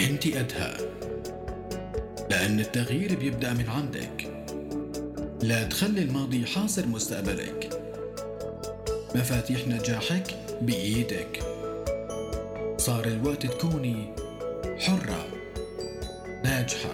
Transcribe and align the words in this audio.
أنت 0.00 0.28
قدها 0.28 0.76
لأن 2.30 2.60
التغيير 2.60 3.18
بيبدأ 3.18 3.52
من 3.52 3.68
عندك. 3.68 4.26
لا 5.42 5.64
تخلي 5.64 6.02
الماضي 6.02 6.46
حاصر 6.46 6.86
مستقبلك. 6.86 7.82
مفاتيح 9.14 9.68
نجاحك 9.68 10.36
بإيدك. 10.62 11.42
صار 12.78 13.04
الوقت 13.04 13.46
تكوني 13.46 14.14
حرة 14.78 15.26
ناجحة 16.44 16.92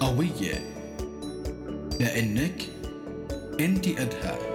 قوية. 0.00 0.54
لأنك 2.00 2.62
أنت 3.60 3.88
قدها 3.88 4.49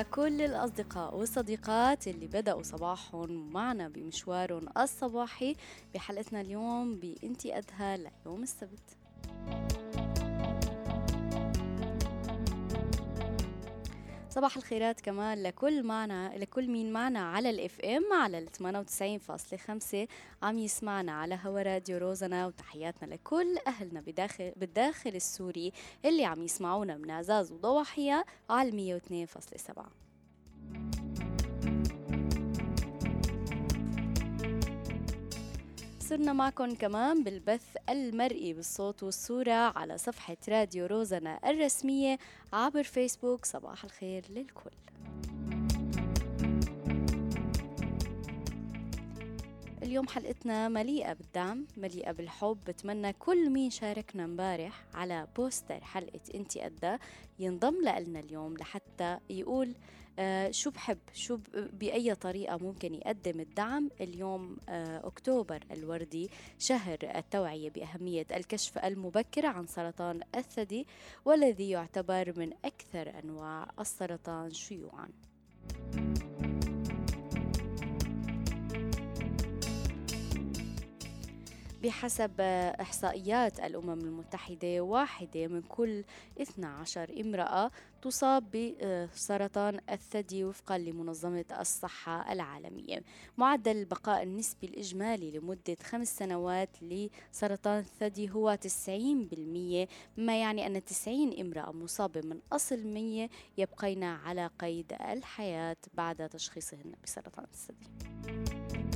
لكل 0.00 0.42
الأصدقاء 0.42 1.16
والصديقات 1.16 2.08
اللي 2.08 2.26
بدأوا 2.26 2.62
صباحهم 2.62 3.52
معنا 3.52 3.88
بمشوارهم 3.88 4.68
الصباحي 4.78 5.56
بحلقتنا 5.94 6.40
اليوم 6.40 6.96
بإنتي 6.96 7.52
قدها 7.52 7.96
ليوم 7.96 8.42
السبت. 8.42 8.95
صباح 14.36 14.56
الخيرات 14.56 15.00
كمان 15.00 15.42
لكل 15.42 15.82
معنا 15.82 16.32
لكل 16.36 16.70
مين 16.70 16.92
معنا 16.92 17.18
على 17.18 17.50
الإف 17.50 17.80
إم 17.80 18.12
على 18.12 18.38
ال 18.38 18.48
98.5 18.48 20.08
عم 20.42 20.58
يسمعنا 20.58 21.12
على 21.12 21.38
هوا 21.44 21.62
راديو 21.62 21.98
روزنا 21.98 22.46
وتحياتنا 22.46 23.14
لكل 23.14 23.58
أهلنا 23.66 24.00
بداخل 24.00 24.52
بالداخل 24.56 25.10
السوري 25.10 25.72
اللي 26.04 26.24
عم 26.24 26.42
يسمعونا 26.42 26.96
من 26.96 27.10
عزاز 27.10 27.52
وضواحيها 27.52 28.24
على 28.50 29.00
102.7 29.00 31.05
صرنا 36.08 36.32
معكم 36.32 36.74
كمان 36.74 37.24
بالبث 37.24 37.76
المرئي 37.88 38.52
بالصوت 38.52 39.02
والصورة 39.02 39.52
على 39.52 39.98
صفحة 39.98 40.36
راديو 40.48 40.86
روزنا 40.86 41.40
الرسمية 41.50 42.18
عبر 42.52 42.82
فيسبوك. 42.82 43.44
صباح 43.44 43.84
الخير 43.84 44.24
للكل. 44.30 44.70
اليوم 49.86 50.08
حلقتنا 50.08 50.68
مليئة 50.68 51.12
بالدعم 51.12 51.66
مليئة 51.76 52.12
بالحب. 52.12 52.58
بتمنى 52.66 53.12
كل 53.12 53.50
مين 53.50 53.70
شاركنا 53.70 54.24
امبارح 54.24 54.84
على 54.94 55.26
بوستر 55.36 55.84
حلقة 55.84 56.20
انتي 56.34 56.60
قدا 56.60 56.98
ينضم 57.38 57.74
لنا 57.80 58.20
اليوم 58.20 58.56
لحتى 58.56 59.18
يقول 59.30 59.74
آه 60.18 60.50
شو 60.50 60.70
بحب؟ 60.70 60.98
شو 61.14 61.38
بأي 61.54 62.14
طريقة 62.14 62.56
ممكن 62.56 62.94
يقدم 62.94 63.40
الدعم؟ 63.40 63.90
اليوم 64.00 64.56
آه 64.68 65.06
أكتوبر 65.06 65.64
الوردي 65.70 66.30
شهر 66.58 66.98
التوعية 67.02 67.70
بأهمية 67.70 68.26
الكشف 68.36 68.78
المبكر 68.78 69.46
عن 69.46 69.66
سرطان 69.66 70.20
الثدي 70.36 70.86
والذي 71.24 71.70
يعتبر 71.70 72.32
من 72.36 72.52
أكثر 72.64 73.12
أنواع 73.24 73.68
السرطان 73.80 74.52
شيوعاً. 74.52 75.08
بحسب 81.82 82.40
إحصائيات 82.80 83.60
الأمم 83.60 84.00
المتحدة 84.00 84.80
واحدة 84.80 85.46
من 85.46 85.62
كل 85.62 86.04
12 86.40 87.20
امرأة 87.20 87.70
تصاب 88.02 88.74
بسرطان 89.14 89.80
الثدي 89.90 90.44
وفقا 90.44 90.78
لمنظمة 90.78 91.44
الصحة 91.60 92.32
العالمية. 92.32 93.02
معدل 93.36 93.76
البقاء 93.76 94.22
النسبي 94.22 94.66
الإجمالي 94.66 95.30
لمدة 95.30 95.76
خمس 95.82 96.16
سنوات 96.16 96.70
لسرطان 96.82 97.78
الثدي 97.78 98.30
هو 98.30 98.54
90% 98.54 99.88
مما 100.18 100.40
يعني 100.40 100.66
أن 100.66 100.84
90 100.84 101.40
امرأة 101.40 101.72
مصابة 101.72 102.20
من 102.20 102.40
أصل 102.52 102.86
100 102.86 103.28
يبقين 103.58 104.04
على 104.04 104.50
قيد 104.58 104.92
الحياة 104.92 105.76
بعد 105.94 106.28
تشخيصهن 106.28 106.92
بسرطان 107.04 107.44
الثدي. 107.44 108.95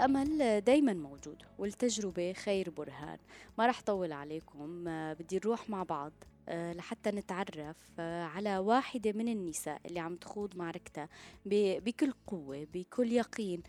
الأمل 0.00 0.60
دايما 0.60 0.92
موجود 0.92 1.42
والتجربة 1.58 2.32
خير 2.32 2.70
برهان. 2.70 3.18
ما 3.58 3.66
رح 3.66 3.82
طول 3.82 4.12
عليكم 4.12 4.84
بدي 4.88 5.36
نروح 5.36 5.70
مع 5.70 5.82
بعض 5.82 6.12
لحتى 6.48 7.10
نتعرف 7.10 7.76
على 7.98 8.58
واحدة 8.58 9.12
من 9.12 9.28
النساء 9.28 9.80
اللي 9.86 10.00
عم 10.00 10.16
تخوض 10.16 10.56
معركتها 10.56 11.08
بكل 11.46 12.12
قوة 12.26 12.66
بكل 12.74 13.12
يقين 13.12 13.62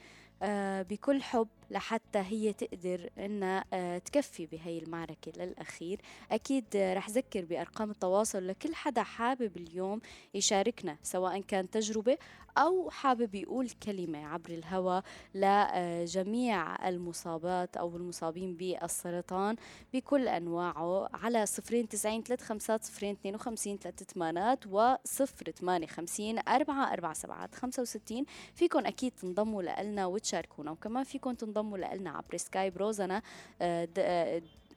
بكل 0.89 1.21
حب. 1.23 1.47
لحتى 1.71 2.19
هي 2.19 2.53
تقدر 2.53 3.09
إنها 3.17 3.63
تكفي 3.97 4.45
بهي 4.45 4.77
المعركة 4.79 5.31
للأخير. 5.37 6.01
أكيد 6.31 6.65
رح 6.75 7.09
ذكر 7.09 7.45
بأرقام 7.45 7.91
التواصل 7.91 8.47
لكل 8.47 8.75
حدا 8.75 9.03
حابب 9.03 9.57
اليوم 9.57 10.01
يشاركنا 10.33 10.97
سواء 11.03 11.41
كان 11.41 11.69
تجربة 11.69 12.17
أو 12.57 12.89
حابب 12.89 13.35
يقول 13.35 13.69
كلمة 13.69 14.25
عبر 14.25 14.49
الهواء 14.49 15.03
لجميع 15.35 16.87
المصابات 16.89 17.77
أو 17.77 17.97
المصابين 17.97 18.55
بالسرطان 18.55 19.55
بكل 19.93 20.27
أنواعه 20.27 21.09
على 21.13 21.45
صفرين 21.45 21.89
تسعين 21.89 22.23
ثلاث 22.23 22.41
خمسات 22.41 22.83
صفرين 22.83 23.11
اثنين 23.11 23.35
وخمسين 23.35 23.77
ثلاثة 23.77 24.05
ثمانات 24.05 24.67
وصفر 24.67 25.51
ثمانية 25.51 25.87
خمسين 25.87 26.39
أربعة 26.47 26.93
أربعة 26.93 27.13
سبعات 27.13 27.55
خمسة 27.55 27.81
وستين. 27.81 28.25
فيكم 28.55 28.85
أكيد 28.85 29.11
تنضموا 29.11 29.63
لنا 29.63 30.05
وتشاركونا 30.05 30.71
وكمان 30.71 31.03
فيكم 31.03 31.33
تنضموا 31.33 31.60
لنا 31.63 32.09
عبر 32.09 32.37
Skype 32.37 32.77
روزنا 32.77 33.21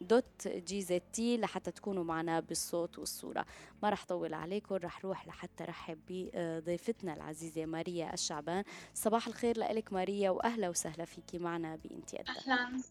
dot 0.00 0.49
GZT 0.49 1.37
لحتى 1.37 1.71
تكونوا 1.71 2.05
معنا 2.05 2.41
بالصوت 2.41 2.99
والصورة. 2.99 3.47
ما 3.83 3.91
رح 3.91 4.05
طول 4.05 4.34
عليكم 4.34 4.75
رح 4.75 5.05
روح 5.05 5.27
لحتى 5.27 5.65
رحب 5.65 5.99
بضيفتنا 6.09 7.15
العزيزة 7.15 7.67
ماريا 7.67 8.15
الشعبان. 8.15 8.65
صباح 8.94 9.27
الخير 9.27 9.59
لك 9.59 9.93
ماريا 9.93 10.31
وأهلا 10.31 10.69
وسهلا 10.69 11.05
فيكي 11.05 11.39
معنا 11.39 11.77
بإنتي 11.77 12.21
أهلا. 12.21 12.83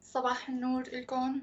صباح 0.00 0.48
النور 0.48 0.82
لكم. 0.82 1.42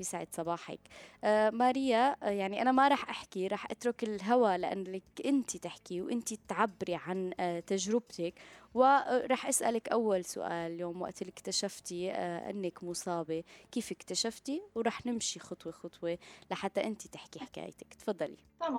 يسعد 0.00 0.28
صباحك. 0.32 0.80
آه 1.24 1.50
ماريا 1.50 2.16
آه 2.22 2.30
يعني 2.30 2.62
أنا 2.62 2.72
ما 2.72 2.88
رح 2.88 3.08
أحكي 3.10 3.46
رح 3.48 3.70
أترك 3.70 4.02
الهوى 4.04 4.58
لأنك 4.58 5.02
أنت 5.24 5.56
تحكي 5.56 6.00
وأنت 6.02 6.34
تعبري 6.34 6.94
عن 6.94 7.32
آه 7.40 7.60
تجربتك. 7.60 8.34
ورح 8.74 9.46
أسألك 9.46 9.88
أول 9.88 10.24
سؤال 10.24 10.52
اليوم 10.72 11.02
وقت 11.02 11.22
اللي 11.22 11.30
اكتشفتي 11.30 12.12
آه 12.12 12.50
أنك 12.50 12.84
مصابة. 12.84 13.44
كيف 13.72 13.92
اكتشفتي؟ 13.92 14.62
ورح 14.74 15.06
نمشي 15.06 15.40
خطوة 15.40 15.72
خطوة 15.72 16.18
لحتى 16.50 16.84
أنت 16.84 17.06
تحكي 17.06 17.40
حكايتك. 17.40 17.94
تفضلي. 17.94 18.36
تمام. 18.60 18.78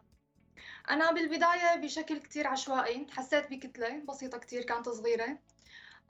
أنا 0.89 1.11
بالبداية 1.11 1.75
بشكل 1.81 2.17
كتير 2.17 2.47
عشوائي. 2.47 3.07
حسيت 3.11 3.51
بكتلة 3.51 3.99
بسيطة 4.09 4.37
كتير 4.37 4.63
كانت 4.63 4.89
صغيرة. 4.89 5.37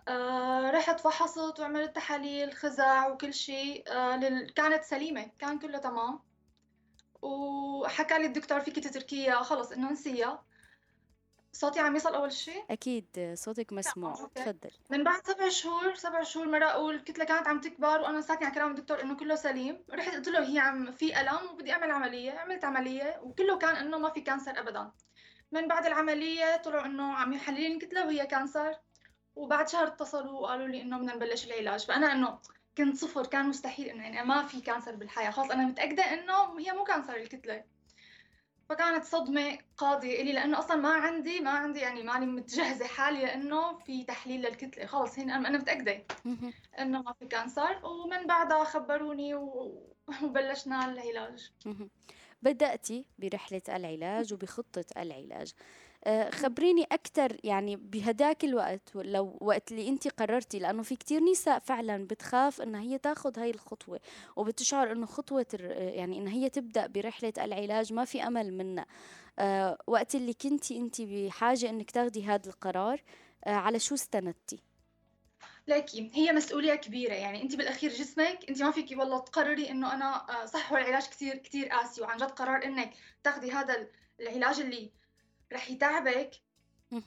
آه 0.07 0.71
رحت 0.71 0.99
فحصت 0.99 1.59
وعملت 1.59 1.95
تحاليل 1.95 2.53
خزع 2.53 3.07
وكل 3.07 3.33
شيء. 3.33 3.83
آه 3.91 4.17
لل... 4.17 4.49
كانت 4.49 4.83
سليمة 4.83 5.31
كان 5.39 5.59
كله 5.59 5.77
تمام. 5.77 6.19
وحكى 7.21 8.17
لي 8.17 8.25
الدكتور 8.25 8.59
فيك 8.59 8.79
تتركيها. 8.79 9.43
خلص 9.43 9.71
إنه 9.71 9.91
نسيها. 9.91 10.43
صوتي 11.51 11.79
عم 11.79 11.95
يصل 11.95 12.15
أول 12.15 12.31
شيء؟ 12.31 12.63
أكيد 12.69 13.33
صوتك 13.33 13.73
مسموع. 13.73 14.13
تفضل. 14.35 14.71
من 14.89 15.03
بعد 15.03 15.27
سبع 15.27 15.49
شهور 15.49 15.95
سبع 15.95 16.23
شهور 16.23 16.47
مرة 16.47 16.65
أقول 16.65 16.95
الكتلة 16.95 17.25
كانت 17.25 17.47
عم 17.47 17.61
تكبر 17.61 18.01
وأنا 18.01 18.21
ساكنة 18.21 18.45
على 18.45 18.55
كلام 18.55 18.71
الدكتور 18.71 19.01
إنه 19.01 19.15
كله 19.15 19.35
سليم. 19.35 19.83
رحت 19.91 20.15
قلت 20.15 20.27
له 20.27 20.53
هي 20.53 20.59
عم 20.59 20.91
في 20.91 21.21
ألم 21.21 21.49
وبدي 21.53 21.71
أعمل 21.71 21.91
عملية 21.91 22.31
عملت 22.31 22.65
عملية 22.65 23.19
وكله 23.23 23.57
كان 23.57 23.75
إنه 23.75 23.97
ما 23.97 24.09
في 24.09 24.21
cancer 24.21 24.59
ابدا. 24.59 24.91
من 25.51 25.67
بعد 25.67 25.85
العملية 25.85 26.55
طلعوا 26.57 26.85
إنه 26.85 27.13
عم 27.13 27.33
يحللوا 27.33 27.59
لي 27.59 27.73
الكتلة 27.75 28.05
وهي 28.05 28.25
cancer 28.25 28.75
وبعد 29.35 29.69
شهر 29.69 29.87
اتصلوا 29.87 30.39
وقالوا 30.39 30.67
لي 30.67 30.81
إنه 30.81 30.97
بدنا 30.97 31.15
نبلش 31.15 31.45
العلاج. 31.45 31.85
فأنا 31.85 32.11
إنه 32.11 32.39
كنت 32.77 32.97
صفر 32.97 33.25
كان 33.25 33.49
مستحيل 33.49 33.89
إنه 33.89 34.03
يعني 34.03 34.27
ما 34.27 34.43
في 34.43 34.61
cancer 34.61 34.95
بالحياة. 34.95 35.31
خلص 35.31 35.51
أنا 35.51 35.65
متأكدة 35.65 36.03
إنه 36.03 36.59
هي 36.59 36.71
مو 36.71 36.83
cancer 36.83 37.15
الكتلة. 37.15 37.63
فكانت 38.69 39.03
صدمة 39.03 39.57
قاضية 39.77 40.21
إلي 40.21 40.33
لأنه 40.33 40.59
أصلا 40.59 40.75
ما 40.77 40.93
عندي 40.93 41.39
ما 41.39 41.49
عندي 41.49 41.79
يعني 41.79 42.03
ماني 42.03 42.25
متجهزة 42.25 42.87
حالي 42.87 43.21
لأنه 43.21 43.77
في 43.77 44.03
تحليل 44.03 44.41
للكتلة. 44.41 44.85
خلص 44.85 45.19
هن 45.19 45.31
أنا 45.31 45.57
متأكدة 45.57 46.03
إنه 46.79 47.01
ما 47.01 47.13
في 47.13 47.25
كانسر 47.25 47.85
ومن 47.85 48.27
بعدها 48.27 48.63
خبروني 48.63 49.35
وبلشنا 50.23 50.85
العلاج. 50.85 51.51
بدأتي 52.41 53.05
برحلة 53.19 53.61
العلاج 53.69 54.33
وبخطة 54.33 54.85
العلاج. 54.97 55.53
خبريني 56.31 56.83
أكثر 56.83 57.37
يعني 57.43 57.75
بهداك 57.75 58.43
الوقت 58.43 58.89
لو 58.95 59.37
وقت 59.41 59.71
اللي 59.71 59.89
أنت 59.89 60.07
قررتي 60.07 60.59
لأنه 60.59 60.83
في 60.83 60.95
كتير 60.95 61.23
نساء 61.23 61.59
فعلا 61.59 62.07
بتخاف 62.07 62.61
إنها 62.61 62.81
هي 62.81 62.97
تاخذ 62.97 63.39
هاي 63.39 63.49
الخطوة 63.49 63.99
وبتشعر 64.35 64.91
إنه 64.91 65.05
خطوة 65.05 65.45
يعني 65.69 66.17
إنها 66.17 66.33
هي 66.33 66.49
تبدأ 66.49 66.87
برحلة 66.87 67.33
العلاج 67.37 67.93
ما 67.93 68.05
في 68.05 68.23
أمل 68.23 68.53
منها 68.53 68.85
أه 69.39 69.77
وقت 69.87 70.15
اللي 70.15 70.33
كنتي 70.33 70.77
أنت 70.77 71.01
بحاجة 71.01 71.69
إنك 71.69 71.91
تاخدي 71.91 72.25
هذا 72.25 72.49
القرار 72.49 73.01
على 73.47 73.79
شو 73.79 73.95
استندتي؟ 73.95 74.59
لكن 75.67 76.09
هي 76.13 76.31
مسؤولية 76.31 76.75
كبيرة 76.75 77.13
يعني 77.13 77.41
أنت 77.41 77.55
بالأخير 77.55 77.91
جسمك 77.91 78.39
أنت 78.49 78.63
ما 78.63 78.71
فيكي 78.71 78.95
والله 78.95 79.19
تقرري 79.19 79.71
إنه 79.71 79.93
أنا 79.93 80.41
آه، 80.41 80.45
صح 80.45 80.71
هو 80.71 80.77
العلاج 80.77 81.07
كثير 81.07 81.37
كثير 81.37 81.67
قاسي 81.67 82.01
وعن 82.01 82.17
جد 82.17 82.31
قرار 82.31 82.65
إنك 82.65 82.93
تاخذي 83.23 83.51
هذا 83.51 83.87
العلاج 84.19 84.59
اللي 84.59 84.91
رح 85.53 85.69
يتعبك. 85.71 86.31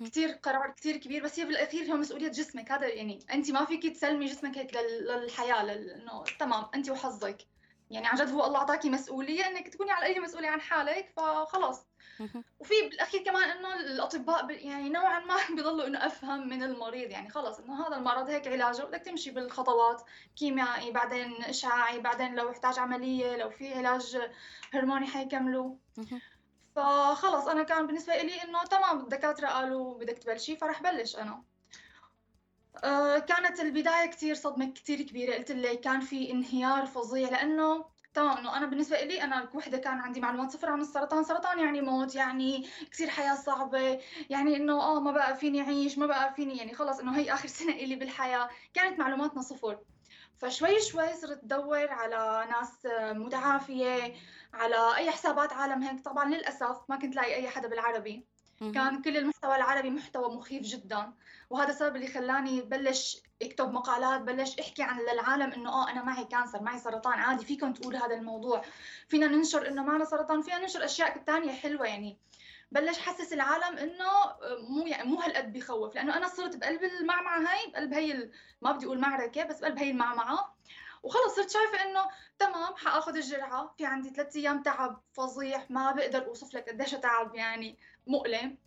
كثير 0.05 0.29
قرار 0.29 0.75
كثير 0.76 0.96
كبير 0.96 1.25
بس 1.25 1.38
هي 1.38 1.44
بالاخير 1.44 1.93
هو 1.93 1.96
مسؤولية 1.96 2.29
جسمك. 2.29 2.73
هذا 2.73 2.87
يعني 2.87 3.19
انت 3.32 3.50
ما 3.50 3.64
فيك 3.64 3.87
تسلمي 3.87 4.26
جسمك 4.26 4.58
هيك 4.58 4.75
للحياة 4.75 5.64
لأنه 5.64 6.25
تمام 6.38 6.67
انت 6.75 6.90
وحظك. 6.90 7.38
يعني 7.90 8.06
عن 8.06 8.17
جد 8.17 8.31
هو 8.31 8.46
الله 8.46 8.58
أعطاكي 8.58 8.90
مسؤولية 8.90 9.46
إنك 9.46 9.69
تكوني 9.69 9.90
على 9.90 10.06
الاقل 10.06 10.23
مسؤوله 10.23 10.49
عن 10.49 10.61
حالك 10.61 11.12
فخلص 11.17 11.87
وفي 12.58 12.75
بالأخير 12.90 13.23
كمان 13.23 13.50
إنه 13.50 13.75
الأطباء 13.75 14.50
يعني 14.50 14.88
نوعا 14.88 15.20
ما 15.20 15.37
بيضلوا 15.56 15.87
إنه 15.87 16.06
أفهم 16.06 16.49
من 16.49 16.62
المريض. 16.62 17.11
يعني 17.11 17.31
خلص 17.31 17.58
إنه 17.58 17.87
هذا 17.87 17.96
المرض 17.96 18.29
هيك 18.29 18.49
علاجه 18.49 18.82
بدك 18.82 19.02
تمشي 19.02 19.31
بالخطوات. 19.31 20.02
كيميائي 20.37 20.90
بعدين 20.90 21.44
إشعاعي 21.44 22.00
بعدين 22.00 22.35
لو 22.35 22.50
احتاج 22.50 22.79
عملية 22.79 23.37
لو 23.37 23.50
في 23.50 23.75
علاج 23.75 24.19
هرموني 24.75 25.06
حيكملوا 25.06 25.75
فخلص 26.79 27.47
أنا 27.49 27.63
كان 27.63 27.87
بالنسبة 27.87 28.17
لي 28.23 28.43
إنه 28.43 28.65
تمام 28.65 29.01
الدكاترة 29.01 29.47
قالوا 29.49 29.99
بدك 29.99 30.19
تبلشي 30.19 30.57
فرح 30.57 30.83
بلش 30.83 31.17
أنا. 31.17 31.45
أه 32.85 33.19
كانت 33.19 33.61
البداية 33.61 34.07
كثير 34.07 34.35
صدمة 34.35 34.73
كثير 34.75 35.03
كبيرة. 35.03 35.35
قلت 35.35 35.53
لي 35.53 35.77
كان 35.77 36.01
في 36.01 36.31
انهيار 36.31 36.87
فظيع 36.87 37.29
لأنه 37.31 37.85
تمام 38.15 38.37
إنه 38.39 38.57
أنا 38.57 38.67
بالنسبة 38.67 39.01
لي 39.05 39.23
أنا 39.23 39.51
وحدة 39.55 39.79
كان 39.79 39.99
عندي 39.99 40.21
معلومات 40.21 40.51
صفر 40.51 40.71
عن 40.71 40.81
السرطان. 40.81 41.25
سرطان 41.25 41.59
يعني 41.59 41.81
موت 41.81 42.15
يعني 42.15 42.69
كثير 42.91 43.09
حياة 43.11 43.35
صعبة. 43.35 44.01
يعني 44.31 44.57
إنه 44.57 44.81
آه 44.83 45.01
ما 45.01 45.11
بقى 45.13 45.37
فيني 45.37 45.61
أعيش 45.63 45.99
ما 45.99 46.07
بقى 46.07 46.35
فيني 46.35 46.57
يعني 46.57 46.75
خلص 46.75 46.99
إنه 47.01 47.17
هي 47.19 47.33
آخر 47.33 47.49
سنة 47.59 47.73
لي 47.77 47.97
بالحياة. 47.97 48.49
كانت 48.75 48.99
معلوماتنا 48.99 49.43
صفر. 49.43 49.79
فشوي 50.39 50.81
شوي 50.81 51.15
صرت 51.15 51.45
ادور 51.45 51.89
على 51.91 52.47
ناس 52.51 52.87
متعافية. 53.17 54.15
على 54.55 54.97
أي 54.97 55.11
حسابات 55.11 55.53
عالم 55.53 55.83
هيك. 55.83 56.00
طبعا 56.05 56.25
للأسف 56.35 56.77
ما 56.89 56.97
كنت 56.97 57.17
لاقي 57.17 57.35
أي 57.35 57.49
حدا 57.49 57.69
بالعربي. 57.69 58.27
كان 58.75 59.03
كل 59.03 59.17
المحتوى 59.17 59.56
العربي 59.56 59.91
محتوى 59.91 60.37
مخيف 60.37 60.62
جدا. 60.62 61.12
وهذا 61.50 61.71
السبب 61.71 61.97
اللي 61.97 62.06
خلاني 62.06 62.61
بلش 62.61 63.23
أكتب 63.43 63.73
مقالات 63.73 64.21
بلش 64.21 64.59
أحكي 64.59 64.83
عن 64.83 65.00
للعالم 65.00 65.53
إنه 65.53 65.71
آه 65.71 65.91
أنا 65.91 66.03
معي 66.03 66.25
كانسر 66.25 66.62
معي 66.62 66.79
سرطان 66.79 67.19
عادي 67.19 67.45
فيكم 67.45 67.73
تقولوا 67.73 68.00
هذا 68.06 68.15
الموضوع. 68.15 68.62
فينا 69.09 69.27
ننشر 69.27 69.69
إنه 69.69 69.83
معنا 69.83 70.05
سرطان 70.05 70.43
فينا 70.43 70.59
ننشر 70.59 70.85
أشياء 70.85 71.19
ثانية 71.27 71.53
حلوة 71.53 71.87
يعني. 71.87 72.19
بلش 72.73 72.99
حسس 72.99 73.33
العالم 73.33 73.79
إنه 73.79 74.11
مو 74.69 74.87
يعني 74.87 75.09
مو 75.09 75.21
هالقد 75.21 75.53
بخوف 75.53 75.95
لأنه 75.95 76.17
أنا 76.17 76.29
صرت 76.29 76.56
بقلب 76.56 76.83
المعمعة 76.83 77.39
هاي 77.39 77.71
بقلب 77.71 77.95
هي 77.95 78.31
ما 78.62 78.73
بدي 78.73 78.87
أقول 78.87 79.00
معركة 79.00 79.45
بس 79.45 79.61
بقلب 79.61 79.79
هي 79.79 79.91
المعمعة. 79.91 80.58
وخلص 81.03 81.37
صرت 81.37 81.50
شايفة 81.50 81.83
إنه 81.83 82.09
تمام 82.39 82.77
حآخذ 82.77 83.17
الجرعة. 83.17 83.75
في 83.79 83.87
عندي 83.87 84.11
ثلاث 84.11 84.37
أيام 84.37 84.62
تعب 84.62 85.03
فظيع 85.12 85.67
ما 85.71 85.93
بقدر 85.93 86.27
أوصف 86.27 86.55
لك 86.55 86.69
قديش 86.69 86.91
تعب 86.91 87.35
يعني 87.35 87.79
مؤلم. 88.06 88.59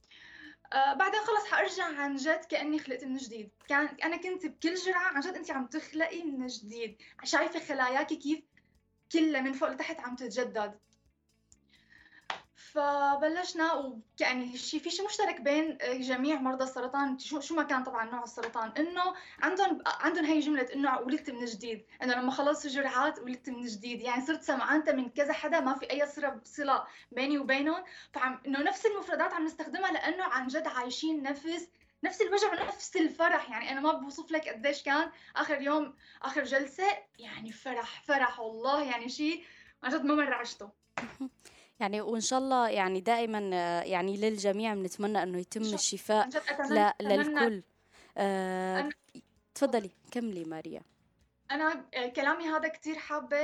آه 0.74 0.94
بعدين 0.94 1.19
خلص 1.19 1.45
حأرجع 1.45 1.86
عن 1.86 2.16
جد 2.16 2.45
كأني 2.45 2.80
خلقت 2.80 3.04
من 3.04 3.18
جديد. 3.18 3.50
كان 3.68 3.86
أنا 4.04 4.18
كنت 4.18 4.45
بكل 4.45 4.75
جرعة 4.75 5.07
عن 5.07 5.22
جد 5.22 5.36
أنت 5.36 5.51
عم 5.51 5.68
تخلقي 5.68 6.24
من 6.24 6.48
جديد. 6.48 6.98
شايفة 7.24 7.60
خلاياك 7.60 8.07
كيف 8.07 8.39
كلها 9.12 9.42
من 9.42 9.54
فوق 9.54 9.69
لتحت 9.69 10.00
عم 10.00 10.16
تتجدد. 10.16 10.80
فبلشنا 12.73 13.73
ويعني 13.73 14.57
شيء 14.57 14.79
في 14.79 14.89
شيء 14.89 15.06
مشترك 15.06 15.41
بين 15.41 15.77
جميع 16.00 16.35
مرضى 16.35 16.63
السرطان. 16.63 17.19
شو 17.19 17.39
شو 17.39 17.56
ما 17.56 17.63
كان 17.63 17.83
طبعا 17.83 18.12
نوع 18.12 18.23
السرطان. 18.23 18.71
إنه 18.77 19.13
عندهم 19.41 19.83
عندهم 19.85 20.25
هي 20.25 20.39
جملة 20.39 20.68
إنه 20.73 21.00
ولدت 21.00 21.29
من 21.29 21.45
جديد. 21.45 21.85
إنه 22.03 22.13
لما 22.13 22.31
خلصت 22.31 22.65
الجرعات 22.65 23.19
ولدت 23.19 23.50
من 23.50 23.65
جديد. 23.65 24.01
يعني 24.01 24.25
صرت 24.25 24.44
سمعانتها 24.44 24.91
من 24.94 25.09
كذا 25.09 25.33
حدا 25.33 25.59
ما 25.59 25.73
في 25.73 25.91
أي 25.91 26.07
صله 26.44 26.83
بيني 27.12 27.38
وبينهم. 27.38 27.83
فعم 28.13 28.41
إنه 28.47 28.59
نفس 28.59 28.85
المفردات 28.85 29.33
عم 29.33 29.45
نستخدمها 29.45 29.91
لإنه 29.91 30.23
عن 30.23 30.47
جد 30.47 30.68
عايشين 30.68 31.23
نفس 31.23 31.68
نفس 32.03 32.21
الوجع 32.21 32.51
ونفس 32.51 32.95
الفرح. 32.95 33.50
يعني 33.50 33.71
أنا 33.71 33.81
ما 33.81 33.94
بوصف 33.94 34.31
لك 34.31 34.50
قديش 34.50 34.83
كان 34.83 35.12
آخر 35.35 35.62
يوم 35.62 35.95
آخر 36.21 36.44
جلسة 36.44 36.88
يعني 37.19 37.51
فرح 37.51 38.03
فرح 38.03 38.39
والله. 38.39 38.83
يعني 38.83 39.09
شيء 39.09 39.44
عن 39.83 39.91
جد 39.91 40.06
ما 40.06 40.15
مر 40.15 40.33
عشته. 40.33 40.69
يعني 41.81 42.01
وإن 42.01 42.22
شاء 42.22 42.39
الله 42.39 42.69
يعني 42.69 43.01
دائما 43.01 43.39
يعني 43.81 44.18
للجميع 44.18 44.74
بنتمنى 44.74 45.24
إنه 45.24 45.39
يتم 45.39 45.62
الشفاء 45.62 46.30
ل... 46.69 46.92
للكل. 47.01 47.63
آه... 48.18 48.89
تفضلي 49.56 49.89
كملي 50.12 50.44
ماريا. 50.44 50.81
أنا 51.51 51.86
كلامي 52.16 52.50
هذا 52.50 52.68
كثير 52.68 52.95
حابة 52.95 53.42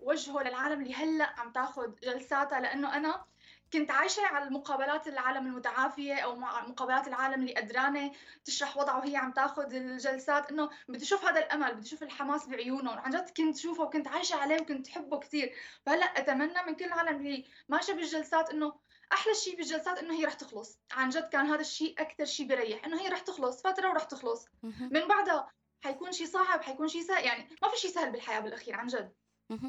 وجهه 0.00 0.42
للعالم 0.42 0.82
اللي 0.82 0.94
هلأ 0.94 1.40
عم 1.40 1.52
تاخذ 1.52 1.90
جلساتها 2.02 2.60
لأنه 2.60 2.96
أنا 2.96 3.24
كنت 3.72 3.90
عايشة 3.90 4.26
على 4.26 4.44
المقابلات 4.44 5.08
العالم 5.08 5.46
المتعافية 5.46 6.20
أو 6.20 6.36
مقابلات 6.68 7.08
العالم 7.08 7.40
اللي 7.40 7.54
قدرانة 7.54 8.12
تشرح 8.44 8.76
وضعه 8.76 8.98
وهي 8.98 9.16
عم 9.16 9.32
تاخذ 9.32 9.74
الجلسات 9.74 10.50
إنه 10.50 10.70
بدي 10.88 11.04
أشوف 11.04 11.24
هذا 11.24 11.38
الأمل 11.38 11.74
بدي 11.74 11.86
أشوف 11.86 12.02
الحماس 12.02 12.46
بعيونهم 12.46 12.98
عن 12.98 13.10
جد 13.10 13.30
كنت 13.36 13.56
شوفه 13.56 13.82
وكنت 13.82 14.08
عايشة 14.08 14.36
عليه 14.36 14.60
وكنت 14.60 14.88
حبه 14.88 15.18
كثير. 15.18 15.54
فهلأ 15.86 16.04
أتمنى 16.04 16.62
من 16.66 16.74
كل 16.74 16.84
العالم 16.84 17.16
اللي 17.16 17.44
ماشية 17.68 17.92
بالجلسات 17.92 18.50
إنه 18.50 18.72
أحلى 19.12 19.34
شيء 19.34 19.56
بالجلسات 19.56 19.98
إنه 19.98 20.14
هي 20.14 20.24
رح 20.24 20.32
تخلص. 20.34 20.78
عن 20.92 21.08
جد 21.08 21.28
كان 21.28 21.46
هذا 21.46 21.60
الشيء 21.60 21.94
أكثر 21.98 22.24
شيء 22.24 22.46
بريح 22.48 22.84
إنه 22.84 23.00
هي 23.00 23.08
رح 23.08 23.20
تخلص 23.20 23.62
فترة 23.62 23.88
ورح 23.88 24.04
تخلص. 24.04 24.46
من 24.62 25.08
بعدها 25.08 25.50
حيكون 25.84 26.12
شيء 26.12 26.26
صعب 26.26 26.62
حيكون 26.62 26.88
شيء 26.88 27.02
سهل 27.02 27.24
يعني 27.24 27.48
ما 27.62 27.68
في 27.68 27.76
شيء 27.76 27.90
سهل 27.90 28.12
بالحياة 28.12 28.40
بالأخير 28.40 28.76
عن 28.76 28.86
جد. 28.86 29.12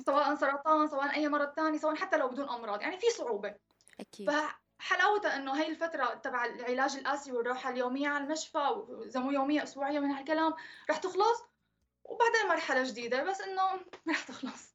سواء 0.05 0.35
سرطان 0.35 0.87
سواء 0.87 1.15
أي 1.15 1.29
مرض 1.29 1.53
ثاني 1.53 1.77
سواء 1.79 1.95
حتى 1.95 2.17
لو 2.17 2.27
بدون 2.27 2.49
أمراض 2.49 2.81
يعني 2.81 2.97
في 2.97 3.09
صعوبة. 3.09 3.55
أكيد. 4.01 4.31
فحلاوتها 4.79 5.35
إنه 5.35 5.61
هي 5.61 5.67
الفترة 5.67 6.13
تبع 6.13 6.45
العلاج 6.45 6.95
القاسي 6.95 7.31
والراحة 7.31 7.69
اليومية 7.69 8.07
على 8.07 8.23
المشفى 8.23 8.57
واذا 8.57 9.19
مو 9.19 9.31
يومية 9.31 9.63
أسبوعية 9.63 9.99
من 9.99 10.11
هالكلام 10.11 10.53
رح 10.89 10.97
تخلص 10.97 11.43
وبعدين 12.03 12.47
مرحلة 12.49 12.83
جديدة 12.83 13.23
بس 13.23 13.41
إنه 13.41 13.61
رح 14.09 14.23
تخلص. 14.23 14.70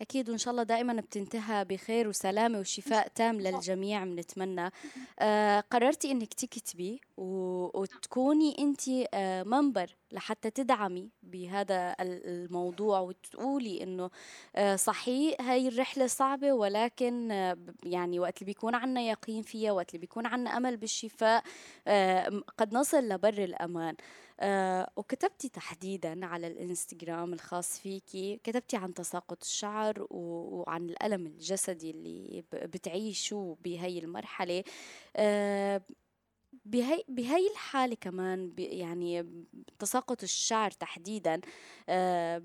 أكيد 0.00 0.28
وإن 0.30 0.38
شاء 0.38 0.50
الله 0.52 0.62
دائما 0.62 1.00
بتنتهى 1.00 1.64
بخير 1.64 2.08
وسلامة 2.08 2.58
وشفاء 2.58 3.08
تام 3.08 3.40
للجميع 3.40 4.04
بنتمنى. 4.04 4.70
آه 5.18 5.60
قررتي 5.60 6.10
إنك 6.10 6.34
تكتبي 6.34 7.00
وتكوني 7.16 8.56
أنت 8.58 8.82
آه 9.14 9.42
منبر 9.42 9.96
لحتى 10.12 10.50
تدعمي 10.50 11.10
بهذا 11.22 11.96
الموضوع 12.00 13.00
وتقولي 13.00 13.82
إنه 13.82 14.10
آه 14.56 14.76
صحيح 14.76 15.40
هاي 15.40 15.68
الرحلة 15.68 16.06
صعبة 16.06 16.52
ولكن 16.52 17.30
آه 17.30 17.56
يعني 17.84 18.20
وقت 18.20 18.36
اللي 18.42 18.46
بيكون 18.46 18.74
عنا 18.74 19.00
يقين 19.00 19.42
فيها 19.42 19.72
وقت 19.72 19.90
اللي 19.90 20.00
بيكون 20.00 20.26
عنا 20.26 20.56
أمل 20.56 20.76
بالشفاء 20.76 21.42
آه 21.86 22.42
قد 22.58 22.74
نصل 22.74 23.08
لبر 23.08 23.44
الأمان. 23.44 23.94
آه 24.40 24.90
وكتبتي 24.96 25.48
تحديدا 25.48 26.26
على 26.26 26.46
الإنستغرام 26.46 27.32
الخاص 27.32 27.78
فيكي 27.80 28.40
كتبتي 28.44 28.76
عن 28.76 28.94
تساقط 28.94 29.42
الشعر 29.42 30.06
وعن 30.10 30.90
الألم 30.90 31.26
الجسدي 31.26 31.90
اللي 31.90 32.44
بتعيشوه 32.52 33.56
بهي 33.64 33.98
المرحلة. 33.98 34.64
آه 35.16 35.82
بهي 36.64 37.04
بهي 37.08 37.50
الحالة 37.50 37.94
كمان 38.00 38.52
يعني 38.58 39.26
تساقط 39.78 40.22
الشعر 40.22 40.70
تحديدا 40.70 41.40
آه 41.88 42.42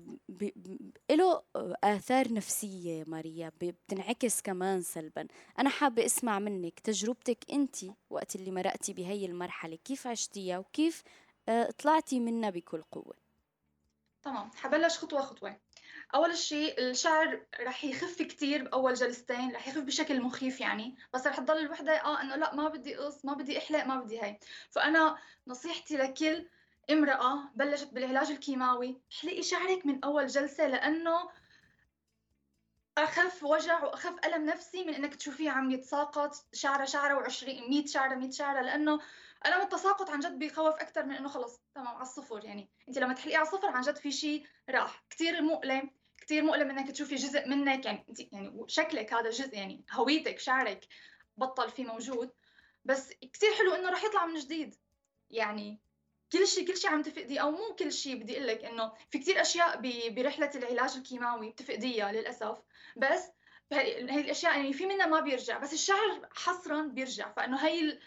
له 1.10 1.42
آثار 1.84 2.32
نفسية 2.32 3.04
ماريا 3.06 3.52
بتنعكس 3.60 4.40
كمان 4.42 4.82
سلبا. 4.82 5.26
أنا 5.58 5.70
حابة 5.70 6.04
أسمع 6.06 6.38
منك 6.38 6.80
تجربتك 6.80 7.38
أنت 7.52 7.76
وقت 8.10 8.36
اللي 8.36 8.50
مرقتي 8.50 8.92
بهي 8.92 9.26
المرحلة 9.26 9.76
كيف 9.84 10.06
عشتيها 10.06 10.58
وكيف 10.58 11.02
طلعتي 11.78 12.20
منها 12.20 12.50
بكل 12.50 12.82
قوة. 12.82 13.14
تمام 14.22 14.50
حبلش 14.56 14.98
خطوة 14.98 15.20
خطوة. 15.20 15.56
أول 16.14 16.36
شيء 16.36 16.80
الشعر 16.80 17.42
رح 17.60 17.84
يخف 17.84 18.22
كتير 18.22 18.64
بأول 18.64 18.94
جلستين 18.94 19.54
رح 19.54 19.68
يخف 19.68 19.82
بشكل 19.82 20.20
مخيف 20.22 20.60
يعني. 20.60 20.96
بس 21.14 21.26
رح 21.26 21.36
تضل 21.38 21.58
الوحدة 21.58 21.92
آه 21.92 22.22
إنه 22.22 22.36
لا 22.36 22.54
ما 22.54 22.68
بدي 22.68 22.94
قص 22.94 23.24
ما 23.24 23.34
بدي 23.34 23.58
أحلق 23.58 23.84
ما 23.84 24.00
بدي 24.00 24.20
هاي. 24.20 24.40
فأنا 24.70 25.16
نصيحتي 25.46 25.96
لكل 25.96 26.48
امرأة 26.90 27.50
بلشت 27.54 27.94
بالعلاج 27.94 28.30
الكيماوي 28.30 29.00
احلقي 29.12 29.42
شعرك 29.42 29.86
من 29.86 30.04
أول 30.04 30.26
جلسة 30.26 30.66
لأنه 30.66 31.28
أخف 32.98 33.44
وجع 33.44 33.84
وأخف 33.84 34.16
ألم 34.24 34.44
نفسي 34.44 34.84
من 34.84 34.94
إنك 34.94 35.14
تشوفيه 35.14 35.50
عم 35.50 35.70
يتساقط 35.70 36.34
شعرة 36.52 36.84
شعرة 36.84 37.28
و20 37.28 37.44
100 37.44 37.86
شعرة 37.86 38.14
100 38.14 38.30
شعرة 38.30 38.60
لأنه 38.60 39.00
ألم 39.46 39.60
التساقط 39.60 40.10
عن 40.10 40.20
جد 40.20 40.38
بيخوف 40.38 40.74
أكثر 40.74 41.04
من 41.04 41.14
إنه 41.14 41.28
خلص 41.28 41.60
تمام 41.74 41.94
على 41.94 42.02
الصفر. 42.02 42.44
يعني 42.44 42.68
أنت 42.88 42.98
لما 42.98 43.14
تحلقي 43.14 43.36
على 43.36 43.46
الصفر 43.46 43.68
عن 43.68 43.82
جد 43.82 43.96
في 43.96 44.12
شيء 44.12 44.46
راح. 44.70 45.04
كثير 45.10 45.42
مؤلم 45.42 45.90
كثير 46.20 46.42
مؤلم 46.42 46.70
إنك 46.70 46.90
تشوفي 46.90 47.14
جزء 47.14 47.48
منك. 47.48 47.84
يعني 47.86 48.04
انت 48.08 48.32
يعني 48.32 48.64
شكلك 48.66 49.14
هذا 49.14 49.30
جزء 49.30 49.54
يعني 49.54 49.84
هويتك 49.92 50.38
شعرك 50.38 50.86
بطل 51.36 51.70
فيه 51.70 51.84
موجود. 51.84 52.30
بس 52.84 53.12
كثير 53.32 53.54
حلو 53.58 53.74
إنه 53.74 53.90
رح 53.90 54.04
يطلع 54.04 54.26
من 54.26 54.34
جديد. 54.34 54.74
يعني 55.30 55.80
كل 56.38 56.46
شيء 56.46 56.66
كل 56.66 56.76
شيء 56.76 56.90
عم 56.90 57.02
تفقديه 57.02 57.40
أو 57.40 57.50
مو 57.50 57.74
كل 57.78 57.92
شيء 57.92 58.14
بدي 58.14 58.36
أقول 58.36 58.46
لك 58.46 58.64
إنه 58.64 58.92
في 59.10 59.18
كثير 59.18 59.40
أشياء 59.40 59.80
برحلة 60.10 60.50
العلاج 60.54 60.96
الكيماوي 60.96 61.50
بتفقديها 61.50 62.12
للأسف. 62.12 62.58
بس 62.96 63.30
هي 63.72 64.00
الأشياء 64.00 64.56
يعني 64.56 64.72
في 64.72 64.86
منها 64.86 65.06
ما 65.06 65.20
بيرجع 65.20 65.58
بس 65.58 65.72
الشعر 65.72 66.28
حصرا 66.34 66.82
بيرجع. 66.82 67.32
فإنه 67.32 67.66
هي 67.66 67.98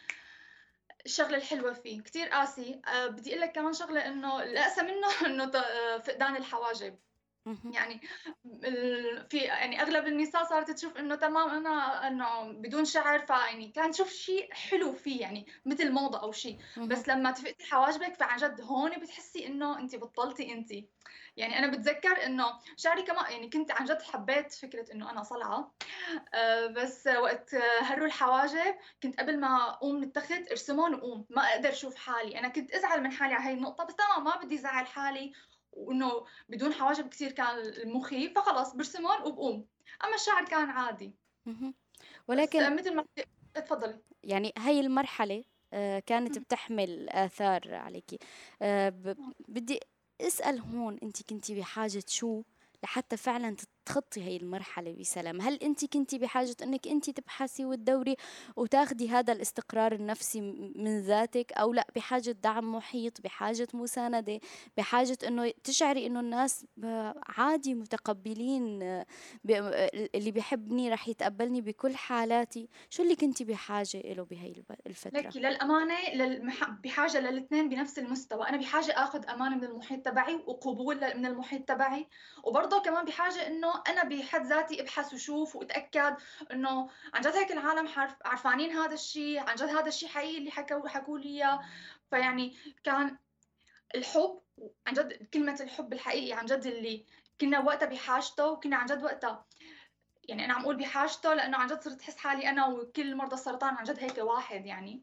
الشغلة 1.06 1.38
الحلوة 1.38 1.74
فيه. 1.74 2.02
كثير 2.02 2.28
قاسي. 2.30 2.82
أه 2.88 3.08
بدي 3.08 3.30
أقول 3.30 3.42
لك 3.42 3.52
كمان 3.52 3.74
شغلة 3.74 4.08
إنه 4.08 4.44
الاسى 4.44 4.82
منه 4.82 5.08
إنه 5.26 5.44
آه، 5.60 5.98
فقدان 5.98 6.36
الحواجب. 6.36 7.00
يعني 7.72 8.01
في 9.30 9.38
يعني 9.38 9.82
أغلب 9.82 10.08
النساء 10.08 10.44
صارت 10.44 10.72
تشوف 10.72 10.98
إنه 10.98 11.16
تمام 11.16 11.50
أنا 11.50 12.08
إنه 12.08 12.51
بدون 12.51 12.86
شعر 12.86 13.20
فيعني 13.20 13.72
كان 13.72 13.92
تشوف 13.92 14.10
شيء 14.10 14.54
حلو 14.54 14.94
فيه 14.94 15.22
يعني 15.22 15.48
مثل 15.66 15.92
موضة 15.92 16.22
أو 16.22 16.32
شيء. 16.32 16.58
بس 16.77 17.10
لما 17.10 17.32
تفقدي 17.32 17.66
حواجبك 17.70 18.13
فعن 18.13 18.38
جد 18.38 18.62
هون 18.62 18.92
بتحسي 19.00 19.48
إنه 19.48 19.80
انت 19.80 19.96
بطلتي 19.96 20.54
انت. 20.54 20.72
يعني 21.38 21.60
أنا 21.60 21.68
بتذكر 21.68 22.25
إنه 22.25 22.46
شعري 22.77 23.01
كمان 23.01 23.32
يعني 23.32 23.50
كنت 23.50 23.72
عن 23.72 23.86
جد 23.86 24.01
حبيت 24.01 24.54
فكرة 24.54 24.94
إنه 24.94 25.12
أنا 25.12 25.24
صلعة. 25.24 25.74
أه 26.34 26.68
بس 26.68 27.08
وقت 27.08 27.56
هروا 27.82 28.06
الحواجب 28.06 28.75
كنت 29.04 29.20
قبل 29.20 29.39
ما 29.39 29.70
أقوم 29.70 29.96
من 29.96 30.04
التخت 30.04 30.51
ارسمهم 30.51 30.94
وقوم. 30.94 31.25
ما 31.30 31.42
أقدر 31.42 31.70
أشوف 31.70 31.96
حالي. 31.96 32.39
أنا 32.39 32.48
كنت 32.48 32.72
أزعل 32.72 33.04
من 33.04 33.12
حالي 33.12 33.34
على 33.34 33.46
هاي 33.46 33.54
النقطة 33.54 33.84
بس 33.84 33.96
تمام 33.96 34.24
ما 34.24 34.36
بدي 34.38 34.56
ازعل 34.56 34.86
حالي. 34.88 35.34
وإنه 35.78 36.26
بدون 36.50 36.74
حواجب 36.74 37.10
كثير 37.10 37.32
كان 37.32 37.74
مخيف 37.86 38.40
فخلص 38.40 38.74
برسمون 38.74 39.22
وبقوم. 39.26 39.68
أما 40.04 40.16
الشعر 40.16 40.46
كان 40.46 40.70
عادي. 40.70 41.16
ولكن 42.28 42.76
مثل 42.76 42.96
ما 42.96 43.06
تفضلي. 43.54 44.00
يعني 44.24 44.54
هاي 44.58 44.80
المرحلة 44.80 45.44
آه، 45.74 46.00
كانت 46.00 46.40
بتحمل 46.40 47.10
آثار 47.10 47.76
عليكي. 47.76 48.20
آه، 48.62 48.94
بدي 49.48 49.80
أسأل 50.22 50.60
هون 50.60 51.00
أنت 51.04 51.24
كنتي 51.30 51.60
بحاجة 51.60 52.04
شو؟ 52.08 52.44
لحتى 52.84 53.18
فعلا 53.18 53.56
تخطي 53.88 54.24
هي 54.24 54.38
المرحلة 54.38 54.91
بسلام. 54.91 55.41
هل 55.41 55.53
أنت 55.53 55.86
كنتي 55.86 56.17
بحاجة 56.17 56.56
أنك 56.63 56.88
أنت 56.88 57.10
تبحثي 57.10 57.65
وتدوري 57.65 58.15
وتاخدي 58.56 59.10
هذا 59.10 59.34
الاستقرار 59.34 59.91
النفسي 59.91 60.41
من 60.75 61.00
ذاتك 61.00 61.53
أو 61.53 61.74
لا 61.74 61.88
بحاجة 61.96 62.32
دعم 62.32 62.75
محيط 62.75 63.22
بحاجة 63.22 63.67
مساندة 63.74 64.39
بحاجة 64.77 65.17
أنه 65.27 65.53
تشعري 65.63 66.06
أنه 66.06 66.20
الناس 66.20 66.65
عادي 67.27 67.74
متقبلين 67.74 68.84
اللي 70.15 70.32
بيحبني 70.32 70.89
رح 70.89 71.08
يتقبلني 71.08 71.62
بكل 71.62 71.96
حالاتي؟ 71.96 72.70
شو 72.89 73.03
اللي 73.03 73.15
كنتي 73.15 73.44
بحاجة 73.44 74.01
له 74.13 74.24
بهي 74.24 74.63
الفترة؟ 74.88 75.20
لك 75.20 75.38
للأمانة 75.38 75.96
للمح... 76.13 76.70
بحاجة 76.70 77.20
للاثنين 77.20 77.70
بنفس 77.70 78.00
المستوى. 78.00 78.50
أنا 78.50 78.58
بحاجة 78.58 78.91
أخذ 78.91 79.29
أمان 79.29 79.58
من 79.58 79.63
المحيط 79.63 80.06
تبعي 80.06 80.36
وقبول 80.36 81.17
من 81.17 81.25
المحيط 81.25 81.70
تبعي 81.70 82.08
وبرضه 82.44 82.82
كمان 82.82 83.06
بحاجة 83.06 83.48
إنه 83.48 83.77
أنا 83.88 84.04
بحد 84.04 84.46
ذاتي 84.46 84.82
أبحث 84.82 85.14
وشوف 85.14 85.56
وأتأكد 85.56 86.16
إنه 86.52 86.90
عن 87.14 87.22
جد 87.22 87.36
هيك 87.36 87.52
العالم 87.52 87.90
عرفانين 88.26 88.72
هذا 88.72 88.94
الشيء 88.94 89.40
عن 89.40 89.56
جد 89.56 89.70
هذا 89.70 89.88
الشيء 89.88 90.10
حقيقي 90.10 90.38
اللي 90.38 90.52
حكوا 90.52 90.88
حكوا 90.88 91.20
لي 91.20 91.30
إياه. 91.30 91.60
فيعني 92.10 92.58
كان 92.84 93.18
الحب 93.96 94.42
عن 94.88 94.94
جد 94.94 95.28
كلمة 95.34 95.58
الحب 95.62 95.94
الحقيقي 95.94 96.34
عن 96.34 96.46
جد 96.46 96.66
اللي 96.66 97.06
كنا 97.42 97.60
وقتها 97.60 97.86
بحاجته 97.86 98.48
وكنا 98.48 98.78
عن 98.78 98.86
جد 98.86 99.04
وقتها 99.04 99.46
يعني 100.24 100.46
أنا 100.46 100.54
عم 100.54 100.62
أقول 100.62 100.76
بحاجته 100.76 101.34
لأنه 101.34 101.58
عن 101.58 101.68
جد 101.68 101.82
صرت 101.82 102.02
أحس 102.02 102.18
حالي 102.18 102.50
أنا 102.50 102.68
وكل 102.68 103.16
مرضى 103.16 103.36
السرطان 103.36 103.76
عن 103.76 103.84
جد 103.84 104.00
هيك 104.00 104.18
واحد 104.18 104.66
يعني. 104.66 105.02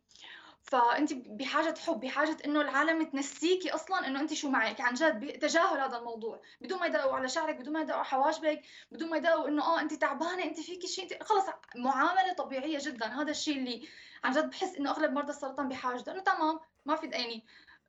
فأنت 0.65 1.13
بحاجة 1.13 1.75
حب 1.87 2.01
بحاجة 2.01 2.37
إنه 2.45 2.61
العالم 2.61 3.05
تنسيكي 3.05 3.71
أصلا 3.71 4.07
إنه 4.07 4.21
أنت 4.21 4.35
شو 4.35 4.51
معك. 4.51 4.81
عن 4.81 4.95
جد 4.95 5.39
تجاهل 5.39 5.81
هذا 5.81 5.99
الموضوع. 5.99 6.41
بدون 6.61 6.81
ما 6.81 6.87
يدقوا 6.87 7.13
على 7.13 7.29
شعرك 7.29 7.57
بدون 7.57 7.73
ما 7.73 7.81
يدقوا 7.81 7.97
على 7.97 8.05
حواجبك 8.05 8.63
بدون 8.93 9.11
ما 9.11 9.17
يدقوا 9.17 9.49
إنه 9.49 9.63
آه 9.63 9.81
أنت 9.81 9.95
تعبانة 9.95 10.45
أنت 10.45 10.61
فيكي 10.61 10.87
شيء 10.87 11.05
أنت 11.05 11.23
خلص 11.23 11.45
معاملة 11.77 12.33
طبيعية 12.33 12.79
جدا. 12.83 13.07
هذا 13.07 13.31
الشيء 13.31 13.57
اللي 13.57 13.89
عن 14.25 14.33
جد 14.33 14.51
بحس 14.51 14.77
إنه 14.77 14.91
أغلب 14.91 15.13
مرضى 15.13 15.31
السرطان 15.31 15.69
بحاجته. 15.69 16.13
إنه 16.13 16.23
تمام 16.23 16.61
ما 16.87 16.97
في 16.97 17.07
يعني 17.07 17.45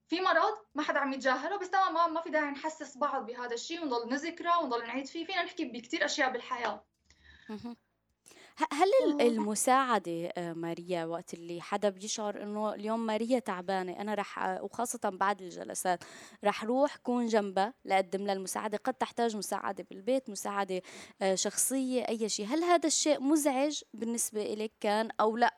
في 0.07 0.21
مرض 0.21 0.57
ما 0.75 0.83
حدا 0.83 0.99
عم 0.99 1.13
يتجاهله 1.13 1.57
بس 1.57 1.69
تمام 1.69 1.93
ما, 1.93 2.07
ما 2.07 2.21
في 2.21 2.29
داعي 2.29 2.51
نحسس 2.51 2.97
بعض 2.97 3.25
بهذا 3.25 3.53
الشيء 3.53 3.81
ونضل 3.83 4.09
نذكره 4.09 4.59
ونضل 4.59 4.87
نعيد 4.87 5.05
فيه. 5.05 5.25
فينا 5.25 5.43
نحكي 5.43 5.65
بكثير 5.65 6.05
أشياء 6.05 6.31
بالحياة. 6.31 6.83
هل 8.57 9.21
المساعدة 9.21 10.25
آه، 10.27 10.53
ماريا 10.53 11.05
وقت 11.05 11.33
اللي 11.33 11.61
حدا 11.61 11.89
بيشعر 11.89 12.43
إنه 12.43 12.73
اليوم 12.73 13.05
ماريا 13.05 13.39
تعبانة 13.39 14.01
أنا 14.01 14.13
رح 14.13 14.39
آه، 14.39 14.63
وخاصة 14.63 14.99
بعد 15.09 15.41
الجلسات 15.41 16.03
رح 16.43 16.63
روح 16.63 16.95
كون 16.95 17.25
جنبها 17.27 17.73
لأقدم 17.85 18.25
لها 18.25 18.33
المساعدة. 18.33 18.77
قد 18.77 18.93
تحتاج 18.93 19.35
مساعدة 19.35 19.85
بالبيت 19.89 20.29
مساعدة 20.29 20.81
آه، 21.21 21.35
شخصية 21.35 22.01
أي 22.01 22.29
شيء. 22.29 22.45
هل 22.45 22.63
هذا 22.63 22.87
الشيء 22.87 23.21
مزعج 23.21 23.81
بالنسبة 23.93 24.41
إليك 24.41 24.73
كان 24.79 25.09
أو 25.19 25.37
لا؟ 25.37 25.55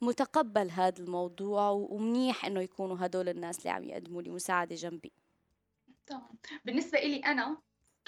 متقبل 0.00 0.70
هذا 0.70 1.02
الموضوع 1.02 1.68
ومنيح 1.70 2.44
إنه 2.44 2.60
يكونوا 2.60 2.96
هدول 3.00 3.28
الناس 3.28 3.58
اللي 3.58 3.70
عم 3.70 3.84
يقدموا 3.84 4.22
لي 4.22 4.30
مساعدة 4.30 4.76
جنبي؟ 4.76 5.12
تمام 6.06 6.38
بالنسبة 6.64 6.98
إلي 6.98 7.16
أنا 7.16 7.56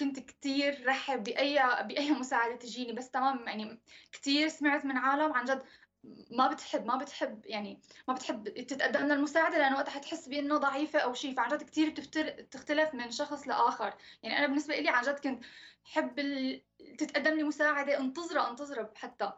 كنت 0.03 0.19
كتير 0.19 0.87
رحب 0.87 1.25
بأي 1.25 1.85
بأي 1.85 2.11
مساعدة 2.11 2.57
تجيني 2.57 2.93
بس 2.93 3.11
تمام 3.11 3.49
يعني 3.49 3.79
كتير 4.13 4.49
سمعت 4.49 4.85
من 4.85 4.97
عالم 4.97 5.33
عن 5.33 5.45
جد 5.45 5.63
ما 6.31 6.49
بتحب 6.49 6.87
ما 6.87 6.97
بتحب 6.97 7.47
يعني 7.47 7.81
ما 8.09 8.15
بتحب 8.15 8.49
تتقدم 8.49 9.01
لنا 9.01 9.15
المساعدة 9.15 9.59
لأنه 9.59 9.77
وقتها 9.77 9.91
حتحس 9.91 10.29
بأنه 10.29 10.57
ضعيفة 10.57 10.99
أو 10.99 11.15
شيء 11.15 11.35
فعن 11.35 11.49
جد 11.49 11.63
كتير 11.63 11.91
بتختلف 11.91 12.95
من 12.95 13.11
شخص 13.11 13.49
لآخر. 13.49 13.95
يعني 14.23 14.39
أنا 14.39 14.47
بالنسبة 14.47 14.77
لي 14.77 14.89
عن 14.89 15.03
جد 15.03 15.19
كنت 15.19 15.45
حب 15.85 16.19
ال... 16.19 16.63
تتقدم 16.99 17.35
لي 17.35 17.43
مساعدة 17.43 17.99
انتظرها 17.99 18.51
انتظرها 18.51 18.91
حتى 18.95 19.33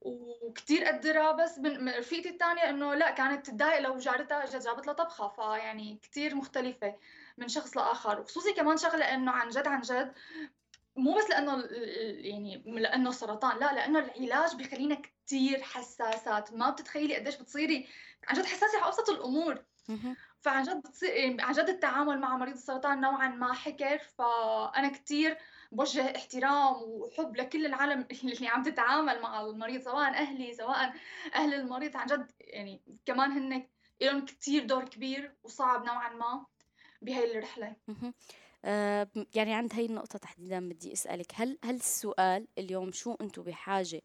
وكتير 0.00 0.84
قدرها 0.84 1.32
بس 1.32 1.58
من 1.58 1.88
رفيقتي 1.88 2.28
الثانية 2.28 2.70
إنه 2.70 2.94
لا 2.94 3.10
كانت 3.10 3.46
تتضايق 3.46 3.78
لو 3.80 3.98
جارتها 3.98 4.46
جابت 4.46 4.86
لها 4.86 4.94
طبخة. 4.94 5.28
فيعني 5.28 5.98
كتير 6.02 6.34
مختلفة. 6.34 6.94
من 7.38 7.48
شخص 7.48 7.76
لآخر 7.76 8.20
وخصوصي 8.20 8.52
كمان 8.52 8.76
شغلة 8.76 9.14
إنه 9.14 9.30
عن 9.30 9.48
جد 9.48 9.66
عن 9.66 9.80
جد 9.80 10.12
مو 10.96 11.14
بس 11.14 11.30
لأنه 11.30 11.64
يعني 12.28 12.62
لأنه 12.66 13.10
سرطان 13.10 13.58
لا 13.58 13.72
لأنه 13.74 13.98
العلاج 13.98 14.56
بخلينا 14.56 15.02
كثير 15.26 15.62
حساسات. 15.62 16.52
ما 16.52 16.70
بتتخيلي 16.70 17.16
قديش 17.16 17.36
بتصيري 17.36 17.88
عن 18.28 18.36
جد 18.36 18.44
حساسة 18.44 18.78
على 18.78 18.86
أبسط 18.88 19.10
الأمور. 19.10 19.64
فعن 20.40 20.62
جد 20.62 20.76
بتصير 20.76 21.36
عن 21.40 21.52
جد 21.52 21.68
التعامل 21.68 22.20
مع 22.20 22.36
مريض 22.36 22.54
السرطان 22.54 23.00
نوعا 23.00 23.28
ما 23.28 23.52
حكر. 23.52 23.98
فأنا 23.98 24.88
كثير 24.88 25.38
بوجه 25.72 26.16
احترام 26.16 26.74
وحب 26.82 27.36
لكل 27.36 27.66
العالم 27.66 28.06
اللي 28.24 28.48
عم 28.48 28.62
تتعامل 28.62 29.20
مع 29.22 29.40
المريض 29.40 29.82
سواء 29.82 30.08
أهلي 30.08 30.54
سواء 30.54 30.94
أهل 31.34 31.54
المريض. 31.54 31.96
عن 31.96 32.06
جد 32.06 32.32
يعني 32.40 32.82
كمان 33.06 33.30
هن 33.32 33.68
لهم 34.00 34.24
كثير 34.24 34.64
دور 34.66 34.84
كبير 34.84 35.36
وصعب 35.42 35.84
نوعا 35.84 36.08
ما. 36.08 36.46
بهاي 37.02 37.32
الرحلة. 37.32 37.76
آه 38.64 39.08
يعني 39.34 39.54
عند 39.54 39.74
هاي 39.74 39.86
النقطة 39.86 40.18
تحديدا 40.18 40.68
بدي 40.68 40.92
أسألك 40.92 41.32
هل 41.34 41.58
هل 41.64 41.74
السؤال 41.74 42.46
اليوم 42.58 42.92
شو 42.92 43.16
أنتم 43.20 43.42
بحاجة؟ 43.42 44.02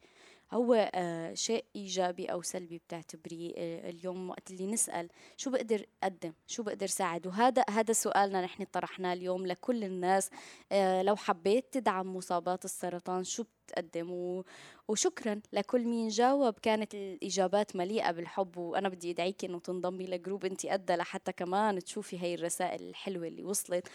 هو 0.54 0.92
آه 0.96 1.34
شيء 1.34 1.66
إيجابي 1.76 2.26
أو 2.26 2.42
سلبي 2.42 2.78
بتعتبريه؟ 2.78 3.54
آه 3.58 3.90
اليوم 3.90 4.30
وقت 4.30 4.52
اللي 4.52 4.68
نسأل 4.68 5.10
شو 5.38 5.52
بقدر 5.52 5.86
أقدم؟ 6.04 6.34
شو 6.48 6.64
بقدر 6.64 6.88
ساعد؟ 6.88 7.28
وهذا 7.28 7.64
هذا 7.70 7.94
سؤالنا 7.94 8.42
نحن 8.42 8.64
طرحناه 8.64 9.14
اليوم 9.14 9.48
لكل 9.48 9.84
الناس. 9.84 10.30
آه 10.72 11.02
لو 11.02 11.16
حبيت 11.16 11.74
تدعم 11.74 12.16
مصابات 12.16 12.66
السرطان 12.66 13.24
شو 13.24 13.44
بتقدم 13.68 14.12
و... 14.12 14.44
وشكرا 14.88 15.42
لكل 15.54 15.86
مين 15.86 16.08
جاوب 16.08 16.54
كانت 16.62 16.96
الإجابات 16.96 17.76
مليئة 17.76 18.12
بالحب 18.12 18.58
وأنا 18.58 18.90
بدي 18.90 19.12
أدعيك 19.12 19.46
إنه 19.46 19.60
تنضمي 19.60 20.06
لجروب 20.06 20.46
أنت 20.46 20.66
أدى 20.66 20.96
لحتى 20.96 21.32
كمان 21.32 21.80
تشوفي 21.80 22.20
هاي 22.20 22.36
الرسائل 22.36 22.90
الحلوة 22.90 23.28
اللي 23.28 23.44
وصلت 23.44 23.88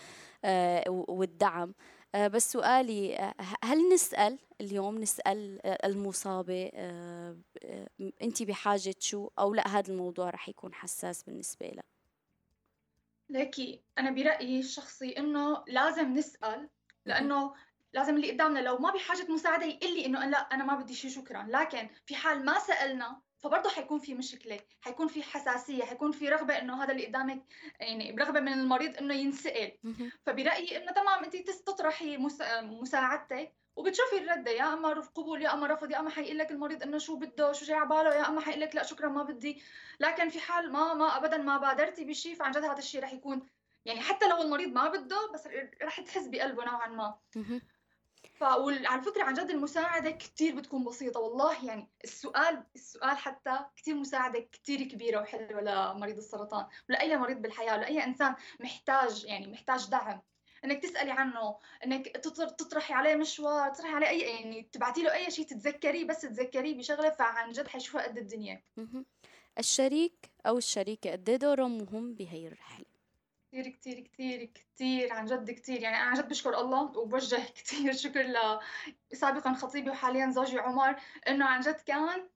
آه 0.45 0.85
والدعم. 0.89 1.75
آه 2.15 2.29
بس 2.29 2.53
سؤالي 2.53 3.17
آه 3.17 3.35
هل 3.65 3.95
نسأل 3.95 4.39
اليوم 4.61 4.99
نسأل 4.99 5.67
آه 5.67 5.87
المصابة 5.87 6.71
آه 6.75 7.37
أنت 8.23 8.43
بحاجة 8.43 8.95
شو؟ 8.99 9.29
أو 9.39 9.55
لا 9.55 9.69
هذا 9.69 9.93
الموضوع 9.93 10.31
رح 10.31 10.49
يكون 10.49 10.75
حساس 10.75 11.23
بالنسبة 11.23 11.67
لها 11.67 11.85
لكي 13.31 13.83
أنا 13.99 14.11
برأيي 14.11 14.61
الشخصي 14.61 15.19
إنه 15.19 15.65
لازم 15.69 16.15
نسأل 16.15 16.69
لأنه 17.07 17.55
لازم 17.95 18.17
اللي 18.17 18.31
قدامنا 18.31 18.59
لو 18.61 18.79
ما 18.79 18.91
بحاجه 18.91 19.27
مساعدة 19.29 19.67
يقول 19.67 19.95
لي 19.95 20.07
إنه 20.07 20.25
لا 20.25 20.39
أنا 20.39 20.65
ما 20.65 20.75
بدي 20.75 20.95
شيء 20.95 21.11
شكرا. 21.11 21.47
لكن 21.49 21.89
في 22.07 22.15
حال 22.17 22.45
ما 22.45 22.59
سألنا 22.59 23.21
فبرضه 23.39 23.71
حيكون 23.71 23.99
في 23.99 24.15
مشكلة 24.15 24.61
حيكون 24.81 25.09
في 25.09 25.23
حساسية 25.23 25.85
حيكون 25.85 26.13
في 26.13 26.29
رغبة 26.29 26.59
إنه 26.59 26.85
هذا 26.85 26.93
اللي 26.93 27.07
قدامك 27.07 27.43
يعني 27.81 28.17
رغبه 28.21 28.41
من 28.41 28.53
المريض 28.53 28.97
إنه 28.97 29.15
ينسأل. 29.15 29.73
فبرأيي 30.23 30.77
إنه 30.77 30.93
تمام 30.93 31.25
انت 31.25 31.51
تطرحي 31.51 32.17
مساعدتك 32.63 33.53
وبتشوفي 33.77 34.19
الرده 34.19 34.51
يا 34.51 34.73
أما 34.73 34.89
قبول 34.89 35.43
يا 35.43 35.55
أما 35.55 35.67
رفض 35.67 35.91
يا 35.91 36.01
أما 36.01 36.11
حيقول 36.11 36.39
لك 36.39 36.51
المريض 36.51 36.83
إنه 36.83 36.99
شو 36.99 37.17
بده 37.17 37.53
شو 37.53 37.65
جاي 37.65 37.77
على 37.77 37.89
باله 37.89 38.15
يا 38.15 38.29
أما 38.29 38.41
حيقول 38.41 38.61
لك 38.61 38.75
لا 38.75 38.83
شكرا 38.83 39.09
ما 39.09 39.23
بدي. 39.23 39.63
لكن 40.01 40.29
في 40.29 40.41
حال 40.41 40.73
ما 40.73 40.95
ما 40.95 41.17
ابدا 41.17 41.37
ما 41.37 41.59
بادرتي 41.59 42.05
بشيء 42.05 42.35
فعن 42.35 42.51
جد 42.51 42.65
هذا 42.65 42.79
الشيء 42.79 43.03
رح 43.03 43.13
يكون 43.13 43.47
يعني 43.85 44.01
حتى 44.01 44.29
لو 44.29 44.43
المريض 44.43 44.69
ما 44.73 44.89
بده 44.89 45.31
بس 45.35 45.49
رح 45.83 46.01
تحس 46.01 46.27
بقلبه 46.27 46.65
نوعا 46.65 46.89
ما. 46.89 47.19
فعلى 48.35 49.03
فكرة 49.03 49.23
عن 49.23 49.35
جد 49.35 49.51
المساعدة 49.51 50.11
كتير 50.11 50.57
بتكون 50.57 50.85
بسيطة 50.85 51.21
والله 51.21 51.67
يعني 51.67 51.89
السؤال 52.05 52.63
السؤال 52.75 53.17
حتى 53.17 53.59
كتير 53.77 53.95
مساعدة 53.95 54.41
كتير 54.41 54.83
كبيرة 54.83 55.21
وحلوة 55.21 55.61
لمريض 55.61 56.17
السرطان 56.17 56.67
ولأي 56.89 57.17
مريض 57.17 57.43
بالحياة 57.43 57.77
ولأي 57.77 58.05
إنسان 58.05 58.35
محتاج 58.61 59.25
يعني 59.25 59.47
محتاج 59.47 59.91
دعم. 59.91 60.23
إنك 60.65 60.83
تسألي 60.83 61.11
عنه 61.11 61.59
إنك 61.85 62.09
تطرحي 62.59 62.95
عليه 62.95 63.15
مشوار 63.15 63.71
تطرحي 63.71 63.93
عليه 63.95 64.09
أي 64.09 64.21
يعني 64.21 64.69
تبعتي 64.73 65.03
له 65.03 65.15
أي 65.15 65.31
شيء 65.31 65.47
تتذكريه 65.47 66.05
بس 66.05 66.21
تتذكريه 66.21 66.79
بشغلة 66.79 67.11
فعن 67.11 67.53
جد 67.53 67.69
حيشوفها 67.69 68.03
قد 68.03 68.19
الدنيا. 68.19 68.63
الشريك 69.59 70.31
أو 70.47 70.59
الشريكة 70.59 71.13
قد 71.13 71.29
إيه 71.29 71.37
دورهم 71.37 71.79
مهم 71.79 72.15
بهي 72.15 72.47
الرحلة؟ 72.47 72.92
كتير 73.53 73.69
كتير 73.69 74.01
كتير 74.01 74.45
كتير 74.45 75.13
عن 75.13 75.25
جد 75.27 75.51
كتير. 75.51 75.81
يعني 75.81 75.97
أنا 75.97 76.05
عن 76.05 76.15
جد 76.15 76.29
بشكر 76.29 76.61
الله 76.61 76.83
وبوجه 76.83 77.41
كتير 77.57 77.93
شكر 77.93 78.23
ل 78.23 78.37
سابقا 79.13 79.55
خطيبي 79.55 79.91
وحاليا 79.91 80.31
زوجي 80.31 80.59
عمر 80.59 80.97
إنه 81.29 81.45
عن 81.45 81.61
جد 81.61 81.81
كان 81.81 82.29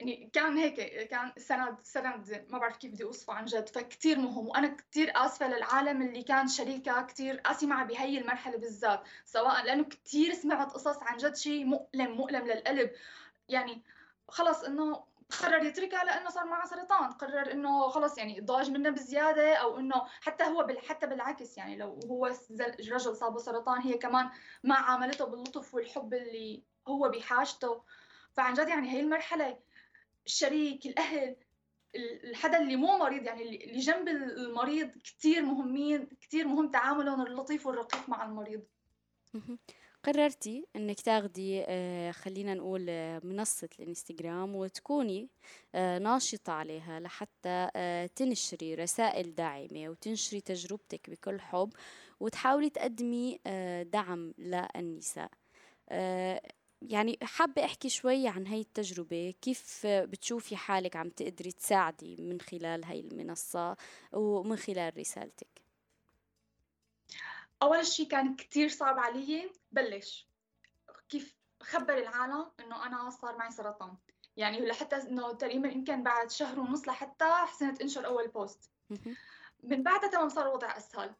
يعني 0.00 0.30
كان 0.32 0.56
هيك 0.56 1.08
كان 1.08 1.32
سند 1.36 1.76
سند 1.82 2.46
ما 2.50 2.58
بعرف 2.58 2.76
كيف 2.76 2.92
بدي 2.92 3.04
أوصفه 3.04 3.32
عن 3.32 3.44
جد 3.44 3.68
فكتير 3.68 4.18
مهم. 4.18 4.48
وأنا 4.48 4.68
كتير 4.68 5.12
آسفة 5.14 5.48
للعالم 5.48 6.02
اللي 6.02 6.22
كان 6.22 6.48
شريكة 6.48 7.02
كتير 7.02 7.36
قاسي 7.36 7.66
معها 7.66 7.84
بهي 7.84 8.18
المرحلة 8.18 8.56
بالذات 8.56 9.02
سواء 9.24 9.64
لأنه 9.64 9.84
كتير 9.84 10.34
سمعت 10.34 10.72
قصص 10.72 11.02
عن 11.02 11.16
جد 11.16 11.36
شيء 11.36 11.64
مؤلم 11.64 12.10
مؤلم 12.16 12.46
للقلب. 12.46 12.90
يعني 13.48 13.82
خلص 14.28 14.64
إنه 14.64 15.04
قرر 15.30 15.64
يتركها 15.64 16.04
لأنه 16.04 16.30
صار 16.30 16.44
معها 16.44 16.66
سرطان. 16.66 17.12
قرر 17.12 17.52
إنه 17.52 17.88
خلص 17.88 18.18
يعني 18.18 18.40
ضاج 18.40 18.70
منها 18.70 18.90
بزيادة 18.90 19.54
أو 19.54 19.78
إنه 19.78 20.02
حتى 20.20 20.44
هو 20.44 20.64
بال 20.64 20.78
حتى 20.78 21.06
بالعكس 21.06 21.58
يعني 21.58 21.76
لو 21.76 22.00
هو 22.04 22.26
رجل 22.92 23.16
صابه 23.16 23.38
سرطان 23.38 23.80
هي 23.80 23.98
كمان 23.98 24.30
ما 24.64 24.74
عاملته 24.74 25.24
باللطف 25.24 25.74
والحب 25.74 26.14
اللي 26.14 26.62
هو 26.88 27.08
بحاجته. 27.08 27.82
فعن 28.32 28.54
جد 28.54 28.68
يعني 28.68 28.90
هي 28.90 29.00
المرحلة 29.00 29.58
الشريك 30.26 30.86
الأهل 30.86 31.36
الحدا 32.24 32.58
اللي 32.58 32.76
مو 32.76 32.98
مريض 32.98 33.22
يعني 33.22 33.42
اللي 33.42 33.78
جنب 33.78 34.08
المريض 34.08 34.90
كثير 34.90 35.42
مهمين 35.42 36.08
كثير 36.20 36.48
مهم 36.48 36.70
تعاملهم 36.70 37.22
اللطيف 37.22 37.66
والرقيق 37.66 38.08
مع 38.08 38.24
المريض. 38.24 38.62
قررتي 40.06 40.66
إنك 40.76 41.00
تاخدي 41.00 41.64
آه، 41.66 42.10
خلينا 42.10 42.54
نقول 42.54 42.86
آه، 42.88 43.20
منصة 43.24 43.68
الإنستغرام 43.80 44.56
وتكوني 44.56 45.28
آه، 45.74 45.98
ناشطة 45.98 46.52
عليها 46.52 47.00
لحتى 47.00 47.68
تنشري 48.16 48.74
رسائل 48.74 49.34
داعمة 49.34 49.88
وتنشري 49.88 50.40
تجربتك 50.40 51.10
بكل 51.10 51.40
حب 51.40 51.72
وتحاولي 52.20 52.70
تقدمي 52.70 53.38
دعم 53.92 54.34
للنساء. 54.38 55.30
يعني 56.82 57.18
حابة 57.22 57.64
أحكي 57.64 57.88
شوي 57.88 58.28
عن 58.28 58.46
هاي 58.46 58.60
التجربة 58.60 59.34
كيف 59.42 59.86
بتشوفي 59.86 60.56
حالك 60.56 60.96
عم 60.96 61.08
تقدري 61.08 61.52
تساعدي 61.52 62.16
من 62.16 62.40
خلال 62.40 62.84
هاي 62.84 63.00
المنصة 63.00 63.76
ومن 64.12 64.56
خلال 64.56 64.98
رسالتك؟ 64.98 65.65
أول 67.62 67.86
شيء 67.86 68.08
كان 68.08 68.36
كثير 68.36 68.68
صعب 68.68 68.98
علي 68.98 69.50
بلش. 69.72 70.28
كيف 71.08 71.36
خبر 71.62 71.98
العالم 71.98 72.50
إنه 72.60 72.86
أنا 72.86 73.10
صار 73.10 73.36
معي 73.36 73.50
سرطان. 73.50 73.96
يعني 74.36 74.66
لحتى 74.66 74.96
إنه 74.96 75.32
تقريبا 75.32 75.68
يمكن 75.68 76.02
بعد 76.02 76.30
شهر 76.30 76.60
ونص 76.60 76.88
لحتى 76.88 77.24
حسنت 77.24 77.80
إنشر 77.80 78.06
أول 78.06 78.28
بوست 78.28 78.70
من 79.62 79.82
بعدها 79.82 80.10
تمام 80.10 80.28
صار 80.28 80.48
الوضع 80.48 80.76
أسهل. 80.76 81.14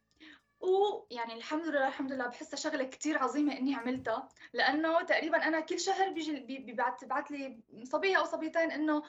ويعني 0.60 1.34
الحمد 1.34 1.66
لله 1.66 1.88
الحمد 1.88 2.12
لله 2.12 2.26
بحسها 2.26 2.56
شغلة 2.56 2.84
كثير 2.84 3.18
عظيمة 3.18 3.58
إني 3.58 3.74
عملتها 3.74 4.28
لأنه 4.52 5.02
تقريبا 5.02 5.46
أنا 5.48 5.60
كل 5.60 5.80
شهر 5.80 6.10
بيجي 6.10 6.40
بيبعت 6.40 7.04
ببعث 7.04 7.30
لي 7.30 7.60
صبية 7.84 8.16
أو 8.18 8.24
صبيتين 8.24 8.70
إنه 8.70 9.02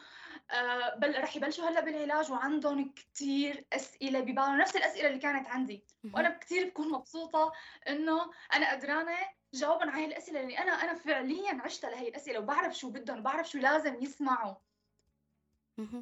آه 0.52 0.96
بل 0.96 1.22
رح 1.24 1.36
يبلشوا 1.36 1.70
هلأ 1.70 1.80
بالعلاج 1.82 2.32
وعندهم 2.32 2.94
كثير 2.94 3.66
أسئلة 3.74 4.20
ببالهم 4.20 4.58
نفس 4.58 4.76
الأسئلة 4.76 5.08
اللي 5.08 5.20
كانت 5.20 5.48
عندي. 5.48 5.84
وأنا 6.14 6.30
كثير 6.30 6.68
بكون 6.70 6.92
مبسوطة 6.92 7.52
إنه 7.88 8.32
أنا 8.54 8.72
قدرانة 8.72 9.18
جاوبهم 9.54 9.90
على 9.90 10.02
هي 10.02 10.06
الأسئلة 10.06 10.42
اللي 10.42 10.58
أنا 10.58 10.72
أنا 10.72 10.94
فعليا 10.94 11.62
عشتها 11.62 11.90
لهي 11.90 12.08
الأسئلة 12.08 12.40
وبعرف 12.40 12.78
شو 12.78 12.90
بدهم 12.90 13.20
وبعرف 13.20 13.50
شو 13.50 13.58
لازم 13.58 14.04
يسمعوا. 14.04 14.56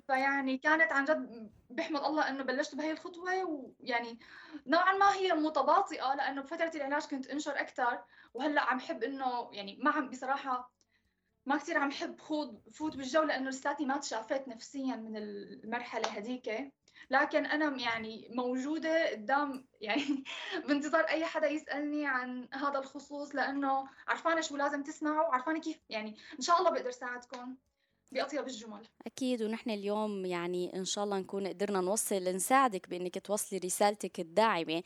فيعني 0.07 0.57
كانت 0.57 0.91
عن 0.91 1.05
جد 1.05 1.51
بحمد 1.69 2.03
الله 2.03 2.29
إنه 2.29 2.43
بلشت 2.43 2.75
بهي 2.75 2.91
الخطوة 2.91 3.43
ويعني 3.45 4.19
نوعا 4.67 4.93
ما 4.93 5.13
هي 5.13 5.33
متباطئة 5.33 6.15
لأنه 6.15 6.41
بفترة 6.41 6.71
العلاج 6.75 7.03
كنت 7.03 7.27
أنشر 7.27 7.59
أكثر 7.59 8.03
وهلأ 8.33 8.61
عم 8.61 8.79
حب 8.79 9.03
إنه 9.03 9.49
يعني 9.53 9.79
ما 9.83 9.91
عم 9.91 10.09
بصراحة 10.09 10.71
ما 11.45 11.57
كثير 11.57 11.77
عم 11.77 11.91
حب 11.91 12.19
خوض 12.19 12.61
فوت 12.73 12.95
بالجو 12.95 13.23
لأنه 13.23 13.49
لساتني 13.49 13.85
ما 13.85 13.97
تشافيت 13.97 14.47
نفسيا 14.47 14.95
من 14.95 15.17
المرحلة 15.17 16.09
هذيك 16.09 16.71
لكن 17.09 17.45
أنا 17.45 17.81
يعني 17.81 18.27
موجودة 18.31 19.11
قدام 19.11 19.65
يعني 19.81 20.23
بانتظار 20.67 21.03
أي 21.03 21.25
حدا 21.25 21.47
يسألني 21.47 22.07
عن 22.07 22.49
هذا 22.53 22.79
الخصوص 22.79 23.35
لأنه 23.35 23.89
عرفانة 24.07 24.41
شو 24.41 24.57
لازم 24.57 24.83
تسمعوا 24.83 25.27
وعرفانه 25.27 25.59
كيف 25.59 25.77
يعني 25.89 26.17
إن 26.39 26.41
شاء 26.41 26.59
الله 26.59 26.71
بقدر 26.71 26.91
ساعدكم. 26.91 27.55
بأطيب 28.11 28.47
الجمل. 28.47 28.83
أكيد 29.05 29.41
ونحن 29.41 29.69
اليوم 29.69 30.25
يعني 30.25 30.75
إن 30.75 30.85
شاء 30.85 31.03
الله 31.03 31.19
نكون 31.19 31.47
قدرنا 31.47 31.81
نوصل 31.81 32.23
نساعدك 32.23 32.89
بإنك 32.89 33.19
توصلي 33.19 33.59
رسالتك 33.59 34.19
الداعمة. 34.19 34.83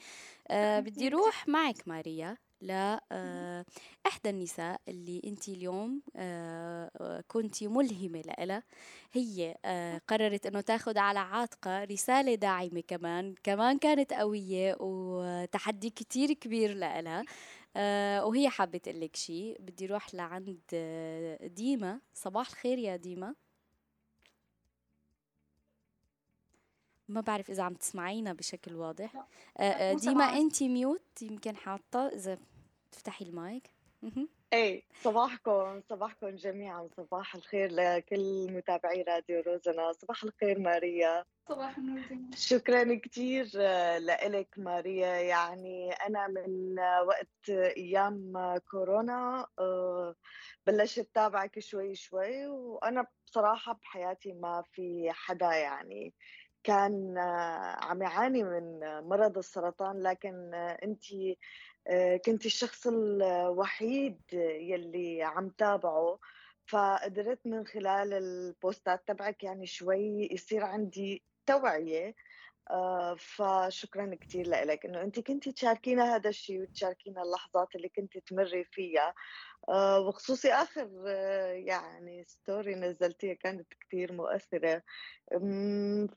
أه 0.47 0.79
بدي 0.79 1.09
روح 1.09 1.47
معك 1.47 1.87
ماريا 1.87 2.37
لا 2.61 3.03
آه، 3.11 3.65
النساء 4.25 4.81
اللي 4.87 5.21
أنت 5.25 5.49
اليوم 5.49 6.01
آه، 6.15 7.23
كنت 7.27 7.63
ملهمة 7.63 8.21
لها 8.21 8.63
هي 9.13 9.55
آه، 9.65 10.01
قررت 10.07 10.45
أنه 10.45 10.61
تاخذ 10.61 10.97
على 10.97 11.19
عاتقها 11.19 11.83
رسالة 11.83 12.35
داعمة 12.35 12.83
كمان. 12.87 13.35
كمان 13.43 13.77
كانت 13.77 14.13
قوية 14.13 14.75
وتحدي 14.79 15.89
كتير 15.89 16.33
كبير 16.33 16.73
لها 16.73 17.23
وهي 18.25 18.49
حابة 18.49 18.77
تقول 18.77 19.01
لك 19.01 19.15
شيء 19.15 19.57
بدي 19.61 19.85
روح 19.85 20.15
لعند 20.15 20.59
ديما. 21.55 22.01
صباح 22.13 22.47
الخير 22.47 22.77
يا 22.77 22.95
ديما. 22.95 23.35
ما 27.07 27.21
بعرف 27.21 27.49
إذا 27.49 27.63
عم 27.63 27.73
تسمعينا 27.73 28.33
بشكل 28.33 28.75
واضح. 28.75 29.25
ديما 29.93 30.23
انت 30.23 30.63
ميوت 30.63 31.21
يمكن 31.21 31.55
حاطة 31.55 32.07
إذا 32.07 32.37
تفتحي 32.91 33.25
المايك. 33.25 33.71
إيه 34.53 34.83
صباحكم 35.01 35.81
صباحكم 35.89 36.29
جميعا 36.29 36.89
صباح 36.97 37.35
الخير 37.35 37.71
لكل 37.71 38.47
متابعي 38.51 39.01
راديو 39.01 39.41
روزنا 39.47 39.91
صباح 39.91 40.23
الخير 40.23 40.59
ماريا. 40.59 41.25
صباح 41.49 41.77
النور. 41.77 42.01
شكرا 42.35 42.95
كثير 42.95 43.45
لك 44.27 44.53
ماريا. 44.57 45.07
يعني 45.07 45.91
أنا 45.91 46.27
من 46.27 46.79
وقت 47.07 47.49
أيام 47.49 48.33
كورونا 48.71 49.47
آه، 49.59 50.15
بلشت 50.67 50.99
أتابعك 50.99 51.59
شوي 51.59 51.95
شوي 51.95 52.47
وأنا 52.47 53.05
بصراحة 53.25 53.73
بحياتي 53.73 54.33
ما 54.33 54.63
في 54.71 55.11
حدا 55.11 55.53
يعني 55.53 56.13
كان 56.63 57.17
عم 57.81 58.01
يعاني 58.01 58.43
من 58.43 58.79
مرض 59.09 59.37
السرطان 59.37 60.03
لكن 60.03 60.53
آه، 60.53 60.77
كنت 62.25 62.45
الشخص 62.45 62.87
الوحيد 62.87 64.21
يلي 64.33 65.23
عم 65.23 65.49
تابعه 65.49 66.19
فقدرت 66.65 67.39
من 67.45 67.67
خلال 67.67 68.13
البوستات 68.13 69.07
تبعك 69.07 69.43
يعني 69.43 69.65
شوي 69.65 70.27
يصير 70.31 70.63
عندي 70.63 71.23
توعية. 71.45 72.15
آه، 72.71 73.15
فشكرا 73.15 74.15
كثير 74.21 74.47
لك 74.47 74.85
إنه 74.85 75.01
أنت 75.01 75.19
كنت 75.19 75.49
تشاركينا 75.49 76.15
هذا 76.15 76.29
الشيء 76.29 76.61
وتشاركينا 76.61 77.21
اللحظات 77.21 77.75
اللي 77.75 77.89
كنت 77.89 78.17
تمري 78.17 78.63
فيها. 78.63 79.13
آه، 79.69 79.99
وخصوصي 79.99 80.53
آخر 80.53 81.07
يعني 81.55 82.23
ستوري 82.27 82.75
نزلتيها 82.75 83.33
كانت 83.33 83.67
كثير 83.81 84.13
مؤثرة. 84.13 84.83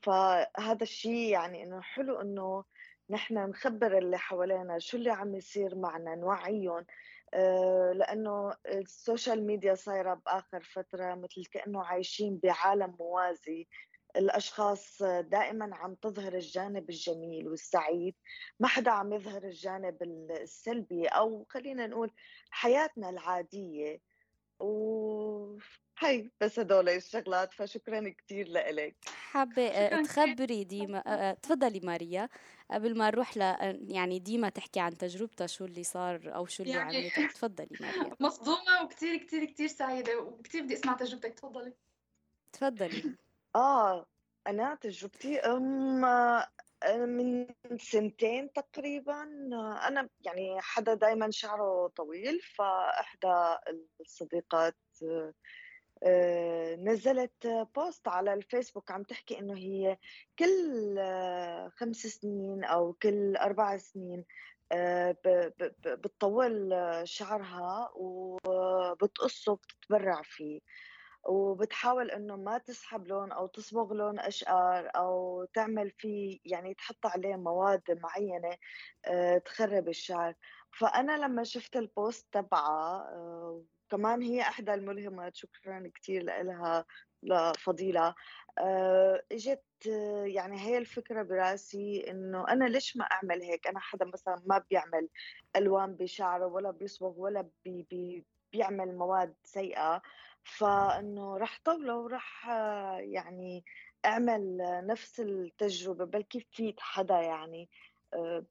فهذا 0.03 0.83
الشيء 0.83 1.31
يعني 1.31 1.63
إنه 1.63 1.81
حلو 1.81 2.21
إنه 2.21 2.63
نحن 3.09 3.37
نخبر 3.49 3.97
اللي 3.97 4.17
حوالينا 4.17 4.79
شو 4.79 4.97
اللي 4.97 5.11
عم 5.11 5.35
يصير 5.35 5.75
معنا 5.75 6.15
نوعيهم. 6.15 6.85
آه، 7.33 7.91
لأنه 7.95 8.53
ال 8.67 8.78
social 8.78 9.45
media 9.47 9.75
صايرة 9.75 10.13
بآخر 10.13 10.63
فترة 10.63 11.15
مثل 11.15 11.45
كأنه 11.51 11.83
عايشين 11.85 12.37
بعالم 12.43 12.95
موازي. 12.99 13.67
الأشخاص 14.15 15.03
دائما 15.03 15.75
عم 15.75 15.95
تظهر 15.95 16.33
الجانب 16.33 16.89
الجميل 16.89 17.47
والسعيد. 17.47 18.15
ما 18.59 18.67
حدا 18.67 18.91
عم 18.91 19.13
يظهر 19.13 19.43
الجانب 19.43 20.03
السلبي 20.31 21.07
أو 21.07 21.45
خلينا 21.49 21.87
نقول 21.87 22.11
حياتنا 22.49 23.09
العادية. 23.09 24.01
و 24.59 25.57
هي 26.05 26.29
بس 26.41 26.59
هدول 26.59 26.89
الشغلات 26.89 27.53
فشكرا 27.53 28.09
كثير 28.09 28.47
لك 28.47 28.95
حابة 29.05 30.01
تخبري 30.03 30.63
ديما 30.63 31.33
تفضلي 31.41 31.79
ماريا 31.79 32.29
قبل 32.71 32.97
ما 32.97 33.07
نروح 33.09 33.37
ل 33.37 33.41
يعني 33.91 34.19
ديما 34.19 34.49
تحكي 34.49 34.79
عن 34.79 34.97
تجربتها 34.97 35.47
شو 35.47 35.65
اللي 35.65 35.83
صار 35.83 36.35
أو 36.35 36.45
شو 36.45 36.63
اللي 36.63 36.73
يعني 36.73 36.97
عملته 36.97 37.27
تفضلي 37.35 37.69
ماريا. 37.81 38.15
مصدومة 38.19 38.83
وكثير 38.83 39.17
كثير 39.17 39.45
كثير 39.45 39.67
سعيدة 39.67 40.19
وكثير 40.19 40.63
بدي 40.63 40.73
أسمع 40.73 40.93
تجربتك. 40.93 41.33
تفضلي. 41.33 41.73
تفضلي. 42.53 43.17
آه 43.55 44.05
أنا 44.47 44.75
تجربتي 44.75 45.39
أم 45.39 46.01
من 46.97 47.47
سنتين 47.77 48.53
تقريبا. 48.53 49.21
أنا 49.87 50.09
يعني 50.21 50.61
حدا 50.61 50.93
دائما 50.93 51.31
شعره 51.31 51.87
طويل 51.95 52.39
فإحدى 52.41 53.55
الصديقات 54.01 54.75
آه، 55.03 55.33
نزلت 56.79 57.47
بوست 57.75 58.07
على 58.07 58.33
الفيسبوك 58.33 58.91
عم 58.91 59.03
تحكي 59.03 59.39
إنه 59.39 59.57
هي 59.57 59.97
كل 60.39 60.99
خمس 61.77 61.97
سنين 61.97 62.63
أو 62.63 62.93
كل 62.93 63.35
أربع 63.35 63.77
سنين 63.77 64.25
آه، 64.71 65.15
بتطول 65.85 66.73
شعرها 67.03 67.91
وبتقصه 67.95 69.51
وبتتبرع 69.51 70.21
فيه. 70.23 70.59
وبتحاول 71.25 72.11
إنه 72.11 72.35
ما 72.35 72.57
تسحب 72.57 73.07
لون 73.07 73.31
أو 73.31 73.47
تصبغ 73.47 73.93
لون 73.93 74.19
أشقر 74.19 74.91
أو 74.95 75.45
تعمل 75.53 75.91
فيه 75.91 76.39
يعني 76.45 76.73
تحط 76.73 77.05
عليه 77.05 77.35
مواد 77.35 77.99
معينة 78.03 78.57
آه، 79.05 79.37
تخرب 79.37 79.89
الشعر. 79.89 80.35
فأنا 80.79 81.17
لما 81.17 81.43
شفت 81.43 81.75
ال 81.77 81.87
post 81.87 82.27
تبعها 82.31 83.09
كمان 83.89 84.21
هي 84.21 84.41
إحدى 84.41 84.73
الملهمات 84.73 85.35
شكرا 85.35 85.91
كثير 85.95 86.23
لها 86.23 86.85
لفضيلة. 87.23 88.15
آه، 88.59 89.23
إجت 89.31 89.63
يعني 90.25 90.59
هي 90.61 90.77
الفكرة 90.77 91.23
برأسي 91.23 92.05
إنه 92.11 92.47
أنا 92.49 92.65
ليش 92.65 92.97
ما 92.97 93.05
أعمل 93.05 93.41
هيك؟ 93.43 93.67
أنا 93.67 93.79
حدا 93.79 94.05
مثلا 94.05 94.43
ما 94.45 94.63
بيعمل 94.69 95.09
ألوان 95.55 95.95
بشعره 95.95 96.45
ولا 96.47 96.71
بيصبغ 96.71 97.13
ولا 97.19 97.49
بي 97.65 97.87
بي 97.89 98.25
بيعمل 98.53 98.97
مواد 98.97 99.35
سيئة. 99.43 100.01
فإنه 100.43 101.37
رح 101.37 101.59
طوله 101.63 101.97
ورح 101.97 102.47
يعني 102.99 103.63
أعمل 104.05 104.57
نفس 104.87 105.19
التجربة 105.19 106.05
بلكي 106.05 106.39
فيت 106.51 106.79
حدا 106.79 107.21
يعني؟ 107.21 107.69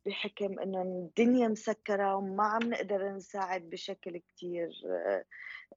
بحكم 0.07 0.59
إنه 0.59 0.83
الدنيا 0.83 1.49
مسكرة 1.49 2.17
وما 2.17 2.45
عم 2.45 2.63
نقدر 2.63 3.09
نساعد 3.09 3.71
بشكل 3.71 4.19
كتير 4.19 4.71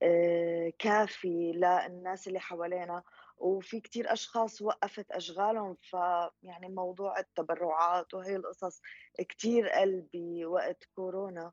آه، 0.02 0.74
كافي 0.80 1.52
للناس 1.52 2.28
اللي 2.28 2.40
حوالينا. 2.40 3.04
وفي 3.38 3.80
كتير 3.80 4.14
أشخاص 4.14 4.62
وقفت 4.62 5.12
أشغالهم 5.12 5.78
فيعني 5.82 6.70
موضوع 6.70 7.20
التبرعات 7.20 8.14
وهي 8.14 8.36
القصص 8.36 8.82
كتير 9.30 9.70
قلبي 9.70 10.46
وقت 10.46 10.84
كورونا. 10.96 11.52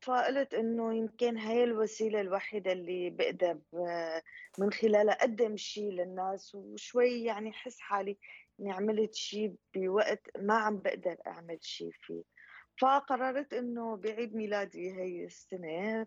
فقلت 0.00 0.54
إنه 0.54 0.94
يمكن 0.94 1.38
هاي 1.38 1.64
الوسيلة 1.64 2.20
الوحيدة 2.20 2.72
اللي 2.72 3.10
بقدر 3.10 3.58
آه، 3.74 4.22
من 4.58 4.72
خلالها 4.72 5.14
أقدم 5.14 5.56
شيء 5.56 5.90
للناس. 5.92 6.54
وشوي 6.54 7.24
يعني 7.24 7.50
احس 7.50 7.80
حالي 7.80 8.18
اني 8.60 8.72
عملت 8.72 9.14
شيء 9.14 9.54
بوقت 9.74 10.26
ما 10.38 10.54
عم 10.54 10.78
بقدر 10.78 11.16
أعمل 11.26 11.58
شيء 11.62 11.90
فيه. 11.92 12.22
فقررت 12.80 13.54
إنه 13.54 13.96
بعيد 13.96 14.34
ميلادي 14.34 14.92
هي 14.92 15.24
السنة 15.24 16.06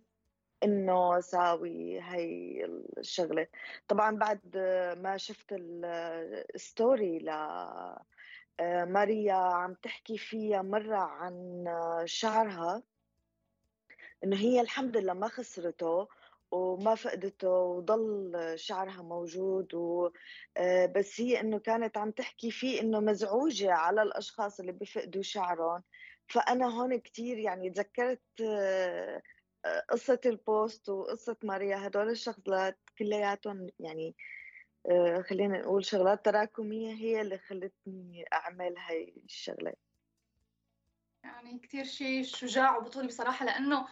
إنه 0.63 1.19
اساوي 1.19 2.01
هي 2.01 2.65
الشغلة. 2.97 3.47
طبعا 3.87 4.17
بعد 4.17 4.57
ما 4.97 5.17
شفت 5.17 5.45
الستوري 6.55 7.19
ل 7.19 7.31
ماريا 8.85 9.33
عم 9.33 9.73
تحكي 9.73 10.17
فيها 10.17 10.61
مرة 10.61 10.97
عن 10.97 11.65
شعرها 12.05 12.83
إنه 14.23 14.37
هي 14.37 14.61
الحمد 14.61 14.97
لله 14.97 15.13
ما 15.13 15.27
خسرته. 15.27 16.07
وما 16.53 16.95
فقدته 16.95 17.49
وضل 17.49 18.31
شعرها 18.55 19.01
موجود 19.01 19.73
و 19.75 20.09
آه، 20.57 20.85
بس 20.85 21.21
هي 21.21 21.39
إنه 21.39 21.59
كانت 21.59 21.97
عم 21.97 22.11
تحكي 22.11 22.51
فيه 22.51 22.81
إنه 22.81 22.99
مزعوجة 22.99 23.73
على 23.73 24.01
الأشخاص 24.03 24.59
اللي 24.59 24.71
بيفقدوا 24.71 25.21
شعرهم. 25.21 25.83
فأنا 26.27 26.65
هون 26.67 26.97
كثير 26.99 27.37
يعني 27.37 27.69
تذكرت 27.69 28.21
آه، 28.41 29.21
آه، 29.65 29.79
قصة 29.89 30.19
البوست 30.25 30.89
وقصة 30.89 31.37
ماريا. 31.43 31.87
هدول 31.87 32.09
الشغلات 32.09 32.79
كلياتهم 32.99 33.67
يعني 33.79 34.15
خلينا 35.29 35.59
نقول 35.61 35.85
شغلات 35.85 36.25
تراكمية 36.25 36.93
هي 36.93 37.21
اللي 37.21 37.37
خلتني 37.37 38.25
أعمل 38.33 38.77
هاي 38.77 39.13
الشغلة. 39.25 39.73
يعني 41.23 41.59
كثير 41.59 41.83
شيء 41.83 42.23
شجاع 42.23 42.77
وبطولي 42.77 43.07
بصراحة 43.07 43.45
لأنه 43.45 43.87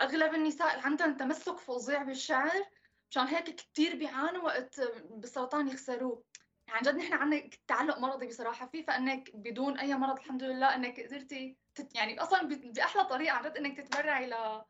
أغلب 0.00 0.34
النساء 0.34 0.80
عندهم 0.80 1.16
تمسك 1.16 1.58
فظيع 1.58 2.02
بالشعر 2.02 2.64
مشان 3.10 3.26
هيك 3.26 3.56
كثير 3.56 3.96
بيعانوا 3.96 4.42
وقت 4.42 4.80
بالسرطان 5.10 5.68
يخسروه. 5.68 6.24
يعني 6.68 6.78
عن 6.78 6.92
جد 6.92 6.96
نحن 6.96 7.12
عندنا 7.12 7.50
تعلق 7.66 7.98
مرضي 7.98 8.26
بصراحة. 8.26 8.66
فيه 8.66 8.84
فإنك 8.84 9.36
بدون 9.36 9.78
أي 9.78 9.94
مرض 9.94 10.18
الحمد 10.18 10.42
لله 10.42 10.74
إنك 10.74 11.00
قدرتي 11.00 11.56
تت 11.74 11.94
يعني 11.94 12.22
أصلا 12.22 12.42
بأحلى 12.48 13.04
طريقة 13.04 13.32
عن 13.32 13.42
جد 13.42 13.56
إنك 13.56 13.80
تتبرعي 13.80 14.26
ل 14.26 14.62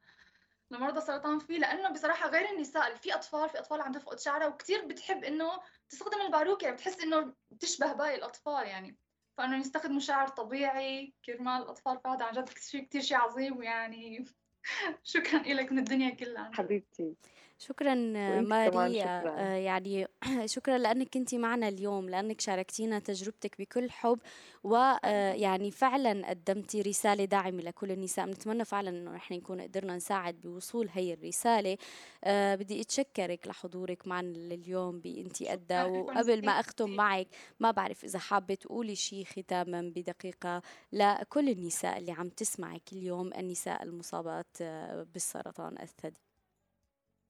لمرضى 0.70 0.98
السرطان 0.98 1.38
فيه. 1.38 1.58
لأنه 1.58 1.88
بصراحة 1.88 2.28
غير 2.28 2.50
النساء 2.50 2.94
في 2.94 3.14
أطفال 3.14 3.48
في 3.48 3.58
أطفال 3.58 3.80
عم 3.80 3.92
تفقد 3.92 4.20
شعرها 4.20 4.46
وكثير 4.46 4.86
بتحب 4.86 5.24
إنه 5.24 5.50
تستخدم 5.88 6.20
الباروكه 6.20 6.64
يعني 6.64 6.76
بتحس 6.76 7.00
إنه 7.00 7.34
بتشبه 7.50 7.92
باقي 7.92 8.14
الأطفال 8.14 8.66
يعني. 8.66 8.96
فإنه 9.36 9.56
يستخدموا 9.56 10.00
شعر 10.00 10.28
طبيعي 10.28 11.14
كرمال 11.24 11.62
الأطفال 11.62 12.00
فهذا 12.04 12.24
عن 12.24 12.32
جد 12.32 12.48
كثير 12.48 13.02
شيء 13.02 13.16
عظيم 13.16 13.56
ويعني 13.56 14.24
شكرا 15.04 15.38
لك 15.38 15.72
من 15.72 15.78
الدنيا 15.78 16.10
كلها. 16.10 16.50
حبيبتي. 16.54 17.14
شكرا 17.62 17.94
ماريا 18.40 19.20
شكرا. 19.20 19.34
آه، 19.38 19.54
يعني 19.54 20.06
شكرا 20.54 20.78
لأنك 20.78 21.08
كنتي 21.08 21.38
معنا 21.38 21.68
اليوم 21.68 22.08
لأنك 22.08 22.40
شاركتينا 22.40 22.98
تجربتك 22.98 23.58
بكل 23.58 23.90
حب 23.90 24.18
ويعني 24.64 25.66
آه، 25.66 25.70
فعلا 25.70 26.28
قدمتي 26.28 26.82
رسالة 26.82 27.24
داعمة 27.24 27.62
لكل 27.62 27.90
النساء. 27.90 28.26
بنتمنى 28.26 28.64
فعلا 28.64 28.90
إنه 28.90 29.10
نحن 29.10 29.34
نكون 29.34 29.60
قدرنا 29.60 29.96
نساعد 29.96 30.40
بوصول 30.40 30.88
هي 30.92 31.12
الرسالة. 31.12 31.78
أه 32.24 32.54
بدي 32.54 32.80
أتشكرك 32.80 33.46
لحضورك 33.48 34.06
معنا 34.06 34.54
اليوم 34.54 35.00
بانتي 35.00 35.52
ادى 35.52 35.82
وقبل 35.82 36.46
ما 36.46 36.60
أختم 36.60 36.90
معك 36.90 37.26
ما 37.60 37.70
بعرف 37.70 38.04
إذا 38.04 38.18
حابة 38.18 38.54
تقولي 38.54 38.94
شيء 38.94 39.24
ختاما 39.24 39.82
بدقيقة 39.96 40.62
لكل 40.92 41.48
النساء 41.48 41.98
اللي 41.98 42.12
عم 42.12 42.28
تسمعك 42.28 42.92
اليوم 42.92 43.32
النساء 43.34 43.82
المصابات 43.82 44.56
آه، 44.60 45.06
بالسرطان 45.14 45.78
الثدي. 45.82 46.31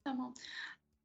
تمام. 0.05 0.33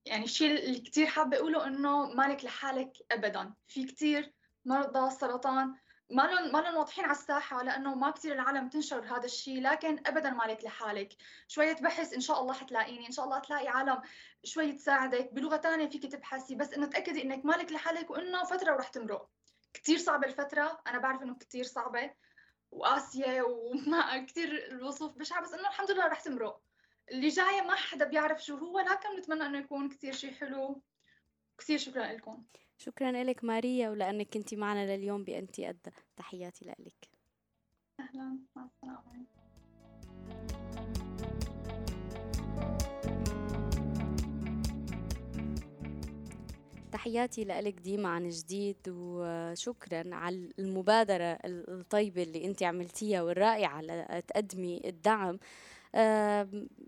يعني 0.07 0.25
الشيء 0.25 0.59
اللي 0.59 0.81
كثير 0.81 1.07
حابة 1.07 1.37
أقوله 1.37 1.67
إنه 1.67 2.07
مالك 2.07 2.45
لحالك 2.45 2.93
أبدا. 3.13 3.55
في 3.69 3.85
كثير 3.85 4.33
مرضى 4.65 5.11
سرطان 5.11 5.75
ما 6.11 6.23
لهم 6.23 6.53
ما 6.53 6.59
لهم 6.59 6.77
واضحين 6.77 7.05
على 7.05 7.13
الساحة 7.13 7.63
لأنه 7.63 7.95
ما 7.95 8.11
كثير 8.11 8.33
العالم 8.33 8.69
تنشر 8.69 9.05
هذا 9.05 9.25
الشيء 9.25 9.63
لكن 9.63 10.03
ابدا 10.07 10.31
مالك 10.31 10.65
لحالك. 10.65 11.13
شوية 11.49 11.75
بحث 11.75 12.13
إن 12.13 12.21
شاء 12.21 12.41
الله 12.41 12.55
حتلاقيني 12.55 13.07
إن 13.07 13.13
شاء 13.13 13.25
الله 13.25 13.39
تلاقي 13.39 13.69
عالم 13.69 14.03
شوي 14.45 14.73
تساعدك. 14.73 15.33
بلغة 15.33 15.57
ثانية 15.57 15.89
فيك 15.89 16.13
تبحثي 16.13 16.55
بس 16.55 16.73
إنه 16.73 16.87
تأكدي 16.87 17.23
إنك 17.23 17.45
مالك 17.45 17.73
لحالك 17.73 18.11
وإنه 18.11 18.45
فترة 18.45 18.73
ورح 18.73 18.89
تمرق. 18.89 19.29
كثير 19.75 19.99
صعبة 19.99 20.27
الفترة 20.27 20.81
أنا 20.87 20.99
بعرف 20.99 21.23
إنه 21.23 21.35
كثير 21.35 21.65
صعبة 21.65 22.11
وقاسيه 22.71 23.43
وما 23.43 24.19
كثير 24.19 24.69
الوصوف 24.73 25.13
بشعة 25.13 25.43
بس 25.43 25.53
إنه 25.53 25.69
الحمد 25.69 25.91
لله 25.91 26.07
رح 26.07 26.21
تمرق. 26.21 26.61
اللي 27.11 27.29
جاي 27.29 27.61
ما 27.61 27.75
حدا 27.75 28.05
بيعرف 28.05 28.45
شو 28.45 28.57
هو 28.57 28.79
لكن 28.79 29.19
نتمنى 29.19 29.47
إنه 29.47 29.59
يكون 29.59 29.89
كثير 29.89 30.13
شيء 30.13 30.33
حلو. 30.33 30.83
كثير 31.59 31.79
شكرا 31.79 32.13
لكم. 32.13 32.45
شكرا 32.79 33.13
لك 33.13 33.45
ماريا 33.45 33.91
ولأنك 33.91 34.29
كنتي 34.29 34.57
معنا 34.57 34.97
لليوم 34.97 35.25
بانتي 35.25 35.67
قد 35.67 35.93
تحياتي 36.17 36.65
لك. 36.65 37.09
أهلا. 38.01 38.39
مع 38.57 38.65
السلامة. 38.65 39.27
تحياتي 46.93 47.45
لك 47.45 47.75
ديما 47.75 48.09
عن 48.09 48.29
جديد 48.29 48.89
وشكرا 48.89 50.15
على 50.15 50.51
المبادرة 50.59 51.39
الطيبة 51.45 52.23
اللي 52.23 52.45
أنت 52.45 52.63
عملتيها 52.63 53.23
والرائعة 53.23 53.81
لتقدمي 53.81 54.83
الدعم. 54.85 55.39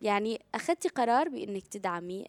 يعني 0.03 0.41
أخذتي 0.55 0.89
قرار 0.89 1.29
بأنك 1.29 1.67
تدعمي 1.67 2.25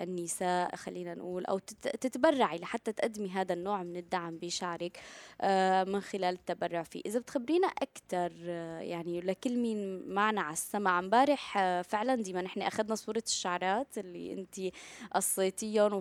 النساء 0.00 0.76
خلينا 0.76 1.14
نقول 1.14 1.44
أو 1.44 1.58
تتبرعي 2.00 2.58
لحتى 2.58 2.92
تقدمي 2.92 3.30
هذا 3.30 3.52
النوع 3.54 3.82
من 3.82 3.96
الدعم 3.96 4.38
بشعرك 4.38 5.00
آه، 5.40 5.84
من 5.84 6.00
خلال 6.00 6.34
التبرع 6.34 6.82
فيه. 6.82 7.02
إذا 7.06 7.18
بتخبرينا 7.18 7.66
أكثر 7.66 8.32
آه، 8.46 8.80
يعني 8.80 9.20
لكل 9.20 9.58
مين 9.58 10.08
معنا 10.08 10.40
على 10.40 10.52
السمع 10.52 10.98
امبارح 10.98 11.58
آه، 11.58 11.82
فعلا 11.82 12.14
ديما 12.14 12.42
نحن 12.42 12.62
أخذنا 12.62 12.94
صورة 12.94 13.22
الشعرات 13.26 13.98
اللي 13.98 14.32
أنت 14.32 14.74
قصيتيهم 15.14 16.00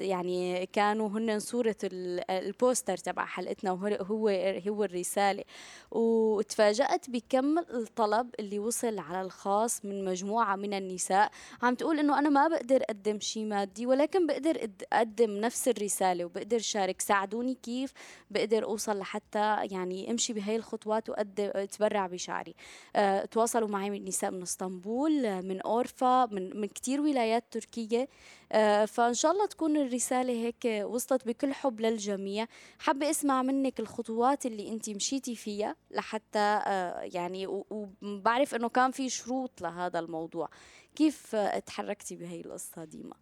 يعني 0.00 0.66
كانوا 0.66 1.08
هن 1.08 1.38
صورة 1.38 1.76
البوستر 1.84 2.96
تبع 2.96 3.24
حلقتنا 3.24 3.72
وهو 3.72 4.28
هو 4.68 4.84
الرسالة. 4.84 5.44
وتفاجأت 5.90 7.10
بكم 7.10 7.58
الطلب 7.58 8.34
اللي 8.40 8.58
وصل 8.58 8.98
على 8.98 9.15
الخاص 9.22 9.84
من 9.84 10.04
مجموعة 10.04 10.56
من 10.56 10.74
النساء 10.74 11.30
عم 11.62 11.74
تقول 11.74 11.98
إنه 11.98 12.18
أنا 12.18 12.28
ما 12.28 12.48
بقدر 12.48 12.82
أقدم 12.82 13.20
شيء 13.20 13.44
مادي 13.44 13.86
ولكن 13.86 14.26
بقدر 14.26 14.70
أقدم 14.92 15.30
نفس 15.30 15.68
الرسالة 15.68 16.24
وبقدر 16.24 16.58
شارك. 16.58 17.00
ساعدوني 17.00 17.54
كيف؟ 17.54 17.92
بقدر 18.30 18.64
أوصل 18.64 18.98
لحتى 18.98 19.56
يعني 19.70 20.10
أمشي 20.10 20.32
بهاي 20.32 20.56
الخطوات 20.56 21.08
وأقدم 21.08 21.50
أتبرع 21.54 22.06
بشعري. 22.06 22.54
أه 22.96 23.24
تواصلوا 23.24 23.68
معي 23.68 23.90
من 23.90 24.04
نساء 24.04 24.30
من 24.30 24.42
إسطنبول 24.42 25.42
من 25.42 25.60
أورفا 25.60 26.26
من 26.26 26.60
من 26.60 26.68
كثير 26.68 27.00
ولايات 27.00 27.44
تركية. 27.50 28.08
أه 28.52 28.84
فإن 28.84 29.14
شاء 29.14 29.32
الله 29.32 29.46
تكون 29.46 29.76
الرسالة 29.76 30.32
هيك 30.32 30.84
وصلت 30.84 31.26
بكل 31.28 31.52
حب 31.54 31.80
للجميع. 31.80 32.46
حابة 32.78 33.10
أسمع 33.10 33.42
منك 33.42 33.80
الخطوات 33.80 34.46
اللي 34.46 34.72
أنت 34.72 34.90
مشيتي 34.90 35.36
فيها 35.36 35.76
لحتى 35.90 36.38
أه 36.38 37.00
يعني 37.00 37.46
وبعرف 37.46 38.54
إنه 38.54 38.68
كان 38.68 38.90
في 38.90 39.08
شروط 39.10 39.60
لهذا 39.62 39.98
الموضوع. 39.98 40.48
كيف 40.94 41.36
تحركتي 41.36 42.16
بهي 42.16 42.40
القصة 42.40 42.84
ديما؟ 42.84 43.14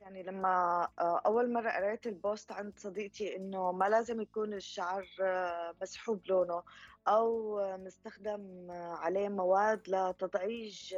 يعني 0.00 0.22
لما 0.22 0.88
آه، 0.98 1.22
أول 1.26 1.52
مرة 1.52 1.70
قريت 1.70 2.06
البوست 2.06 2.52
عند 2.52 2.72
صديقتي 2.78 3.36
إنه 3.36 3.72
ما 3.72 3.84
لازم 3.88 4.20
يكون 4.20 4.54
الشعر 4.54 5.06
آه، 5.22 5.74
مسحوب 5.82 6.20
لونه. 6.26 6.62
أو 7.08 7.60
مستخدم 7.76 8.70
عليه 8.70 9.28
مواد 9.28 9.88
لتضعيج 9.88 10.94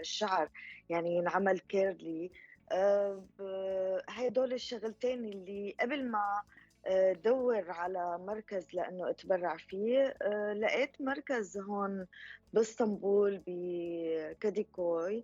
الشعر 0.00 0.48
يعني 0.90 1.16
ينعمل 1.16 1.58
كيرلي. 1.58 2.30
آه، 2.72 3.22
هدول 4.08 4.52
الشغلتين 4.52 5.24
اللي 5.24 5.76
قبل 5.80 6.10
ما 6.10 6.42
دور 7.24 7.70
على 7.70 8.18
مركز 8.18 8.66
لأنه 8.74 9.10
أتبرع 9.10 9.56
فيه 9.56 10.16
آه، 10.22 10.52
لقيت 10.52 11.00
مركز 11.00 11.58
هون 11.58 12.06
بإسطنبول 12.52 13.42
بكاديكوي. 13.46 15.18
آه، 15.18 15.22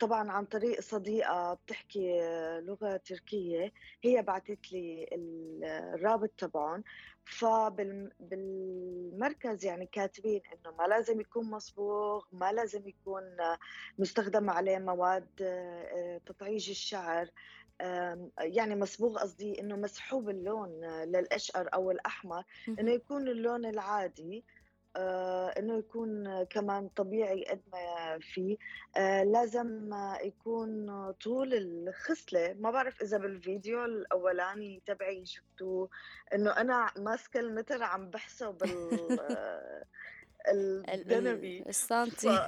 طبعا 0.00 0.30
عن 0.30 0.44
طريق 0.44 0.80
صديقة 0.80 1.54
بتحكي 1.54 2.20
لغة 2.60 2.96
تركية 2.96 3.72
هي 4.02 4.22
بعثت 4.22 4.72
لي 4.72 5.08
الرابط 5.94 6.30
تبعهم. 6.38 6.84
فبالمركز 7.26 8.44
يعني 9.64 9.86
كاتبين 9.86 10.40
إنه 10.52 10.76
ما 10.76 10.84
لازم 10.84 11.20
يكون 11.20 11.50
مصبوغ 11.50 12.24
ما 12.32 12.52
لازم 12.52 12.88
يكون 12.88 13.36
مستخدم 13.98 14.50
عليه 14.50 14.78
مواد 14.78 15.28
آه، 15.42 16.20
تطعيج 16.26 16.70
الشعر. 16.70 17.30
يعني 18.40 18.76
مصبوغ 18.76 19.18
قصدي 19.18 19.60
إنه 19.60 19.76
مسحوب 19.76 20.30
اللون 20.30 20.84
للأشقر 21.04 21.68
أو 21.74 21.90
الأحمر 21.90 22.44
إنه 22.68 22.90
يكون 22.90 23.28
اللون 23.28 23.66
العادي. 23.66 24.38
آه، 24.38 24.55
إنه 25.58 25.78
يكون 25.78 26.44
كمان 26.44 26.88
طبيعي 26.88 27.44
قد 27.44 27.60
ما 27.72 28.18
فيه 28.20 28.56
آه، 28.96 29.24
لازم 29.24 29.90
يكون 30.24 30.86
طول 31.12 31.54
الخصلة. 31.54 32.56
ما 32.58 32.70
بعرف 32.70 33.02
إذا 33.02 33.18
بالفيديو 33.18 33.84
الأولاني 33.84 34.82
تبعي 34.86 35.26
شفتوه 35.26 35.88
إنه 36.34 36.50
أنا 36.50 36.90
ماسكة 36.98 37.40
المتر 37.40 37.82
عم 37.82 38.10
بحسب 38.10 38.58
بال 38.58 39.20
الذنبي 40.94 41.64
السنتي. 41.68 42.38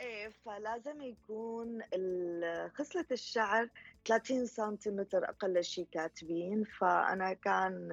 إيه 0.00 0.28
فلازم 0.44 1.02
يكون 1.02 1.82
خصلة 2.74 3.06
الشعر 3.12 3.68
30 4.06 4.46
سنتيمتر 4.46 5.24
أقل 5.24 5.64
شيء 5.64 5.86
كاتبين. 5.92 6.64
فأنا 6.64 7.32
كان 7.32 7.88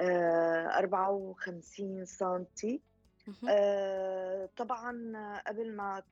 54 0.00 2.00
آه، 2.00 2.04
سنتي. 2.04 2.80
آه، 3.48 4.48
طبعا 4.56 5.12
قبل 5.46 5.76
ما 5.76 6.02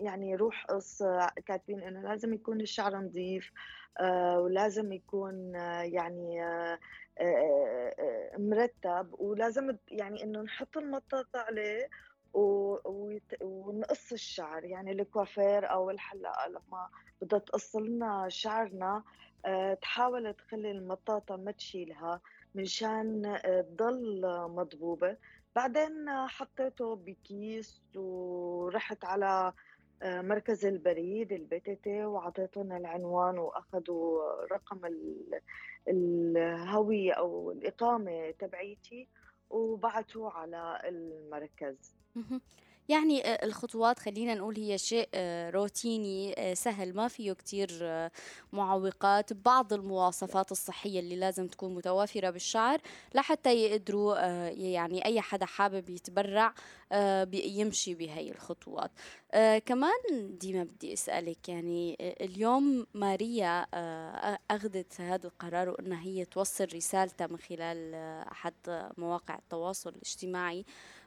يعني 0.00 0.36
روح 0.36 0.66
قص 0.66 1.02
كاتبين 1.46 1.82
إنه 1.82 2.02
لازم 2.02 2.34
يكون 2.34 2.60
الشعر 2.60 2.96
نظيف 2.96 3.50
آه، 4.00 4.40
ولازم 4.40 4.92
يكون 4.92 5.54
يعني 5.84 6.40
مرتب 8.38 9.14
ولازم 9.18 9.76
يعني 9.88 10.22
إنه 10.22 10.42
نحط 10.42 10.76
المطاطة 10.76 11.40
عليه 11.40 11.88
ونقص 13.42 14.12
الشعر. 14.12 14.64
يعني 14.64 14.92
الكوافير 14.92 15.70
أو 15.70 15.90
الحلاقة 15.90 16.48
لما 16.48 16.88
بدها 17.22 17.38
تقص 17.38 17.76
لنا 17.76 18.28
شعرنا 18.28 19.02
تحاول 19.82 20.34
تخلي 20.34 20.70
المطاطة 20.70 21.36
ما 21.36 21.52
تشيلها. 21.52 22.20
منشان 22.54 23.26
آه، 23.26 23.60
تضل 23.60 24.20
مضبوبة. 24.48 25.16
بعدين 25.56 26.10
حطيته 26.10 26.96
بكيس 26.96 27.82
ورحت 27.96 29.04
على 29.04 29.52
آه، 30.02 30.20
مركز 30.20 30.66
البريد 30.66 31.32
ال 31.32 31.60
PTT 31.60 32.04
وعطيتهم 32.04 32.72
العنوان 32.72 33.38
وأخذوا 33.38 34.20
رقم 34.52 34.80
الهوية 35.88 37.12
أو 37.12 37.50
الإقامة 37.50 38.30
تبعيتي 38.30 39.08
وبعتوا 39.50 40.30
على 40.30 40.80
المركز. 40.84 41.94
يعني 42.88 43.26
آه، 43.26 43.44
الخطوات 43.44 43.98
خلينا 43.98 44.34
نقول 44.34 44.56
هي 44.56 44.78
شيء 44.78 45.08
آه، 45.14 45.50
روتيني 45.50 46.34
آه، 46.38 46.54
سهل 46.54 46.94
ما 46.94 47.08
فيه 47.08 47.32
كتير 47.32 47.70
معوقات. 48.52 49.32
بعض 49.32 49.72
المواصفات 49.72 50.52
الصحية 50.52 51.00
اللي 51.00 51.16
لازم 51.16 51.46
تكون 51.46 51.74
متوافرة 51.74 52.30
بالشعر 52.30 52.80
لحتى 53.14 53.54
يقدروا 53.54 54.16
يعني 54.48 55.04
أي 55.04 55.20
حدا 55.20 55.46
حابب 55.46 55.90
يتبرع 55.90 56.54
يمشي 57.32 57.94
بهي 57.94 58.30
الخطوات. 58.30 58.90
كمان 59.66 59.92
ديما 60.40 60.64
بدي 60.64 60.92
أسألك 60.92 61.48
يعني 61.48 61.96
اليوم 62.00 62.86
ماريا 62.94 63.66
أخذت 64.50 65.00
هذا 65.00 65.26
القرار 65.26 65.68
وأنها 65.68 66.02
هي 66.02 66.24
توصل 66.24 66.64
رسالتها 66.74 67.26
من 67.26 67.38
خلال 67.38 67.94
أحد 68.32 68.54
مواقع 68.98 69.38
التواصل 69.38 69.90
الاجتماعي. 69.90 70.64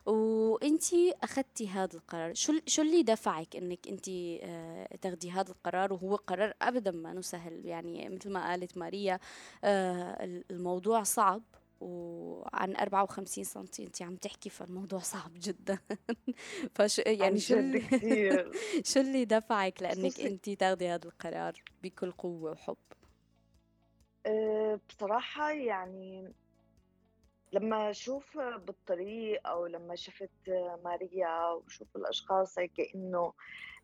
وانتي 0.07 1.13
أخذتي 1.23 1.67
هذا 1.67 1.95
القرار. 1.95 2.33
شو 2.33 2.53
شو 2.65 2.81
اللي 2.81 3.03
دفعك 3.03 3.55
إنك 3.55 3.87
انتي 3.87 4.39
آه، 4.43 4.95
تاخدي 5.01 5.31
هذا 5.31 5.51
القرار؟ 5.51 5.93
وهو 5.93 6.15
قرار 6.15 6.53
ابدا 6.61 6.91
ما 6.91 7.21
سهل 7.21 7.65
يعني 7.65 8.09
مثل 8.09 8.31
ما 8.31 8.49
قالت 8.49 8.77
ماريا 8.77 9.19
آه، 9.63 10.41
الموضوع 10.51 11.03
صعب. 11.03 11.43
وعن 11.81 12.75
54 12.75 13.43
سم 13.43 13.65
انت 13.79 14.01
عم 14.01 14.15
تحكي 14.15 14.49
فالموضوع 14.49 14.99
صعب 14.99 15.31
جدا. 15.35 15.77
فش 16.75 16.99
يعني 16.99 17.39
شو 17.39 17.53
اللي 17.53 17.81
شو 18.89 18.99
اللي 18.99 19.25
دفعك 19.25 19.81
لأنك 19.81 20.19
انت 20.29 20.49
تاخدي 20.49 20.87
هذا 20.87 21.05
القرار 21.05 21.63
بكل 21.83 22.11
قوة 22.11 22.51
وحب؟ 22.51 22.77
أه، 24.25 24.79
بصراحة 24.89 25.51
يعني 25.51 26.33
لما 27.51 27.89
أشوف 27.89 28.37
بالطريق 28.37 29.47
أو 29.47 29.65
لما 29.65 29.95
شفت 29.95 30.49
ماريا 30.83 31.49
وشوف 31.51 31.95
الأشخاص 31.95 32.59
هيك 32.59 32.95
إنه 32.95 33.33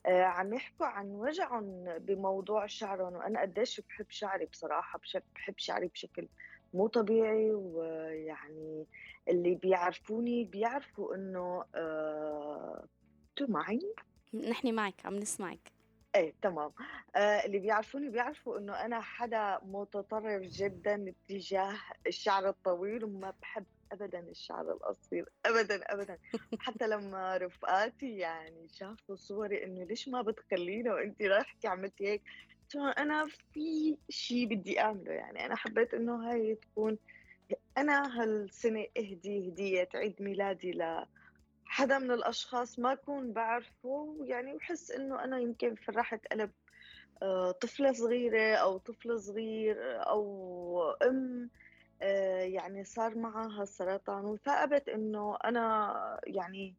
آه، 0.06 0.24
عم 0.24 0.54
يحكوا 0.54 0.86
عن 0.86 1.08
وجعهم 1.08 1.86
بموضوع 2.00 2.66
شعرهم 2.66 3.14
وأنا 3.14 3.42
قديش 3.42 3.82
بحب 3.82 4.06
شعري 4.10 4.46
بصراحة 4.46 5.00
بحب 5.36 5.54
شعري 5.58 5.88
بشكل 5.88 6.28
مو 6.74 6.88
طبيعي 6.88 7.52
ويعني 7.52 8.88
اللي 9.30 9.56
بيعرفوني 9.56 10.46
بيعرفوا 10.46 11.16
إنه 11.16 11.66
آه، 11.76 12.88
أنتوا 13.30 13.48
معي؟ 13.54 13.94
نحن 14.34 14.74
معك 14.74 15.06
عم 15.06 15.16
نسمعك 15.16 15.73
إيه 16.16 16.34
تمام. 16.42 16.72
آه 17.16 17.46
اللي 17.46 17.60
بيعرفوني 17.60 18.10
بيعرفوا 18.10 18.58
إنه 18.58 18.74
أنا 18.86 19.02
حدا 19.02 19.60
متطرف 19.64 20.42
جدا 20.42 21.14
تجاه 21.30 21.78
الشعر 22.08 22.50
الطويل 22.50 23.04
وما 23.04 23.34
بحب 23.42 23.66
ابدا 23.92 24.20
الشعر 24.20 24.72
القصير 24.72 25.30
ابدا 25.46 25.76
ابدا. 25.94 26.18
حتى 26.60 26.88
لما 26.88 27.38
رفقاتي 27.38 28.18
يعني 28.18 28.68
شافوا 28.70 29.16
صوري 29.16 29.64
إنه 29.64 29.84
ليش 29.84 30.10
ما 30.10 30.22
بتخلينا 30.22 30.94
وانت 30.94 31.22
رايحتي 31.22 31.68
عملتي 31.68 32.08
هيك؟ 32.08 32.22
أنا 32.98 33.28
في 33.54 33.98
شيء 34.10 34.46
بدي 34.46 34.80
أعمله 34.80 35.12
يعني. 35.12 35.46
أنا 35.46 35.56
حبيت 35.56 35.94
إنه 35.94 36.32
هاي 36.32 36.56
تكون 36.56 36.98
أنا 37.78 38.22
هالسنة 38.22 38.86
اهدي 38.98 39.50
هدية 39.50 39.90
عيد 39.96 40.22
ميلادي 40.22 40.72
ل 40.72 41.06
حدا 41.74 42.00
من 42.00 42.12
الأشخاص 42.12 42.80
ما 42.80 42.94
أكون 42.94 43.34
بعرفه 43.34 44.18
يعني 44.22 44.56
وحس 44.56 44.92
إنه 44.92 45.24
أنا 45.24 45.40
يمكن 45.40 45.76
فرحت 45.76 46.28
قلب 46.28 46.52
آه، 47.22 47.52
طفلة 47.52 47.92
صغيرة 47.92 48.56
أو 48.56 48.78
طفل 48.78 49.20
صغير 49.20 49.78
أو 50.08 50.92
أم 50.92 51.50
آه، 52.02 52.42
يعني 52.42 52.84
صار 52.84 53.16
معها 53.18 53.64
السرطان 53.64 54.26
وثائبت 54.26 54.90
إنه 54.90 55.38
أنا 55.46 56.20
يعني 56.28 56.76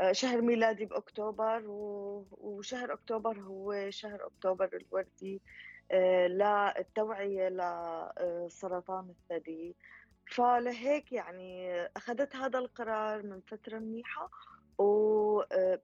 آه، 0.00 0.12
شهر 0.12 0.42
ميلادي 0.42 0.84
بأكتوبر 0.84 1.62
وشهر 2.30 2.92
أكتوبر 2.92 3.40
هو 3.40 3.90
شهر 3.90 4.26
أكتوبر 4.26 4.70
الوردي 4.74 5.42
للتوعية 6.28 7.48
لسرطان 7.48 9.10
الثدي. 9.10 9.76
فلهيك 10.26 11.12
يعني 11.12 11.80
أخذت 11.96 12.36
هذا 12.36 12.58
القرار 12.58 13.22
من 13.22 13.40
فترة 13.40 13.78
منيحة 13.78 14.30
و 14.78 15.40
آه، 15.40 15.80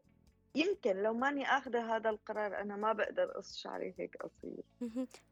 يمكن 0.55 0.96
لو 0.96 1.14
ماني 1.14 1.46
آخذة 1.46 1.96
هذا 1.96 2.11
القرار 2.11 2.61
أنا 2.61 2.76
ما 2.76 2.92
بقدر 2.92 3.31
اقص 3.31 3.57
شعري 3.57 3.94
هيك 3.98 4.16
قصير. 4.16 4.64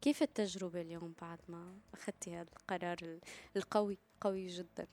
كيف 0.01 0.21
التجربة 0.23 0.81
اليوم 0.81 1.13
بعد 1.21 1.39
ما 1.47 1.77
اخذتي 1.93 2.35
هذا 2.35 2.49
القرار 2.59 3.19
القوي 3.57 3.97
قوي 4.21 4.47
جدا؟ 4.47 4.87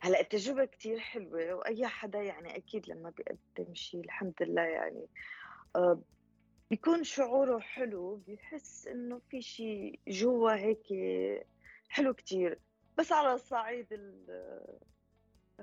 هلأ 0.00 0.20
التجربة 0.20 0.64
كتير 0.64 0.98
حلوة 0.98 1.54
وأي 1.54 1.86
حدا 1.86 2.22
يعني 2.22 2.56
أكيد 2.56 2.88
لما 2.88 3.10
بيقدم 3.10 3.74
شيء 3.74 4.00
الحمد 4.00 4.34
لله 4.40 4.62
يعني 4.62 5.06
آه، 5.76 6.00
بيكون 6.70 7.04
شعوره 7.04 7.58
حلو 7.58 8.16
بيحس 8.16 8.86
إنه 8.86 9.20
في 9.30 9.42
شيء 9.42 9.98
جوا 10.08 10.54
هيك 10.54 10.86
حلو 11.88 12.14
كتير. 12.14 12.58
بس 13.00 13.12
على 13.12 13.34
الصعيد 13.34 13.86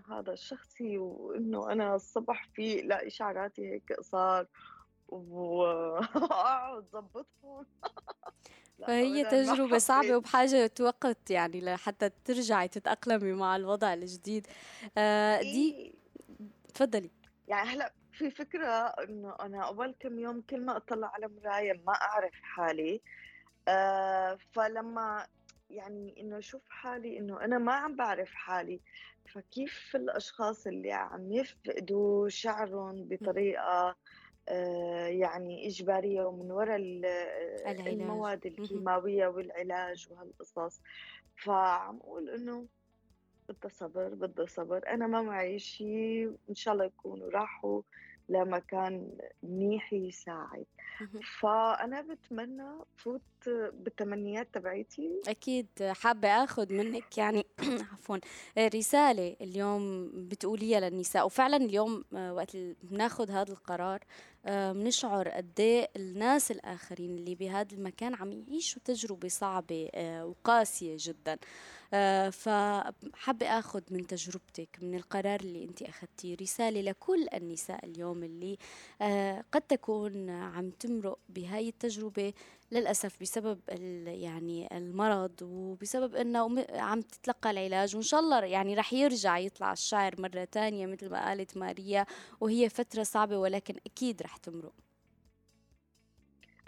هذا 0.10 0.34
الشخصي 0.34 0.98
وإنه 0.98 1.72
أنا 1.72 1.96
الصبح 1.96 2.50
في 2.54 2.82
لا 2.82 3.08
اشعاراتي 3.08 3.72
هيك 3.72 3.94
قصار 3.94 4.48
وأقعد 5.08 6.86
ضبطهم. 6.94 7.66
فهي 8.88 9.26
تجربة 9.26 9.78
صعبة 9.78 10.18
وبحاجة 10.18 10.72
وقت 10.80 11.32
يعني 11.32 11.62
لحتى 11.62 12.10
ترجعي 12.26 12.68
تتأقلمي 12.68 13.34
مع 13.34 13.56
الوضع 13.56 13.94
الجديد. 13.94 14.48
آه 14.98 15.42
دي 15.42 15.76
إيه. 15.76 15.94
تفضلي. 16.74 17.12
يعني 17.48 17.70
هلا 17.70 17.94
في 18.12 18.32
فكرة 18.32 18.68
إنه 18.68 19.36
أنا 19.40 19.68
أول 19.68 19.96
كم 20.00 20.20
يوم 20.20 20.42
كل 20.42 20.66
ما 20.66 20.78
أطلع 20.78 21.08
على 21.08 21.28
مراية 21.28 21.82
ما 21.88 21.94
أعرف 21.94 22.34
حالي. 22.34 23.02
آه 23.68 24.38
فلما 24.54 25.28
يعني 25.70 26.22
إنه 26.22 26.38
أشوف 26.38 26.70
حالي 26.70 27.18
إنه 27.20 27.42
أنا 27.42 27.58
ما 27.58 27.74
عم 27.74 27.96
بعرف 27.96 28.34
حالي 28.34 28.82
فكيف 29.34 29.96
الأشخاص 29.96 30.68
اللي 30.68 30.92
عم 30.92 31.32
يفقدوا 31.32 32.30
شعرهم 32.30 33.08
بطريقة 33.10 33.96
آه، 34.50 35.08
يعني 35.08 35.68
إجبارية 35.68 36.24
ومن 36.26 36.52
وراء 36.52 36.78
المواد 37.88 38.46
الكيماوية 38.46 39.28
والعلاج 39.28 40.08
وهالقصص. 40.12 40.82
فعم 41.36 41.98
أقول 41.98 42.30
إنه 42.30 42.68
بدها 43.50 43.70
صبر 43.70 44.16
بدها 44.16 44.46
صبر 44.46 44.88
أنا 44.90 45.08
ما 45.08 45.22
معي 45.22 45.60
شيء 45.60 46.38
إن 46.50 46.56
شاء 46.56 46.74
الله 46.74 46.86
يكونوا 46.86 47.30
راحوا. 47.32 47.82
لمكان 48.30 49.18
منيح 49.44 49.94
يساعد. 49.94 50.66
فأنا 51.40 52.02
بتمنى 52.02 52.70
فوت 52.96 53.22
بالتمنيات 53.74 54.48
تبعيتي. 54.54 55.22
أكيد 55.28 55.68
حابة 55.82 56.28
أخذ 56.28 56.74
منك 56.74 57.18
يعني 57.18 57.46
عفوا 57.92 58.18
رسالة 58.58 59.36
اليوم 59.42 60.12
بتقوليها 60.28 60.80
للنساء. 60.80 61.26
وفعلا 61.26 61.58
اليوم 61.58 62.04
آه، 62.16 62.34
وقت 62.34 62.58
بناخذ 62.84 63.32
هذا 63.32 63.52
القرار 63.52 64.00
آه، 64.46 64.72
بنشعر 64.72 65.30
قد 65.30 65.60
إيه 65.60 65.90
الناس 65.96 66.52
الآخرين 66.52 67.16
اللي 67.16 67.36
بهذا 67.36 67.76
المكان 67.76 68.16
عم 68.16 68.32
يعيشوا 68.32 68.82
تجربة 68.86 69.28
صعبة 69.28 69.90
آه، 69.96 70.26
وقاسية 70.26 70.96
جدا. 71.00 71.38
فحابة 72.32 73.60
أخذ 73.60 73.82
من 73.92 74.08
تجربتك 74.08 74.78
من 74.82 74.96
القرار 74.96 75.40
اللي 75.40 75.64
أنت 75.64 75.82
أخذتيه 75.82 76.36
رسالة 76.42 76.82
لكل 76.82 77.28
النساء 77.34 77.86
اليوم 77.86 78.24
اللي 78.24 78.58
آه، 79.02 79.44
قد 79.52 79.62
تكون 79.62 80.30
عم 80.30 80.70
تمرق 80.70 81.20
بهاي 81.30 81.70
التجربة 81.70 82.34
للأسف 82.72 83.22
بسبب 83.22 83.60
يعني 84.08 84.78
المرض 84.78 85.42
وبسبب 85.42 86.16
أنه 86.16 86.66
عم 86.70 87.02
تتلقى 87.02 87.52
العلاج 87.52 87.96
وإن 87.96 88.04
شاء 88.04 88.20
الله 88.20 88.46
يعني 88.46 88.76
رح 88.76 88.94
يرجع 88.94 89.38
يطلع 89.38 89.72
الشعر 89.72 90.22
مرة 90.22 90.44
تانية 90.44 90.86
مثل 90.86 91.10
ما 91.10 91.28
قالت 91.28 91.58
ماريا 91.58 92.06
وهي 92.42 92.70
فترة 92.70 93.04
صعبة 93.04 93.38
ولكن 93.38 93.76
أكيد 93.86 94.22
رح 94.22 94.38
تمرق. 94.38 94.74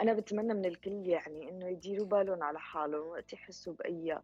أنا 0.02 0.14
بتمنى 0.14 0.54
من 0.54 0.66
الكل 0.66 1.08
يعني 1.08 1.50
إنه 1.50 1.68
يديروا 1.68 2.06
بالهم 2.06 2.44
على 2.44 2.60
حالهم 2.60 3.08
وقت 3.08 3.34
يحسوا 3.34 3.74
بأي 3.74 4.22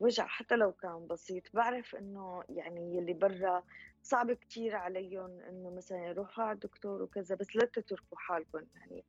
وجع 0.00 0.26
حتى 0.26 0.56
لو 0.56 0.72
كان 0.72 1.06
بسيط. 1.06 1.42
بعرف 1.52 1.94
إنه 1.94 2.42
يعني 2.48 2.96
يلي 2.96 3.12
برا 3.12 3.62
صعب 4.02 4.32
كتير 4.32 4.76
عليهم 4.76 5.40
إنه 5.40 5.70
مثلا 5.70 6.06
يروحوا 6.06 6.44
على 6.44 6.54
الدكتور 6.54 7.02
وكذا 7.02 7.34
بس 7.34 7.56
لا 7.56 7.64
تتركوا 7.64 8.18
حالكم. 8.18 8.66
يعني 8.74 9.04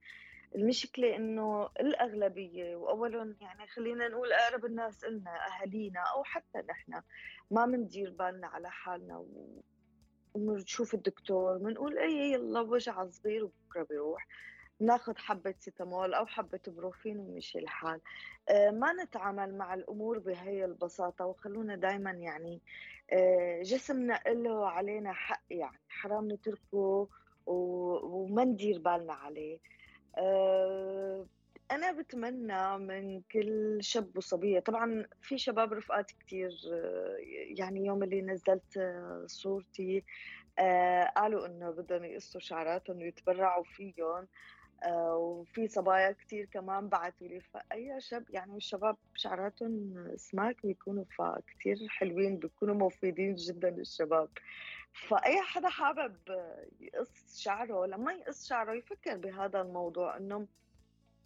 المشكلة 0.55 1.15
إنه 1.15 1.69
الأغلبية 1.79 2.75
وأولهم 2.75 3.35
يعني 3.41 3.67
خلينا 3.67 4.07
نقول 4.07 4.31
أقرب 4.33 4.65
الناس 4.65 5.03
إلنا 5.03 5.31
أهالينا 5.47 5.99
أو 5.99 6.23
حتى 6.23 6.59
نحن 6.69 7.01
ما 7.51 7.65
بندير 7.65 8.11
بالنا 8.11 8.47
على 8.47 8.71
حالنا. 8.71 9.17
و... 9.17 9.61
ونشوف 10.33 10.93
الدكتور 10.93 11.57
بنقول 11.57 11.97
اي 11.97 12.31
يلا 12.31 12.61
وجع 12.61 13.05
صغير 13.09 13.43
وبكرة 13.43 13.83
بيروح. 13.89 14.27
ناخذ 14.79 15.17
حبة 15.17 15.53
سيتامول 15.59 16.13
أو 16.13 16.25
حبة 16.25 16.59
بروفين 16.67 17.19
ومشي 17.19 17.59
الحال. 17.59 18.01
آه، 18.49 18.71
ما 18.71 18.93
نتعامل 18.93 19.57
مع 19.57 19.73
الأمور 19.73 20.19
بهي 20.19 20.65
البساطة 20.65 21.25
وخلونا 21.25 21.75
دايما 21.75 22.11
يعني 22.11 22.61
آه، 23.13 23.61
جسمنا 23.61 24.19
له 24.27 24.67
علينا 24.69 25.13
حق 25.13 25.43
يعني. 25.49 25.79
حرام 25.89 26.31
نتركه 26.31 27.09
وما 27.45 28.43
ندير 28.43 28.79
بالنا 28.79 29.13
عليه. 29.13 29.59
آه، 30.17 31.25
أنا 31.71 31.91
بتمنى 31.91 32.77
من 32.77 33.21
كل 33.21 33.77
شاب 33.81 34.17
وصبية. 34.17 34.59
طبعا 34.59 35.05
في 35.21 35.37
شباب 35.37 35.73
رفقات 35.73 36.11
كتير 36.11 36.51
يعني 37.57 37.85
يوم 37.85 38.03
اللي 38.03 38.21
نزلت 38.21 38.79
صورتي 39.25 40.03
قالوا 41.15 41.45
إنه 41.45 41.71
بدهم 41.71 42.03
يقصوا 42.03 42.41
شعراتهم 42.41 42.97
ويتبرعوا 42.97 43.63
فيهم. 43.63 44.27
وفي 44.87 45.67
صبايا 45.67 46.11
كتير 46.11 46.45
كمان 46.45 46.89
بعثوا 46.89 47.27
لي. 47.27 47.39
فأي 47.39 48.01
شاب 48.01 48.25
يعني 48.29 48.57
الشباب 48.57 48.97
شعراتهم 49.15 50.07
سماك 50.15 50.65
بيكونوا 50.65 51.05
فكتير 51.17 51.77
حلوين 51.89 52.37
بيكونوا 52.37 52.75
مفيدين 52.75 53.35
جدا 53.35 53.69
للشباب. 53.69 54.29
فأي 54.93 55.41
حدا 55.41 55.69
حابب 55.69 56.15
يقص 56.79 57.41
شعره 57.43 57.85
لما 57.85 58.13
يقص 58.13 58.47
شعره 58.47 58.73
يفكر 58.73 59.17
بهذا 59.17 59.61
الموضوع 59.61 60.17
إنه 60.17 60.47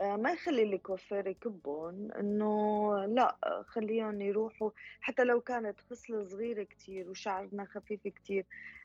آه، 0.01 0.15
ما 0.15 0.31
يخلي 0.31 0.63
الكوافير 0.63 1.27
يكبهم 1.27 2.11
إنه 2.11 3.05
لا 3.05 3.37
خليهم 3.67 4.21
يروحوا. 4.21 4.71
حتى 5.01 5.23
لو 5.23 5.41
كانت 5.41 5.79
خصلة 5.79 6.23
صغيرة 6.23 6.63
كتير 6.63 7.09
وشعرنا 7.09 7.65
خفيف 7.65 8.07
كتير 8.07 8.45
آه، 8.45 8.78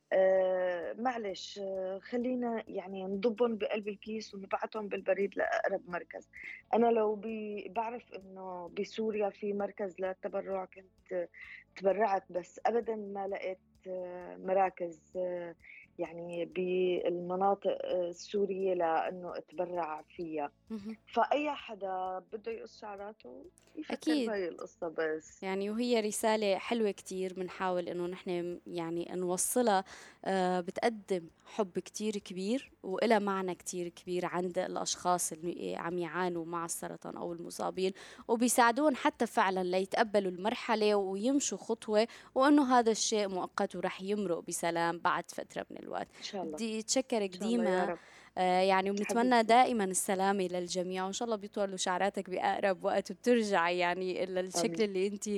معلش 0.98 1.58
آه، 1.58 2.00
خلينا 2.02 2.64
يعني 2.68 3.04
نضبهم 3.04 3.56
بقلب 3.56 3.88
الكيس 3.88 4.34
ونبعتهم 4.34 4.88
بالبريد 4.88 5.36
لأقرب 5.36 5.80
مركز. 5.88 6.30
أنا 6.74 6.86
لو 6.86 7.20
بعرف 7.68 8.12
إنه 8.12 8.70
بسوريا 8.78 9.30
في 9.30 9.52
مركز 9.52 10.00
للتبرع 10.00 10.64
كنت 10.64 11.28
تبرعت 11.76 12.32
بس 12.32 12.60
أبدا 12.66 12.96
ما 12.96 13.26
لقيت 13.28 13.58
آه، 13.86 14.36
مراكز 14.36 15.12
يعني 15.98 16.44
بالمناطق 16.44 17.78
السورية 17.84 18.74
لأنه 18.74 19.36
اتبرع 19.38 20.02
فيها. 20.16 20.50
فأي 21.14 21.50
حدا 21.50 22.22
بده 22.32 22.52
يقص 22.52 22.80
شعراته 22.80 23.44
يفكر 23.76 23.94
أكيد. 23.94 24.28
بهي 24.28 24.48
القصة 24.48 24.88
بس. 24.88 25.42
يعني 25.42 25.70
وهي 25.70 26.00
رسالة 26.00 26.58
حلوة 26.58 26.90
كتير 26.90 27.34
بنحاول 27.34 27.88
إنه 27.88 28.06
نحن 28.06 28.60
يعني 28.66 29.08
نوصلها 29.14 29.84
آه 30.24 30.60
بتقدم 30.60 31.28
حب 31.46 31.78
كتير 31.78 32.18
كبير 32.18 32.72
وإلها 32.82 33.18
معنى 33.18 33.54
كتير 33.54 33.88
كبير 33.88 34.26
عند 34.26 34.58
الأشخاص 34.58 35.32
اللي 35.32 35.76
عم 35.76 35.98
يعانوا 35.98 36.44
مع 36.44 36.64
السرطان 36.64 37.16
أو 37.16 37.32
المصابين 37.32 37.92
وبيساعدون 38.28 38.96
حتى 38.96 39.26
فعلا 39.26 39.64
ليتقبلوا 39.64 40.30
المرحلة 40.30 40.94
ويمشوا 40.94 41.58
خطوة 41.58 42.08
وإنه 42.34 42.78
هذا 42.78 42.90
الشيء 42.90 43.28
مؤقت 43.28 43.76
ورح 43.76 44.02
يمرق 44.02 44.38
بسلام 44.48 44.98
بعد 44.98 45.24
فترة 45.30 45.66
من 45.70 45.83
الوقت. 45.84 46.08
إن 46.18 46.22
شاء 46.22 46.42
الله. 46.42 46.54
بدي 46.54 46.78
أتشكرك 46.78 47.36
ديما 47.36 47.96
آه 48.38 48.60
يعني 48.60 48.90
وبنتمنى 48.90 49.42
دائما 49.42 49.84
السلامة 49.84 50.44
للجميع 50.46 51.04
وإن 51.04 51.12
شاء 51.12 51.26
الله 51.26 51.36
بيطولوا 51.36 51.76
شعراتك 51.76 52.30
بأقرب 52.30 52.84
وقت 52.84 53.10
وبترجع 53.10 53.70
يعني 53.70 54.26
للشكل 54.26 54.82
اللي 54.82 55.06
أنت 55.06 55.28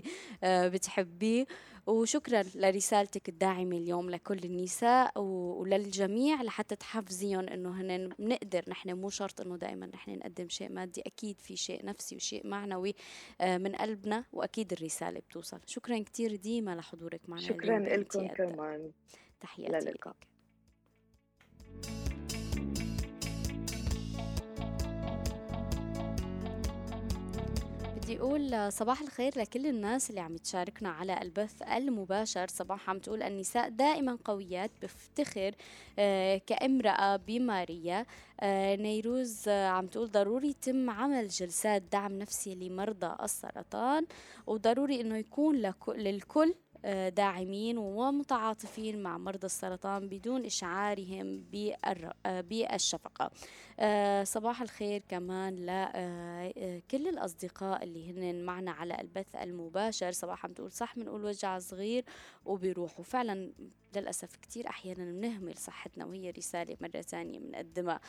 آه 0.44 0.68
بتحبيه. 0.68 1.46
وشكرا 1.86 2.42
لرسالتك 2.54 3.28
الداعمة 3.28 3.76
اليوم 3.76 4.10
لكل 4.10 4.38
النساء 4.44 5.20
وللجميع 5.20 6.42
لحتى 6.42 6.76
تحفزيهم 6.76 7.48
إنه 7.48 7.80
هن 7.80 8.10
بنقدر 8.18 8.64
نحن 8.68 8.92
مو 8.92 9.10
شرط 9.10 9.40
إنه 9.40 9.56
دائما 9.56 9.86
نحن 9.86 10.10
نقدم 10.10 10.48
شيء 10.48 10.72
مادي 10.72 11.02
أكيد 11.06 11.40
في 11.40 11.56
شيء 11.56 11.84
نفسي 11.84 12.16
وشيء 12.16 12.46
معنوي 12.46 12.94
آه، 13.40 13.58
من 13.58 13.74
قلبنا 13.74 14.24
وأكيد 14.32 14.72
الرسالة 14.72 15.20
بتوصل. 15.20 15.60
شكرا 15.66 15.98
كثير 15.98 16.36
ديما 16.36 16.74
لحضورك 16.74 17.20
معنا 17.28 17.42
شكرا 17.42 17.78
لكم 17.78 18.28
كمان. 18.28 18.90
تحياتي 19.40 19.90
لك. 19.90 20.35
بدي 28.06 28.18
أقول 28.18 28.72
صباح 28.72 29.00
الخير 29.02 29.32
لكل 29.38 29.66
الناس 29.66 30.10
اللي 30.10 30.20
عم 30.20 30.36
تشاركنا 30.36 30.88
على 30.88 31.22
البث 31.22 31.62
المباشر. 31.62 32.46
صباح 32.48 32.90
عم 32.90 32.98
تقول 32.98 33.22
النساء 33.22 33.68
دائما 33.68 34.18
قويات 34.24 34.70
بفتخر 34.82 35.54
آه، 35.98 36.40
كامرأة 36.46 37.16
بمارية 37.16 38.06
آه، 38.40 38.76
نيروز 38.76 39.48
آه، 39.48 39.68
عم 39.68 39.86
تقول 39.86 40.10
ضروري 40.10 40.48
يتم 40.48 40.90
عمل 40.90 41.28
جلسات 41.28 41.82
دعم 41.92 42.12
نفسي 42.18 42.54
لمرضى 42.54 43.16
السرطان 43.22 44.06
وضروري 44.46 45.00
إنه 45.00 45.16
يكون 45.16 45.72
للكل 45.88 46.54
داعمين 47.08 47.78
ومتعاطفين 47.78 49.02
مع 49.02 49.18
مرضى 49.18 49.46
السرطان 49.46 50.08
بدون 50.08 50.44
إشعارهم 50.44 51.44
بالشفقة. 52.24 53.30
آه، 53.80 54.24
صباح 54.24 54.62
الخير 54.62 55.02
كمان 55.08 55.54
لكل 55.54 55.68
آه، 55.68 56.52
آه، 56.58 57.10
الأصدقاء 57.10 57.84
اللي 57.84 58.10
هن 58.10 58.44
معنا 58.44 58.70
على 58.70 59.00
البث 59.00 59.36
المباشر. 59.36 60.12
صباح 60.12 60.44
عم 60.44 60.52
تقول 60.52 60.72
صح 60.72 60.98
بنقول 60.98 61.24
وجع 61.24 61.58
صغير 61.58 62.04
وبيروح 62.44 63.00
وفعلا 63.00 63.52
للأسف 63.96 64.36
كتير 64.36 64.68
أحيانا 64.68 65.04
بنهمل 65.04 65.56
صحتنا 65.56 66.04
وهي 66.04 66.30
رسالة 66.30 66.76
مرة 66.80 67.00
ثانية 67.00 67.38
بنقدمها 67.38 68.00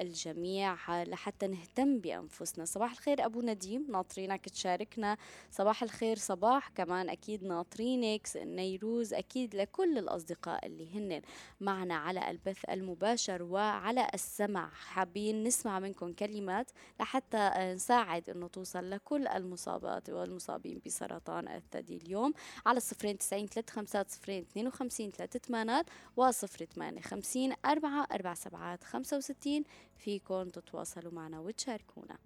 للجميع 0.00 1.02
لحتى 1.04 1.46
نهتم 1.46 1.98
بأنفسنا. 1.98 2.64
صباح 2.64 2.92
الخير 2.92 3.24
أبو 3.26 3.40
نديم 3.42 3.86
ناطرينك 3.88 4.48
تشاركنا. 4.48 5.16
صباح 5.50 5.82
الخير 5.82 6.16
صباح 6.16 6.68
كمان 6.68 7.08
أكيد 7.08 7.44
ناطرينك 7.44 8.28
نيروز 8.36 9.14
أكيد 9.14 9.56
لكل 9.56 9.98
الأصدقاء 9.98 10.66
اللي 10.66 10.98
هن 10.98 11.22
معنا 11.60 11.94
على 11.94 12.30
البث 12.30 12.70
المباشر 12.70 13.42
وعلى 13.42 14.08
السمع. 14.14 14.70
حابين 14.70 15.42
نسمع 15.44 15.78
منكم 15.78 16.12
كلمات 16.12 16.70
لحتى 17.00 17.50
نساعد 17.74 18.30
إنه 18.30 18.48
توصل 18.48 18.90
لكل 18.90 19.26
المصابات 19.26 20.10
والمصابين 20.10 20.80
بسرطان 20.86 21.48
الثدي 21.48 21.96
اليوم 21.96 22.32
على 22.66 22.76
الصفرين 22.76 23.18
تسعين 23.18 23.46
ثلاث 23.46 23.70
خمسات 23.70 24.10
صفرين 24.10 24.42
اثنين 24.42 24.66
وخمسين 24.72 25.10
ثلاث 25.10 25.36
ثمانات 25.36 25.86
وصفر 26.16 26.64
ثمانية 26.64 27.00
خمسين 27.00 27.54
أربعة 27.64 28.06
أربع 28.12 28.34
سبعات 28.34 28.84
خمسة 28.84 29.16
وستين. 29.16 29.64
فيكم 29.96 30.48
تتواصلوا 30.48 31.12
معنا 31.12 31.40
وتشاركونا. 31.40 32.18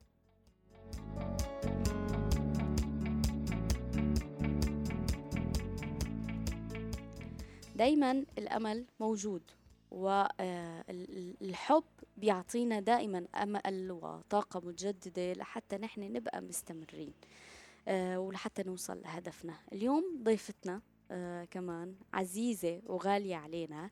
دايما 7.74 8.24
الأمل 8.38 8.86
موجود 9.00 9.42
والحب 9.90 11.84
بيعطينا 12.16 12.80
دائما 12.80 13.26
أمل 13.34 13.92
وطاقة 13.92 14.60
متجددة 14.60 15.32
لحتى 15.32 15.76
نحن 15.76 16.00
نبقى 16.12 16.40
مستمرين 16.40 17.12
آه، 17.88 18.18
ولحتى 18.18 18.62
نوصل 18.62 19.00
لهدفنا. 19.02 19.54
اليوم 19.72 20.20
ضيفتنا 20.22 20.80
آه، 21.10 21.44
كمان 21.44 21.94
عزيزة 22.12 22.82
وغالية 22.86 23.36
علينا. 23.36 23.90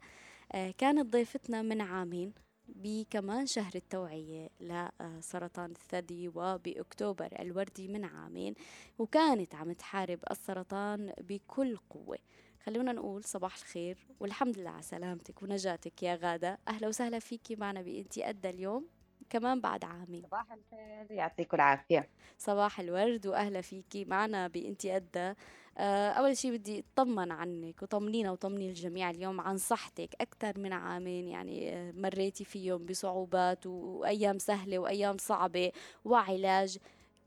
آه، 0.53 0.71
كانت 0.79 1.13
ضيفتنا 1.13 1.63
من 1.63 1.81
عامين 1.81 2.33
بكمان 2.69 3.47
شهر 3.47 3.73
التوعية 3.75 4.49
لسرطان 4.61 5.71
الثدي 5.71 6.29
وبأكتوبر 6.29 7.29
الوردي 7.41 7.89
من 7.89 8.05
عامين 8.05 8.55
وكانت 8.99 9.55
عم 9.55 9.73
تحارب 9.73 10.19
السرطان 10.31 11.13
بكل 11.21 11.77
قوة. 11.77 12.19
خلونا 12.65 12.93
نقول 12.93 13.25
صباح 13.25 13.57
الخير 13.57 13.99
والحمد 14.21 14.59
لله 14.59 14.71
على 14.71 14.83
سلامتك 14.83 15.43
ونجاتك 15.43 16.03
يا 16.03 16.15
غادة. 16.15 16.59
أهلا 16.69 16.89
وسهلا 16.89 17.19
فيكي 17.19 17.57
معنا 17.57 17.83
بإنتي 17.83 18.29
أدى 18.29 18.51
اليوم 18.51 18.87
كمان 19.31 19.61
بعد 19.61 19.85
عامين. 19.85 20.23
صباح 20.23 20.53
الخير 20.53 21.07
يعطيكم 21.11 21.57
العافية. 21.57 22.09
صباح 22.39 22.81
الورد 22.81 23.27
وأهلا 23.27 23.61
فيكي 23.61 24.05
معنا 24.05 24.49
بإنتي 24.49 24.97
أدى. 24.97 25.35
آه، 25.79 26.11
أول 26.11 26.37
شيء 26.37 26.53
بدي 26.53 26.85
أطمن 26.99 27.33
عنك 27.33 27.83
وطمنينا 27.83 28.31
وطمني 28.33 28.69
الجميع 28.69 29.11
اليوم 29.11 29.41
عن 29.41 29.57
صحتك 29.59 30.15
أكثر 30.21 30.61
من 30.61 30.73
عامين 30.73 31.29
يعني 31.29 31.75
آه، 31.77 31.93
مريتي 31.93 32.45
فيهم 32.45 32.87
بصعوبات 32.87 33.67
وأيام 33.67 34.39
سهلة 34.39 34.79
وأيام 34.79 35.17
صعبة 35.19 35.73
وعلاج 36.05 36.79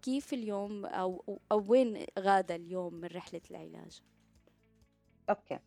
كيف 0.02 0.34
اليوم 0.34 0.86
أو, 0.86 1.40
أو 1.52 1.66
وين 1.72 2.06
غادة 2.20 2.56
اليوم 2.56 2.94
من 2.94 3.06
رحلة 3.08 3.42
العلاج؟ 3.52 4.02
okay. 5.30 5.60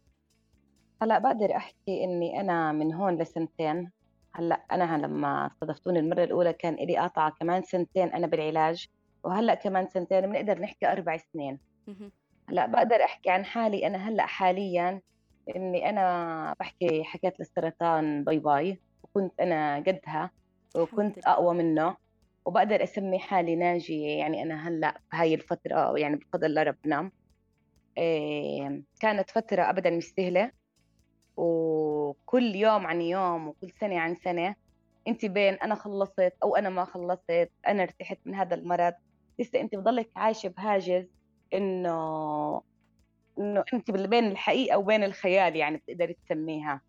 هلأ 1.03 1.19
بقدر 1.19 1.57
أحكي 1.57 2.05
إني 2.05 2.41
أنا 2.41 2.73
من 2.73 2.95
هون 2.95 3.19
لسنتين 3.23 3.93
هلأ 4.35 4.55
أنا 4.55 5.07
لمّا 5.07 5.47
استضفتوني 5.47 5.99
المرّة 5.99 6.25
الأولى 6.25 6.53
كان 6.53 6.75
إلي 6.75 6.97
قاطعة 6.99 7.31
كمان 7.41 7.63
سنتين 7.63 8.09
أنا 8.09 8.27
بالعلاج، 8.27 8.87
وهلأ 9.25 9.55
كمان 9.55 9.87
سنتين 9.89 10.21
بنقدر 10.21 10.59
نحكي 10.61 10.87
أربع 10.93 11.17
سنين. 11.17 11.61
هلأ 12.51 12.67
بقدر 12.67 13.05
أحكي 13.05 13.31
عن 13.31 13.45
حالي 13.45 13.87
أنا 13.87 14.09
هلأ 14.09 14.27
حاليًا 14.27 15.01
إني 15.57 15.91
أنا 15.91 16.55
بحكي 16.61 17.05
حكيت 17.05 17.41
للسرطان 17.41 18.25
bye 18.25 18.39
bye، 18.39 18.81
وكنت 19.05 19.41
أنا 19.41 19.77
قدها، 19.77 20.31
وكنت 20.77 21.19
أقوى 21.27 21.55
منه 21.55 21.97
وبقدر 22.47 22.83
أسمي 22.83 23.19
حالي 23.19 23.57
ناجية 23.57 24.19
يعني 24.19 24.43
أنا 24.43 24.69
هلأ 24.69 25.01
بهاي 25.13 25.35
الفترة 25.35 25.99
يعني 25.99 26.17
بفضل 26.17 26.47
الله 26.47 26.63
ربنا. 26.63 27.11
إيه 27.99 28.83
كانت 29.01 29.31
فترة 29.31 29.71
أبدا 29.71 29.91
مش 29.91 30.05
سهلة 30.05 30.53
وكل 31.37 32.57
يوم 32.57 32.87
عن 32.87 33.01
يوم 33.03 33.49
وكل 33.49 33.71
سنة 33.81 34.01
عن 34.01 34.15
سنة 34.15 34.55
أنت 35.09 35.25
بين 35.27 35.55
أنا 35.55 35.75
خلصت 35.75 36.37
أو 36.43 36.57
أنا 36.57 36.69
ما 36.71 36.85
خلصت 36.85 37.51
أنا 37.69 37.83
ارتحت 37.83 38.19
من 38.27 38.35
هذا 38.35 38.55
المرض. 38.55 38.95
لسه 39.41 39.61
أنت 39.61 39.75
بضلك 39.77 40.11
عايشة 40.17 40.49
بهاجس. 40.49 41.20
إنه 41.55 42.63
إنه 43.39 43.65
أنت 43.75 43.91
بين 43.91 44.25
الحقيقة 44.25 44.79
وبين 44.79 45.05
الخيال 45.05 45.57
يعني 45.57 45.77
بتقدري 45.77 46.17
تسميها. 46.27 46.81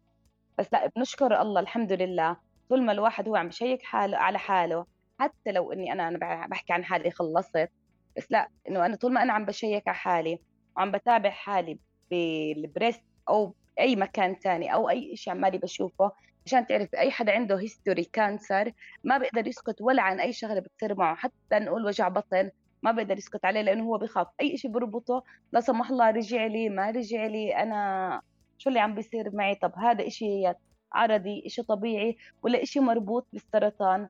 بس 0.60 0.68
لا 0.74 0.92
بنشكر 0.96 1.42
الله 1.42 1.60
الحمد 1.62 1.92
لله. 1.94 2.38
طول 2.70 2.84
ما 2.86 2.92
الواحد 2.92 3.28
هو 3.28 3.36
عم 3.36 3.48
بشيك 3.48 3.84
حاله 3.84 4.18
على 4.18 4.40
حاله 4.40 4.86
حتى 5.20 5.52
لو 5.52 5.72
إني 5.74 5.94
أنا 5.94 6.08
أنا 6.08 6.48
بحكي 6.48 6.74
عن 6.74 6.84
حالي 6.86 7.12
خلصت 7.12 7.70
بس 8.18 8.32
لا 8.32 8.50
إنه 8.70 8.86
أنا 8.86 8.96
طول 8.96 9.14
ما 9.14 9.24
أنا 9.24 9.34
عم 9.34 9.46
بشيك 9.46 9.88
على 9.88 9.98
حالي 9.98 10.40
وعم 10.78 10.92
بتابع 10.92 11.30
حالي 11.30 11.80
بال 12.12 12.35
breast 12.35 13.04
أو 13.30 13.56
باي 13.78 13.96
مكان 13.96 14.40
تاني 14.40 14.74
أو 14.74 14.90
أي 14.90 15.16
شيء 15.18 15.34
عمالي 15.34 15.58
بشوفه 15.58 16.12
عشان 16.46 16.68
تعرف 16.68 16.96
أي 16.96 17.12
حدا 17.12 17.32
عنده 17.34 17.60
history 17.60 18.04
cancer 18.04 18.72
ما 19.04 19.18
بيقدر 19.18 19.48
يسكت 19.48 19.82
ولا 19.82 20.02
عن 20.04 20.20
أي 20.20 20.34
شغلة 20.34 20.60
بتصير 20.60 20.96
معه 20.96 21.16
حتى 21.16 21.34
نقول 21.54 21.86
وجع 21.86 22.08
بطن 22.08 22.52
ما 22.84 22.92
بقدر 22.92 23.18
يسكت 23.18 23.46
عليه 23.46 23.62
لأنه 23.62 23.84
هو 23.84 23.98
بخاف. 23.98 24.28
أي 24.42 24.58
شيء 24.58 24.72
بربطه 24.72 25.24
لا 25.52 25.60
سمح 25.60 25.90
الله 25.90 26.10
رجع 26.10 26.46
لي 26.46 26.70
ما 26.70 26.92
رجع 26.92 27.26
لي 27.26 27.56
أنا 27.56 28.22
شو 28.58 28.70
اللي 28.70 28.80
عم 28.80 28.96
بيصير 28.96 29.36
معي؟ 29.36 29.56
طب 29.56 29.74
هذا 29.78 30.08
إشي 30.08 30.54
عرضي 30.94 31.44
إشي 31.46 31.64
طبيعي 31.64 32.18
ولا 32.44 32.64
إشي 32.64 32.80
مربوط 32.80 33.28
بالسرطان. 33.34 34.10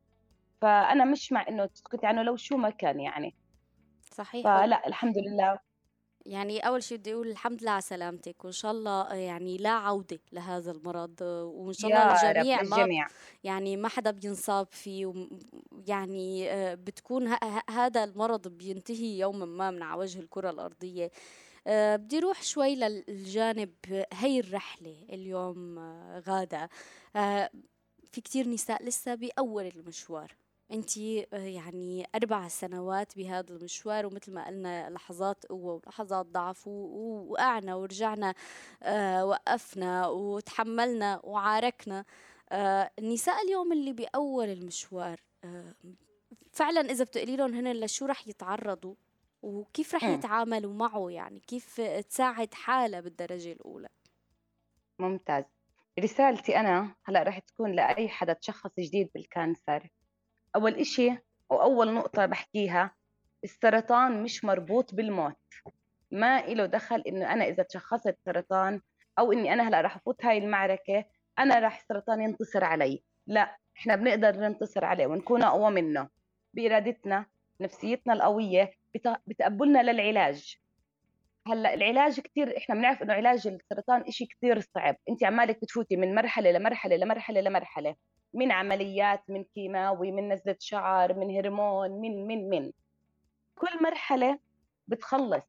فأنا 0.62 1.06
مش 1.06 1.32
مع 1.32 1.48
إنه 1.48 1.66
تسكتي 1.66 2.08
عنه 2.08 2.22
لو 2.22 2.36
شو 2.36 2.58
ما 2.58 2.70
كان 2.70 3.00
يعني. 3.00 3.36
صحيح. 4.02 4.44
فلا 4.44 4.88
الحمد 4.88 5.16
لله. 5.18 5.71
يعني 6.26 6.60
أول 6.60 6.84
شيء 6.84 6.98
بدي 6.98 7.14
أقول 7.14 7.28
الحمد 7.28 7.62
لله 7.62 7.72
على 7.72 7.82
سلامتك 7.82 8.46
وإن 8.46 8.54
شاء 8.54 8.72
الله 8.72 9.14
يعني 9.14 9.58
لا 9.58 9.70
عودة 9.70 10.20
لهذا 10.32 10.72
المرض 10.72 11.22
وإن 11.22 11.74
شاء 11.74 11.92
الله 11.92 12.32
الجميع 12.32 12.62
ما 12.62 13.08
يعني 13.44 13.78
ما 13.78 13.88
حدا 13.88 14.12
بينصاب 14.12 14.68
فيه 14.72 15.14
يعني 15.88 16.52
آه، 16.52 16.74
بتكون 16.76 17.36
هذا 17.70 18.04
المرض 18.04 18.48
بينتهي 18.48 19.20
يوما 19.20 19.46
ما 19.46 19.72
من 19.72 19.84
على 19.84 20.00
وجه 20.00 20.20
الكرة 20.20 20.50
الأرضية. 20.50 21.12
آه، 21.68 21.96
بدي 21.96 22.20
روح 22.20 22.44
شوي 22.44 22.76
للجانب 22.76 23.74
هي 24.14 24.40
الرحلة 24.40 25.06
اليوم 25.10 25.80
آه، 25.80 26.24
غادة. 26.28 26.70
آه، 27.16 27.50
في 28.12 28.22
كتير 28.22 28.50
نساء 28.50 28.84
لسه 28.84 29.16
بأول 29.16 29.66
المشوار. 29.66 30.36
انت 30.72 30.98
يعني 31.32 32.08
أربع 32.16 32.48
سنوات 32.48 33.18
بهذا 33.18 33.54
المشوار 33.54 34.06
ومثل 34.06 34.34
ما 34.34 34.48
قلنا 34.48 34.90
لحظات 34.90 35.46
قوه 35.46 35.74
ولحظات 35.74 36.26
ضعف 36.26 36.68
ووقعنا 36.68 37.76
ورجعنا 37.76 38.34
وقفنا 39.24 40.08
وتحملنا 40.08 41.22
وعاركنا. 41.24 42.06
النساء 43.00 43.44
اليوم 43.44 43.72
اللي 43.72 43.94
بأول 43.94 44.50
المشوار 44.50 45.20
فعلا 46.52 46.82
إذا 46.82 47.04
بتقولي 47.04 47.36
لهم 47.36 47.54
هن 47.54 47.72
لشو 47.74 48.06
رح 48.06 48.28
يتعرضوا؟ 48.28 48.96
وكيف 49.42 49.96
رح 49.96 50.04
يتعاملوا 50.04 50.74
معه 50.74 51.10
يعني؟ 51.10 51.40
كيف 51.40 51.82
تساعد 51.82 52.54
حالها 52.54 53.00
بالدرجة 53.00 53.52
الأولى؟ 53.52 53.90
ممتاز. 55.00 55.44
رسالتي 56.00 56.60
أنا 56.60 56.96
هلأ 57.04 57.24
رح 57.24 57.40
تكون 57.40 57.72
لأي 57.72 58.10
حدا 58.10 58.34
تشخص 58.34 58.72
جديد 58.80 59.10
بال 59.14 59.31
cancer. 59.31 59.90
أول 60.56 60.76
إشي 60.76 61.12
وأول 61.50 61.94
نقطة 61.94 62.26
بحكيها 62.26 62.96
السرطان 63.44 64.24
مش 64.24 64.46
مربوط 64.46 64.96
بالموت. 64.96 65.38
ما 66.12 66.40
إله 66.40 66.66
دخل 66.66 67.04
إنه 67.08 67.34
أنا 67.34 67.46
إذا 67.46 67.64
تشخصت 67.64 68.18
سرطان 68.26 68.82
أو 69.20 69.32
إني 69.32 69.54
أنا 69.54 69.68
هلأ 69.68 69.82
رح 69.82 69.96
أفوت 69.96 70.26
هاي 70.26 70.38
المعركة 70.38 71.06
أنا 71.40 71.60
رح 71.60 71.80
السرطان 71.80 72.22
ينتصر 72.22 72.64
علي. 72.64 73.04
لا 73.28 73.58
إحنا 73.78 73.96
بنقدر 73.96 74.36
ننتصر 74.36 74.86
عليه 74.86 75.08
ونكون 75.08 75.44
أقوى 75.44 75.72
منه. 75.72 76.10
بإرادتنا 76.54 77.26
نفسيتنا 77.62 78.14
القوية 78.14 78.72
بتقبلنا 79.28 79.92
للعلاج. 79.92 80.61
هلأ 81.48 81.74
العلاج 81.74 82.20
كثير 82.20 82.58
إحنا 82.58 82.76
بنعرف 82.76 83.04
إنه 83.04 83.14
علاج 83.14 83.48
السرطان 83.48 84.12
شيء 84.12 84.28
كثير 84.28 84.60
صعب. 84.60 84.96
انت 85.10 85.24
عمالك 85.24 85.62
بتفوتي 85.62 85.96
من 85.96 86.16
مرحلة 86.16 86.52
لمرحلة 86.52 86.96
لمرحلة 86.96 87.42
لمرحلة 87.42 87.96
من 88.34 88.52
عمليات 88.52 89.24
من 89.30 89.44
كيماوي 89.44 90.12
من 90.12 90.34
نزلة 90.34 90.56
شعر 90.60 91.14
من 91.14 91.38
هرمون 91.38 91.92
من 91.92 92.28
من 92.28 92.50
من. 92.50 92.72
كل 93.56 93.84
مرحلة 93.84 94.40
بتخلص. 94.88 95.44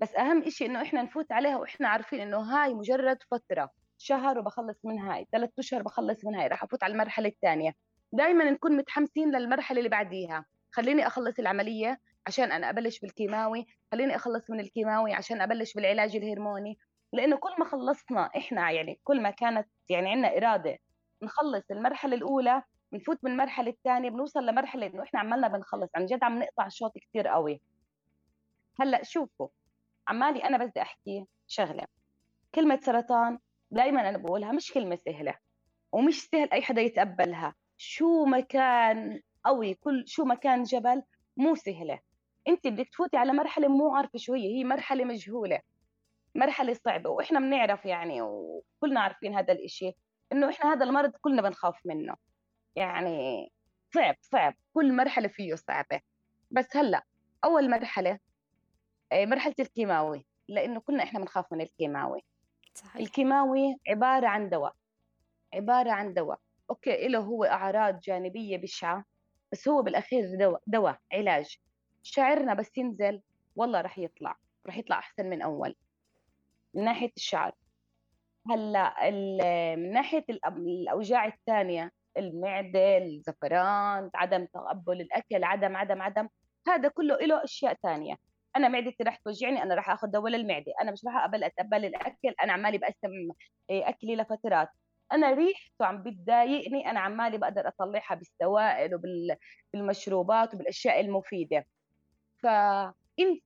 بس 0.00 0.14
أهم 0.14 0.50
شيء 0.50 0.68
إنه 0.68 0.82
إحنا 0.82 1.02
نفوت 1.02 1.32
عليها 1.32 1.56
وإحنا 1.56 1.88
عارفين 1.88 2.20
إنه 2.20 2.38
هاي 2.38 2.74
مجرد 2.74 3.18
فترة 3.30 3.70
شهر 3.98 4.38
وبخلص 4.38 4.84
من 4.84 4.98
هاي 4.98 5.26
ثلاث 5.32 5.50
أشهر 5.58 5.82
بخلص 5.82 6.24
من 6.24 6.34
هاي 6.34 6.48
راح 6.48 6.62
أفوت 6.62 6.82
على 6.82 6.92
المرحلة 6.92 7.28
الثانية. 7.28 7.72
دائما 8.12 8.50
نكون 8.50 8.76
متحمسين 8.76 9.36
للمرحلة 9.36 9.78
اللي 9.78 9.88
بعديها. 9.88 10.44
خليني 10.72 11.06
أخلص 11.06 11.38
العملية 11.38 12.00
عشان 12.26 12.52
أنا 12.52 12.70
أبلش 12.70 13.00
بالكيماوي 13.00 13.66
خليني 13.92 14.16
أخلص 14.16 14.50
من 14.50 14.60
الكيماوي 14.60 15.12
عشان 15.14 15.40
أبلش 15.40 15.74
بالعلاج 15.74 16.16
الهرموني. 16.16 16.78
لأنه 17.12 17.36
كل 17.36 17.54
ما 17.58 17.64
خلصنا 17.64 18.30
إحنا 18.36 18.70
يعني 18.70 19.00
كل 19.04 19.22
ما 19.22 19.30
كانت 19.30 19.68
يعني 19.88 20.10
عندنا 20.10 20.36
إرادة 20.36 20.78
نخلص 21.22 21.70
المرحلة 21.70 22.16
الأولى 22.16 22.62
بنفوت 22.92 23.18
من 23.24 23.30
المرحلة 23.30 23.70
الثانية 23.70 24.10
بنوصل 24.10 24.46
لمرحلة 24.46 24.86
إنه 24.86 25.02
إحنا 25.02 25.20
عمالنا 25.20 25.48
بنخلص. 25.48 25.90
عن 25.94 26.06
جد 26.06 26.24
عم 26.24 26.38
نقطع 26.38 26.68
شوط 26.68 26.92
كثير 26.98 27.28
قوي. 27.28 27.60
هلأ 28.80 29.02
شوفوا 29.02 29.48
عمالي 30.08 30.44
أنا 30.44 30.64
بدي 30.64 30.82
أحكي 30.82 31.26
شغلة. 31.46 31.84
كلمة 32.54 32.80
سرطان 32.82 33.38
دائما 33.70 34.08
أنا 34.08 34.18
بقولها 34.18 34.52
مش 34.52 34.72
كلمة 34.72 34.98
سهلة 35.04 35.34
ومش 35.92 36.22
سهل 36.22 36.50
أي 36.52 36.62
حدا 36.62 36.80
يتقبلها. 36.80 37.54
شو 37.76 38.24
ما 38.24 38.40
كان 38.40 39.20
قوي 39.44 39.74
كل 39.74 40.04
شو 40.06 40.24
ما 40.24 40.34
كان 40.34 40.62
جبل 40.62 41.02
مو 41.36 41.54
سهلة. 41.54 42.00
انت 42.48 42.66
بدك 42.66 42.88
تفوتي 42.88 43.16
على 43.16 43.32
مرحلة 43.32 43.68
مو 43.68 43.96
عارفة 43.96 44.18
شو 44.18 44.34
هي 44.34 44.58
هي 44.58 44.64
مرحلة 44.64 45.04
مجهولة 45.04 45.60
مرحلة 46.36 46.74
صعبة 46.74 47.10
وإحنا 47.10 47.40
بنعرف 47.40 47.84
يعني 47.84 48.22
وكلنا 48.22 49.00
عارفين 49.00 49.34
هذا 49.34 49.52
الإشي 49.52 49.92
إنه 50.32 50.50
إحنا 50.50 50.72
هذا 50.72 50.84
المرض 50.84 51.12
كلنا 51.20 51.42
بنخاف 51.42 51.80
منه. 51.84 52.14
يعني 52.76 53.48
صعب 53.94 54.16
صعب 54.20 54.54
كل 54.74 54.96
مرحلة 54.96 55.28
فيه 55.28 55.54
صعبة. 55.54 56.00
بس 56.50 56.76
هلأ 56.76 57.04
أول 57.44 57.70
مرحلة 57.70 58.18
آه، 59.12 59.24
مرحلة 59.24 59.54
الكيماوي 59.60 60.26
لإنه 60.48 60.80
كلنا 60.80 61.02
إحنا 61.02 61.18
بنخاف 61.20 61.52
من 61.52 61.60
الكيماوي. 61.60 62.20
صحيح. 62.74 62.96
الكيماوي 62.96 63.76
عبارة 63.88 64.26
عن 64.26 64.48
دواء 64.48 64.74
عبارة 65.54 65.90
عن 65.90 66.14
دواء. 66.14 66.38
أوكي 66.70 67.08
له 67.08 67.18
هو 67.18 67.44
أعراض 67.44 68.00
جانبية 68.00 68.58
بشعة 68.58 69.04
بس 69.52 69.68
هو 69.68 69.82
بالأخير 69.82 70.38
دواء 70.38 70.62
دواء 70.66 70.98
علاج. 71.12 71.58
شعرنا 72.06 72.54
بس 72.54 72.78
ينزل 72.78 73.20
والله 73.56 73.80
رح 73.80 73.98
يطلع 73.98 74.36
رح 74.66 74.78
يطلع 74.78 74.98
أحسن 74.98 75.30
من 75.30 75.42
أول. 75.42 75.74
من 76.74 76.84
ناحية 76.84 77.12
الشعر. 77.16 77.52
هلأ 78.50 79.10
من 79.76 79.92
ناحية 79.92 80.24
الأوجاع 80.30 81.26
الثانية 81.26 81.92
المعدة 82.16 82.98
الزفران 82.98 84.10
عدم 84.14 84.46
تقبل 84.46 85.00
الأكل 85.00 85.44
عدم 85.44 85.76
عدم 85.76 86.02
عدم 86.02 86.28
هذا 86.68 86.88
كله 86.88 87.16
له 87.16 87.44
أشياء 87.44 87.74
ثانية. 87.82 88.16
أنا 88.56 88.68
معدتي 88.68 89.04
رح 89.04 89.16
توجعني 89.16 89.62
أنا 89.62 89.74
رح 89.74 89.90
آخذ 89.90 90.08
دواء 90.08 90.32
للمعدة. 90.32 90.72
أنا 90.82 90.92
مش 90.92 91.04
رح 91.06 91.16
أقبل 91.16 91.44
أتقبل 91.44 91.84
الأكل 91.84 92.34
أنا 92.42 92.52
عمالي 92.52 92.78
بقسم 92.78 93.30
إيه، 93.70 93.88
أكلي 93.88 94.16
لفترات. 94.16 94.68
أنا 95.12 95.30
ريحته 95.30 95.86
عم 95.86 96.02
بتضايقني 96.02 96.90
أنا 96.90 97.00
عمالي 97.00 97.38
بقدر 97.38 97.68
أطلعها 97.68 98.14
بالسوائل 98.14 98.90
وبالمشروبات 99.74 100.54
وبالأشياء 100.54 101.00
المفيدة. 101.00 101.66
ف 102.46 102.48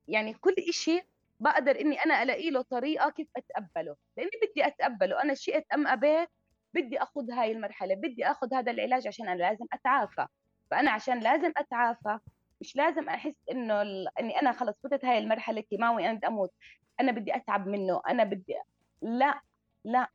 يعني 0.09 0.35
كل 0.35 0.55
شيء 0.71 1.05
بقدر 1.41 1.81
إني 1.81 2.05
أنا 2.05 2.23
ألاقي 2.23 2.51
له 2.51 2.63
طريقة 2.63 3.11
كيف 3.11 3.29
أتقبله. 3.37 3.97
لأني 4.17 4.31
بدي 4.43 4.67
أتقبله. 4.67 5.23
أنا 5.23 5.35
شئت 5.35 5.67
ام 5.75 5.87
ابيت 5.87 6.29
بدي 6.75 7.03
اخذ 7.03 7.31
هاي 7.31 7.53
المرحلة 7.53 7.95
بدي 7.95 8.27
أخذ 8.27 8.55
هذا 8.55 8.73
العلاج 8.73 9.07
عشان 9.07 9.29
أنا 9.29 9.39
لازم 9.39 9.67
أتعافى. 9.73 10.27
فأنا 10.71 10.91
عشان 10.91 11.21
لازم 11.21 11.53
أتعافى 11.57 12.19
مش 12.61 12.77
لازم 12.77 13.09
أحس 13.09 13.35
إنه 13.51 13.83
ال... 13.83 14.09
إني 14.21 14.41
أنا 14.41 14.53
خلص 14.53 14.75
فتت 14.85 15.05
هاي 15.05 15.19
المرحلة 15.19 15.61
كيماوي 15.61 16.07
أنا 16.07 16.15
بدي 16.15 16.27
أموت. 16.27 16.53
أنا 17.01 17.13
بدي 17.13 17.37
أتعب 17.37 17.67
منه. 17.69 18.03
أنا 18.09 18.25
بدي 18.25 18.55
لا 19.03 19.41
لا. 19.85 20.09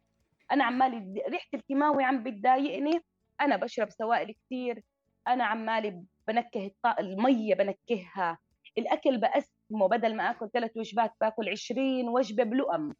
أنا 0.51 0.63
عمالي 0.63 1.23
ريحة 1.29 1.49
الكيماوي 1.53 2.03
عم 2.03 2.23
بتضايقني. 2.23 3.01
أنا 3.41 3.55
بشرب 3.57 3.89
سوائل 3.89 4.35
كثير 4.45 4.83
أنا 5.27 5.45
عمالي 5.45 6.03
بنكه 6.27 6.71
المية 6.99 7.55
بنكهها. 7.55 8.37
الأكل 8.77 9.17
بقسمه 9.17 9.87
بدل 9.87 10.15
ما 10.15 10.31
آكل 10.31 10.49
ثلاث 10.49 10.77
وجبات 10.77 11.13
باكل 11.21 11.49
20 11.49 12.09
وجبة 12.09 12.43
بلقم. 12.43 12.93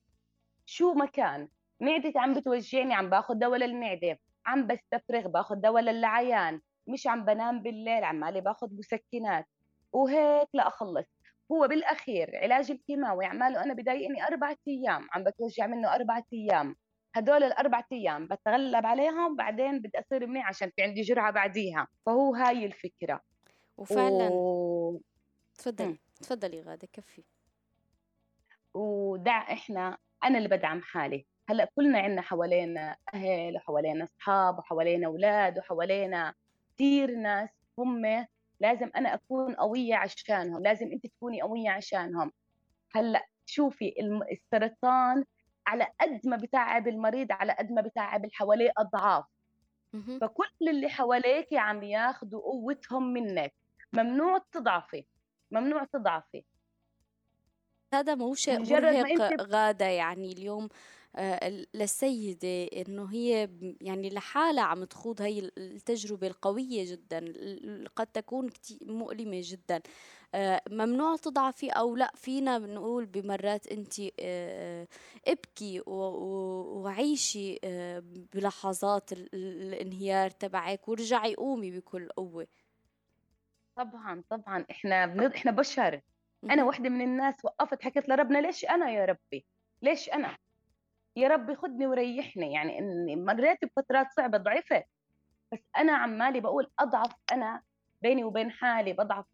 شو 0.66 0.94
ما 0.94 1.06
كان 1.06 1.48
معدتي 1.82 2.20
عم 2.20 2.34
بتوجعني 2.34 2.94
عم 2.94 3.10
باخذ 3.10 3.34
دواء 3.34 3.60
للمعدة 3.60 4.20
عم 4.46 4.68
بستفرغ 4.68 5.28
باخذ 5.28 5.56
دواء 5.56 5.82
للعيان 5.84 6.62
مش 6.88 7.08
عم 7.08 7.26
بنام 7.26 7.62
بالليل 7.64 8.04
عمالي 8.04 8.42
باخذ 8.42 8.68
مسكنات. 8.78 9.46
وهيك 9.94 10.48
لاخلص 10.54 11.06
هو 11.52 11.68
بالأخير 11.68 12.32
علاج 12.44 12.72
الكيماوي 12.72 13.26
عماله 13.26 13.64
أنا 13.64 13.74
بضايقني 13.74 14.24
أربع 14.28 14.56
أيام 14.68 15.08
عم 15.12 15.24
بتوجع 15.24 15.68
منه 15.68 15.96
أربع 15.96 16.22
أيام. 16.34 16.76
هدول 17.16 17.44
الاربع 17.44 17.84
أيام 17.92 18.28
بتغلب 18.28 18.86
عليهم 18.86 19.36
بعدين 19.36 19.80
بدي 19.80 20.00
أصير 20.00 20.28
منيح 20.28 20.48
عشان 20.48 20.72
في 20.76 20.82
عندي 20.82 21.02
جرعة 21.02 21.32
بعديها. 21.32 21.88
فهو 22.06 22.36
هاي 22.36 22.66
الفكرة. 22.66 23.22
وفعلا. 23.78 24.30
و... 24.30 25.02
تفضلي 25.58 25.98
تفضلي 26.22 26.62
غاده 26.62 26.88
كفي. 26.94 27.24
ودع 28.74 29.54
إحنا 29.54 29.98
أنا 30.24 30.38
اللي 30.38 30.50
بدعم 30.50 30.82
حالي. 30.82 31.26
هلأ 31.50 31.70
كلنا 31.76 32.00
عندنا 32.00 32.22
حوالينا 32.22 32.98
أهل 33.14 33.56
وحوالينا 33.56 34.04
أصحاب 34.04 34.60
وحوالينا 34.60 35.08
أولاد 35.08 35.58
وحوالينا 35.58 36.34
كثير 36.74 37.16
ناس. 37.16 37.50
هم 37.78 38.28
لازم 38.60 38.92
أنا 38.96 39.14
أكون 39.14 39.56
قوية 39.56 39.96
عشانهم 39.96 40.64
لازم 40.64 40.92
أنت 40.92 41.08
تكوني 41.08 41.42
قوية 41.42 41.70
عشانهم. 41.70 42.32
هلأ 42.92 43.26
شوفي 43.46 43.94
السرطان 44.32 45.24
على 45.68 45.88
قد 46.02 46.22
ما 46.26 46.38
بتعب 46.38 46.88
المريض 46.88 47.32
على 47.32 47.56
قد 47.60 47.72
ما 47.72 47.82
بتعب 47.82 48.24
اللي 48.24 48.34
حواليه 48.34 48.72
أضعاف. 48.78 49.26
فكل 50.22 50.70
اللي 50.70 50.90
حواليك 50.90 51.48
عم 51.54 51.84
ياخذوا 51.84 52.42
قوتهم 52.42 53.14
منك. 53.14 53.54
ممنوع 53.94 54.42
تضعفي. 54.52 55.06
ممنوع 55.52 55.84
تضعفي. 55.84 56.44
هذا 57.94 58.16
مو 58.16 58.34
شيء 58.36 58.60
مرهق 58.60 59.42
غادة 59.42 59.86
يعني 59.86 60.32
اليوم 60.32 60.70
آه، 61.18 61.66
للسيدة 61.74 62.64
إنه 62.64 63.06
هي 63.14 63.50
يعني 63.82 64.10
لحالها 64.10 64.64
عم 64.64 64.84
تخوض 64.84 65.22
هي 65.22 65.40
التجربة 65.58 66.28
القوية 66.28 66.92
جدا 66.92 67.34
قد 67.96 68.08
تكون 68.08 68.50
مؤلمة 68.82 69.42
جدا. 69.44 69.82
آه، 70.36 70.62
ممنوع 70.70 71.16
تضعفي 71.16 71.70
أو 71.70 71.96
لا؟ 71.96 72.12
فينا 72.16 72.58
بنقول 72.60 73.06
بمرات 73.06 73.68
أنت 73.68 73.94
آه، 74.20 74.88
ابكي 75.28 75.82
وعيشي 75.88 77.60
بلحظات 78.34 79.12
الانهيار 79.14 80.30
تبعك 80.30 80.88
ورجعي 80.90 81.36
قومي 81.36 81.72
بكل 81.72 82.10
قوة. 82.10 82.48
طبعا 83.76 84.24
طبعا. 84.30 84.66
إحنا 84.72 85.06
بنض... 85.06 85.34
إحنا 85.34 85.52
بشر. 85.52 86.02
أنا 86.44 86.64
وحده 86.64 86.90
من 86.90 87.02
الناس 87.02 87.36
وقفت 87.46 87.84
حكيت 87.84 88.10
لربنا 88.10 88.38
ليش 88.38 88.66
أنا 88.66 88.90
يا 88.90 89.06
ربي؟ 89.06 89.46
ليش 89.82 90.10
أنا؟ 90.10 90.38
يا 91.16 91.28
ربي 91.28 91.56
خدني 91.56 91.88
وريحني. 91.88 92.54
يعني 92.54 92.80
اني 92.80 93.16
مريت 93.16 93.66
بفترات 93.66 94.08
صعبة 94.18 94.38
ضعفت 94.38 94.84
بس 95.52 95.60
أنا 95.78 95.94
عمالي 95.94 96.40
بقول 96.40 96.72
أضعف 96.80 97.12
أنا 97.32 97.62
بيني 98.02 98.24
وبين 98.24 98.52
حالي 98.52 98.94
بضعف 98.94 99.26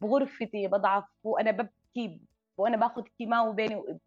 بغرفتي 0.00 0.68
بضعف 0.68 1.04
وأنا 1.24 1.50
ببكي 1.50 2.20
وأنا 2.58 2.76
باخذ 2.76 3.02
كيماوي 3.18 3.54
بيني 3.54 3.76
و... 3.76 3.98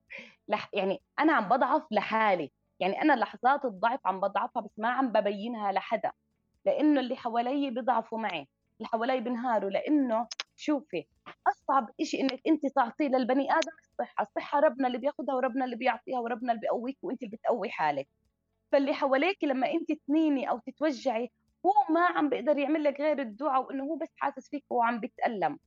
لح... 0.47 0.69
يعني 0.73 1.01
أنا 1.19 1.33
عم 1.33 1.49
بضعف 1.49 1.83
لحالي. 1.91 2.51
يعني 2.79 3.01
أنا 3.01 3.13
لحظات 3.13 3.65
الضعف 3.65 3.99
عم 4.07 4.19
بضعفها 4.19 4.61
بس 4.61 4.71
ما 4.79 4.89
عم 4.89 5.11
ببينها 5.11 5.71
لحدا 5.71 6.11
لأنه 6.65 6.99
اللي 6.99 7.15
حوالي 7.15 7.69
بيضعفوا 7.69 8.19
معي. 8.19 8.47
اللي 8.79 8.87
حوالي 8.89 9.19
بنهاروا 9.19 9.69
لأنه 9.69 10.27
شوفي 10.55 11.05
أصعب 11.47 11.89
شيء 12.03 12.21
إنك 12.21 12.41
أنت 12.47 12.65
تعطيه 12.75 13.07
للبني 13.07 13.51
آدم 13.51 13.71
الصحة، 13.83 14.21
الصحة 14.23 14.59
ربنا 14.59 14.87
اللي 14.87 14.97
بياخذها 14.97 15.35
وربنا 15.35 15.65
اللي 15.65 15.75
بيعطيها 15.75 16.19
وربنا 16.19 16.51
اللي 16.51 16.61
بيقويك 16.61 16.97
وأنت 17.01 17.23
اللي 17.23 17.37
بتقوي 17.37 17.69
حالك. 17.69 18.07
فاللي 18.71 18.93
حواليك 18.93 19.43
لما 19.43 19.71
أنت 19.71 19.91
تنيني 20.07 20.49
أو 20.49 20.59
تتوجعي 20.59 21.31
هو 21.65 21.93
ما 21.93 22.01
عم 22.05 22.29
بيقدر 22.29 22.57
يعمل 22.57 22.83
لك 22.83 23.01
غير 23.01 23.19
الدعاء 23.21 23.63
وإنه 23.65 23.83
هو 23.83 23.95
بس 23.97 24.09
حاسس 24.17 24.49
فيك 24.49 24.65
وهو 24.69 24.83
عم 24.83 24.99
بيتألم. 24.99 25.59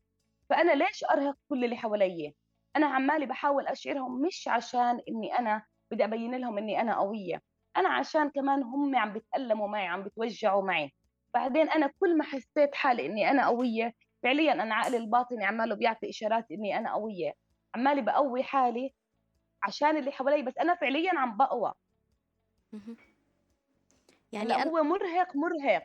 فأنا 0.51 0.73
ليش 0.73 1.05
أرهق 1.13 1.37
كل 1.51 1.65
اللي 1.65 1.77
حوالي 1.77 2.35
أنا 2.77 2.87
عمالي 2.87 3.27
بحاول 3.27 3.67
أشعرهم 3.67 4.23
مش 4.23 4.49
عشان 4.49 5.01
إني 5.09 5.39
أنا 5.39 5.67
بدي 5.93 6.05
أبين 6.05 6.35
لهم 6.35 6.59
إني 6.59 6.81
أنا 6.81 6.99
قوية 7.01 7.43
أنا 7.77 7.89
عشان 7.89 8.31
كمان 8.31 8.63
هم 8.63 8.97
عم 8.97 9.13
بيتألموا 9.13 9.69
معي 9.69 9.87
عم 9.87 10.03
بتوجعوا 10.05 10.63
معي. 10.63 10.93
بعدين 11.35 11.71
أنا 11.71 11.93
كل 12.01 12.19
ما 12.19 12.25
حسيت 12.25 12.75
حالي 12.75 13.07
إني 13.07 13.31
أنا 13.31 13.47
قوية 13.47 13.95
فعليا 14.23 14.53
أنا 14.53 14.75
عقلي 14.75 14.97
الباطني 14.97 15.45
عماله 15.45 15.75
بيعطي 15.75 16.11
إشارات 16.11 16.51
إني 16.51 16.79
أنا 16.79 16.93
قوية. 16.93 17.33
عمالي 17.75 18.03
بقوي 18.03 18.43
حالي 18.43 18.95
عشان 19.63 19.97
اللي 19.97 20.13
حوالي 20.13 20.43
بس 20.43 20.59
أنا 20.59 20.75
فعليا 20.75 21.19
عم 21.19 21.37
بقوى. 21.37 21.73
يعني 24.33 24.55
أنا... 24.55 24.69
هو 24.69 24.83
مرهق 24.83 25.37
مرهق 25.37 25.83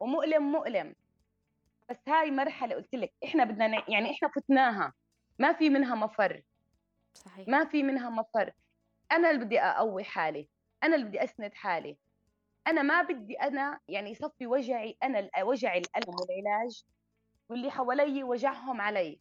ومؤلم 0.00 0.52
مؤلم. 0.52 0.94
بس 1.90 2.08
هاي 2.08 2.30
مرحلة 2.30 2.74
قلت 2.74 2.94
لك 2.94 3.12
إحنا 3.24 3.44
بدنا. 3.44 3.84
يعني 3.88 4.10
إحنا 4.10 4.28
فتناها. 4.28 4.92
ما 5.38 5.52
في 5.52 5.70
منها 5.70 5.94
مفر. 5.94 6.42
صحيح. 7.14 7.48
ما 7.48 7.64
في 7.64 7.82
منها 7.82 8.10
مفر. 8.10 8.52
أنا 9.12 9.30
اللي 9.30 9.44
بدي 9.44 9.60
أقوي 9.60 10.04
حالي. 10.04 10.48
أنا 10.82 10.94
اللي 10.94 11.06
بدي 11.06 11.24
أسند 11.24 11.54
حالي. 11.54 11.96
أنا 12.66 12.82
ما 12.82 13.02
بدي 13.02 13.34
أنا 13.34 13.80
يعني 13.88 14.10
يصفي 14.10 14.46
وجعي 14.46 14.96
أنا 15.02 15.30
وجعي 15.42 15.78
الالم 15.78 16.14
والعلاج 16.20 16.84
واللي 17.50 17.70
حوالي 17.70 18.24
وجعهم 18.24 18.80
علي. 18.80 19.20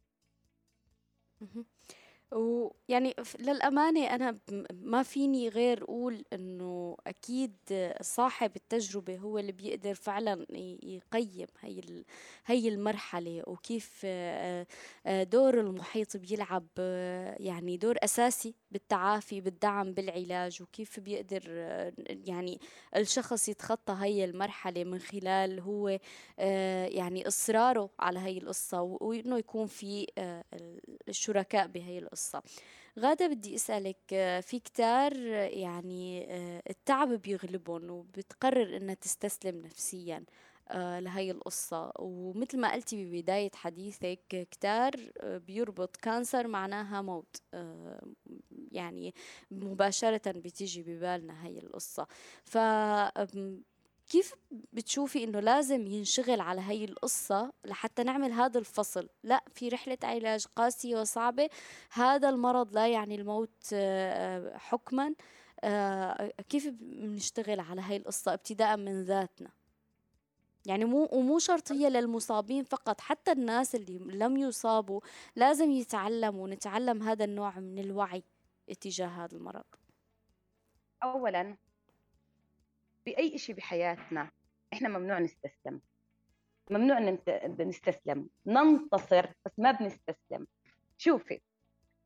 ويعني 2.31 3.15
للأمانة 3.39 4.05
أنا 4.15 4.39
ما 4.73 5.03
فيني 5.03 5.49
غير 5.49 5.83
أقول 5.83 6.25
إنه 6.33 6.97
أكيد 7.07 7.55
صاحب 8.01 8.55
التجربة 8.55 9.17
هو 9.17 9.37
اللي 9.37 9.51
بيقدر 9.51 9.93
فعلا 9.95 10.45
يقيم 10.83 11.47
هي 11.59 11.85
هي 12.45 12.67
المرحلة 12.69 13.43
وكيف 13.47 14.05
دور 15.07 15.59
المحيط 15.59 16.17
بيلعب 16.17 16.67
يعني 17.39 17.77
دور 17.77 17.95
أساسي 18.03 18.55
بالتعافي 18.71 19.41
بالدعم 19.41 19.93
بالعلاج 19.93 20.61
وكيف 20.61 20.99
بيقدر 20.99 21.43
يعني 22.07 22.59
الشخص 22.95 23.49
يتخطى 23.49 23.93
هي 23.99 24.25
المرحلة 24.25 24.83
من 24.83 24.99
خلال 24.99 25.59
هو 25.59 25.99
يعني 26.87 27.27
إصراره 27.27 27.89
على 27.99 28.19
هي 28.19 28.37
القصة 28.37 28.81
وإنه 28.81 29.37
يكون 29.37 29.67
في 29.67 30.07
الشركاء 31.09 31.67
بهي 31.67 31.99
القصة. 31.99 32.41
غادة 32.99 33.27
بدي 33.27 33.55
أسألك 33.55 33.97
في 34.41 34.59
كتار 34.59 35.17
يعني 35.53 36.25
التعب 36.69 37.09
بيغلبهم 37.09 37.91
وبتقرر 37.91 38.77
إنها 38.77 38.95
تستسلم 38.95 39.61
نفسيا. 39.65 40.17
آه، 40.17 40.25
لهي 40.75 41.31
القصة. 41.31 41.91
ومثل 41.99 42.59
ما 42.59 42.73
قلتي 42.73 43.05
ببداية 43.05 43.51
حديثك 43.55 44.47
كتار 44.51 44.91
بيربط 45.23 45.97
كانسر 45.97 46.47
معناها 46.47 47.01
موت. 47.01 47.41
آه، 47.53 48.01
يعني 48.71 49.13
مباشرة 49.51 50.31
بتيجي 50.31 50.83
ببالنا 50.83 51.45
هي 51.47 51.59
القصة. 51.59 52.07
ف 52.43 52.57
كيف 54.11 54.33
بتشوفي 54.73 55.23
إنه 55.23 55.39
لازم 55.39 55.87
ينشغل 55.87 56.39
على 56.41 56.61
هي 56.61 56.85
القصة 56.85 57.53
لحتى 57.65 58.03
نعمل 58.03 58.31
هذا 58.31 58.59
الفصل؟ 58.59 59.09
لا 59.23 59.43
في 59.49 59.69
رحلة 59.69 59.97
علاج 60.03 60.45
قاسية 60.55 61.01
وصعبة. 61.01 61.49
هذا 61.91 62.29
المرض 62.29 62.75
لا 62.75 62.87
يعني 62.87 63.15
الموت 63.15 63.69
آه، 63.73 64.57
حكما. 64.57 65.15
آه، 65.63 66.33
كيف 66.49 66.67
بنشتغل 66.67 67.59
على 67.59 67.81
هاي 67.81 67.97
القصة 67.97 68.33
ابتداء 68.33 68.77
من 68.77 69.03
ذاتنا؟ 69.03 69.49
يعني 70.65 70.85
مو 70.85 71.09
ومو 71.11 71.39
شرط 71.39 71.71
هي 71.71 71.89
للمصابين 71.89 72.63
فقط 72.63 73.01
حتى 73.01 73.31
الناس 73.31 73.75
اللي 73.75 73.99
لم 73.99 74.37
يصابوا 74.37 75.01
لازم 75.35 75.71
يتعلموا 75.71 76.43
ونتعلم 76.43 77.03
هذا 77.03 77.25
النوع 77.25 77.59
من 77.59 77.79
الوعي 77.79 78.23
اتجاه 78.69 79.07
هذا 79.07 79.37
المرض. 79.37 79.63
أولا 81.03 81.57
بأي 83.05 83.37
شيء 83.37 83.55
بحياتنا 83.55 84.31
إحنا 84.73 84.89
ممنوع 84.89 85.19
نستسلم. 85.19 85.81
ممنوع 86.71 86.99
نستسلم 87.59 88.29
ننتصر 88.45 89.25
بس 89.45 89.51
ما 89.57 89.71
بنستسلم. 89.71 90.47
شوفي 90.97 91.41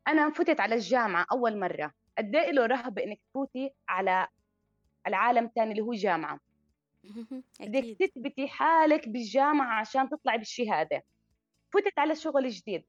أنا 0.08 0.30
فتت 0.30 0.60
على 0.60 0.76
الجامعة 0.76 1.26
أول 1.32 1.60
مرة 1.60 1.92
قد 2.18 2.36
إيه 2.36 2.52
له 2.52 2.66
رهبة 2.66 3.04
إنك 3.04 3.20
تفوتي 3.30 3.72
على 3.90 4.28
العالم 5.08 5.52
ثاني 5.56 5.72
اللي 5.72 5.82
هو 5.82 5.94
جامعة. 5.94 6.40
بدك 7.60 7.98
تثبتي 8.00 8.48
حالك 8.48 9.10
بالجامعة 9.10 9.80
عشان 9.80 10.10
تطلعي 10.10 10.38
بالشهادة 10.38 11.04
فتت 11.74 12.00
على 12.00 12.16
شغل 12.16 12.50
جديد. 12.50 12.84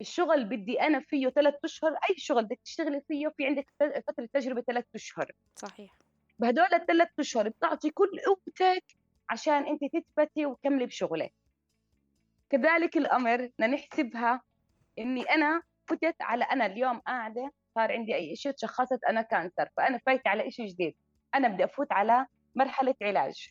الشغل 0.00 0.44
بدي 0.44 0.80
أنا 0.80 1.00
فيه 1.00 1.28
ثلاث 1.28 1.54
أشهر 1.64 1.90
أي 1.92 2.14
شغل 2.16 2.44
بدك 2.44 2.60
تشتغلي 2.64 3.00
فيه 3.08 3.28
في 3.36 3.46
عندك 3.46 3.66
فترة 3.78 4.28
تجربة 4.32 4.60
ثلاث 4.60 4.84
أشهر. 4.94 5.32
صحيح. 5.54 5.90
بهدول 6.38 6.74
الثلاث 6.74 7.08
أشهر 7.18 7.48
بتعطي 7.48 7.90
كل 7.90 8.20
قوتك 8.26 8.84
عشان 9.30 9.66
أنت 9.66 9.80
تثبتي 9.84 10.46
وتكملي 10.46 10.86
بشغلك. 10.86 11.32
كذلك 12.50 12.96
الأمر 12.96 13.36
بدنا 13.46 13.66
نحسبها 13.66 14.42
إني 14.98 15.22
أنا 15.22 15.62
فتت 15.86 16.16
على 16.20 16.44
أنا 16.44 16.66
اليوم 16.66 16.98
قاعدة 16.98 17.52
صار 17.74 17.92
عندي 17.92 18.14
أي 18.14 18.36
شيء 18.36 18.52
تشخصت 18.52 19.04
أنا 19.04 19.22
كانسر 19.22 19.68
فأنا 19.76 19.98
فايتة 19.98 20.28
على 20.28 20.50
شيء 20.50 20.66
جديد. 20.66 20.94
أنا 21.34 21.48
بدي 21.48 21.64
أفوت 21.64 21.92
على 21.92 22.26
مرحلة 22.56 22.94
علاج. 23.02 23.50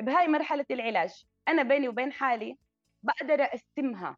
بهاي 0.00 0.28
مرحلة 0.28 0.66
العلاج 0.70 1.24
أنا 1.48 1.62
بيني 1.62 1.88
وبين 1.88 2.12
حالي 2.12 2.58
بقدر 3.02 3.42
أقسمها. 3.42 4.16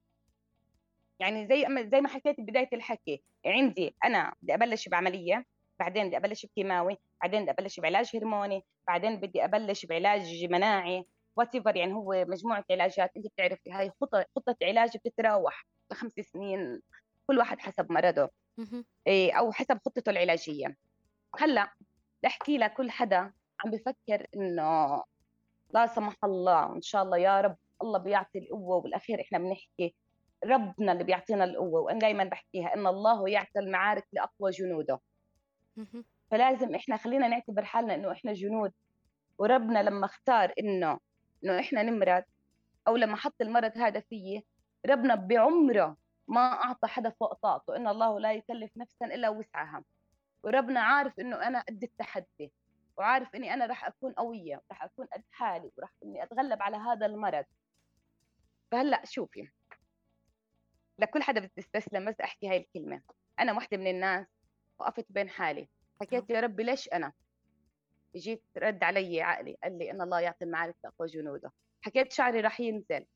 يعني 1.20 1.46
زي 1.46 1.64
ما 1.64 1.82
زي 1.82 2.00
ما 2.00 2.08
حكيت 2.08 2.40
ببدايه 2.40 2.68
الحكي 2.72 3.22
عندي 3.46 3.96
أنا 4.04 4.34
بدي 4.42 4.54
أبلش 4.54 4.88
بعملية 4.88 5.46
بعدين 5.78 6.06
بدي 6.06 6.16
أبلش 6.16 6.46
بكيماوي 6.46 6.96
بعدين 7.20 7.42
بدي 7.42 7.50
أبلش 7.50 7.80
بعلاج 7.80 8.16
هرموني 8.16 8.64
بعدين 8.88 9.16
بدي 9.16 9.44
أبلش 9.44 9.86
بعلاج 9.86 10.44
مناعي 10.50 11.06
وات 11.36 11.54
يعني 11.76 11.92
هو 11.92 12.24
مجموعة 12.28 12.64
علاجات. 12.70 13.10
أنت 13.16 13.26
بتعرفي 13.26 13.72
هاي 13.72 13.90
خطه 14.00 14.26
خطة 14.36 14.56
علاج 14.62 14.96
بتتراوح 14.96 15.66
لخمس 15.92 16.12
سنين 16.12 16.80
كل 17.26 17.38
واحد 17.38 17.60
حسب 17.60 17.92
مرضه. 17.92 18.30
إيه 19.06 19.32
أو 19.38 19.52
حسب 19.52 19.78
خطته 19.84 20.10
العلاجية. 20.10 20.76
هلأ 21.40 21.74
بدي 22.18 22.26
احكي 22.26 22.58
لكل 22.58 22.90
حدا 22.90 23.32
عم 23.64 23.70
بفكر 23.70 24.26
إنه 24.36 25.02
لا 25.74 25.86
سمح 25.86 26.16
الله 26.24 26.66
وان 26.66 26.82
شاء 26.82 27.02
الله 27.02 27.18
يا 27.18 27.40
رب 27.40 27.56
الله 27.82 27.98
بيعطي 27.98 28.38
القوة 28.38 28.76
وبالاخير 28.76 29.20
إحنا 29.20 29.38
بنحكي 29.38 29.94
ربنا 30.44 30.92
اللي 30.92 31.04
بيعطينا 31.04 31.44
القوة 31.44 31.80
وأنا 31.80 31.98
دائما 31.98 32.24
بحكيها 32.24 32.74
ان 32.74 32.86
الله 32.86 33.28
يعطي 33.28 33.58
المعارك 33.58 34.06
لأقوى 34.12 34.50
جنوده. 34.50 35.00
فلازم 36.30 36.74
إحنا 36.74 36.96
خلينا 36.96 37.28
نعتبر 37.28 37.64
حالنا 37.64 37.94
إنه 37.94 38.12
إحنا 38.12 38.32
جنود 38.32 38.72
وربنا 39.38 39.82
لما 39.82 40.06
اختار 40.06 40.52
إنه 40.60 40.98
إنه 41.44 41.60
إحنا 41.60 41.82
نمرض 41.82 42.22
أو 42.88 42.96
لما 42.96 43.16
حط 43.16 43.34
المرض 43.40 43.72
هذا 43.76 44.00
فيي 44.00 44.46
ربنا 44.86 45.14
بعمره 45.14 45.96
ما 46.28 46.40
أعطى 46.40 46.88
حدا 46.88 47.10
فوق 47.10 47.34
طاقته 47.34 47.76
إن 47.76 47.88
الله 47.88 48.20
لا 48.20 48.32
يكلف 48.32 48.76
نفسا 48.76 49.06
إلا 49.06 49.28
وسعها. 49.28 49.84
وربنا 50.42 50.80
عارف 50.80 51.20
إنه 51.20 51.46
أنا 51.46 51.60
قد 51.60 51.82
التحدي. 51.82 52.52
وعارف 52.96 53.34
إني 53.34 53.54
أنا 53.54 53.66
راح 53.66 53.84
أكون 53.84 54.12
قوية 54.12 54.62
راح 54.70 54.84
أكون 54.84 55.06
قد 55.06 55.22
حالي 55.30 55.70
وراح 55.78 55.92
إني 56.04 56.22
أتغلب 56.22 56.62
على 56.62 56.76
هذا 56.76 57.06
المرض. 57.06 57.44
فهلأ 58.70 59.04
شوفي 59.04 59.50
لكل 60.98 61.22
حدا 61.22 61.40
بتستسلم 61.40 62.10
بس 62.10 62.20
أحكي 62.20 62.48
هاي 62.48 62.56
الكلمة. 62.56 63.02
أنا 63.40 63.52
وحدة 63.52 63.76
من 63.76 63.86
الناس 63.86 64.26
وقفت 64.78 65.06
بين 65.10 65.28
حالي. 65.28 65.68
حكيت 66.00 66.30
يا 66.30 66.40
ربي 66.40 66.62
ليش 66.62 66.88
أنا؟ 66.88 67.12
جيت 68.16 68.44
رد 68.56 68.84
علي 68.84 69.22
عقلي 69.22 69.56
قال 69.62 69.78
لي 69.78 69.90
إن 69.90 70.02
الله 70.02 70.20
يعطي 70.20 70.44
المعارك 70.44 70.76
تقوى 70.82 71.08
جنوده 71.08 71.52
حكيت 71.82 72.12
شعري 72.12 72.40
رح 72.40 72.60
ينزل. 72.60 73.06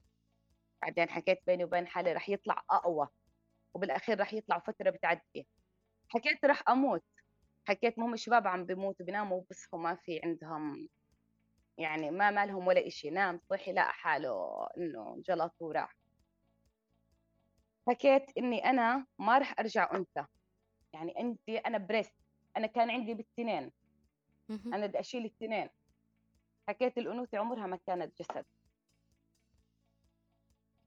بعدين 0.82 1.10
حكيت 1.10 1.38
بيني 1.46 1.64
وبين 1.64 1.86
حالي 1.86 2.12
رح 2.12 2.28
يطلع 2.28 2.62
أقوى 2.70 3.08
وبالأخير 3.74 4.20
رح 4.20 4.34
يطلع 4.34 4.58
فترة 4.58 4.90
بتعدي. 4.90 5.46
حكيت 6.08 6.44
رح 6.44 6.62
أموت. 6.68 7.04
حكيت 7.68 7.98
مهم 7.98 8.14
الشباب 8.14 8.46
عم 8.46 8.64
بيموتوا 8.64 9.06
بيناموا 9.06 9.36
وبصحوا 9.38 9.78
ما 9.80 9.94
في 9.94 10.20
عندهم 10.24 10.88
يعني 11.78 12.10
ما 12.10 12.30
مالهم 12.30 12.66
ولا 12.66 12.86
إشي. 12.86 13.10
نام 13.10 13.40
صحي 13.50 13.72
لقى 13.72 13.92
حاله 13.92 14.66
إنه 14.78 15.22
جلط 15.28 15.54
وراح. 15.60 15.96
حكيت 17.88 18.38
إني 18.38 18.64
أنا 18.70 19.06
ما 19.18 19.38
رح 19.38 19.54
أرجع 19.60 19.90
أنثى. 19.94 20.26
يعني 20.92 21.20
أنت 21.20 21.48
أنا 21.48 21.78
بريست 21.78 22.14
أنا 22.56 22.66
كان 22.66 22.90
عندي 22.90 23.14
بالتنين 23.14 23.72
أنا 24.50 24.86
بدي 24.86 25.00
أشيل 25.00 25.24
التنين 25.24 25.68
حكيت 26.68 26.98
الأنوثة 26.98 27.38
عمرها 27.38 27.66
ما 27.66 27.78
كانت 27.86 28.18
جسد. 28.22 28.44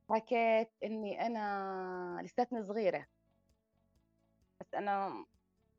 حكيت 0.09 0.71
إني 0.84 1.25
أنا 1.25 2.21
لساتني 2.23 2.63
صغيرة. 2.63 3.05
بس 4.61 4.73
أنا 4.73 5.25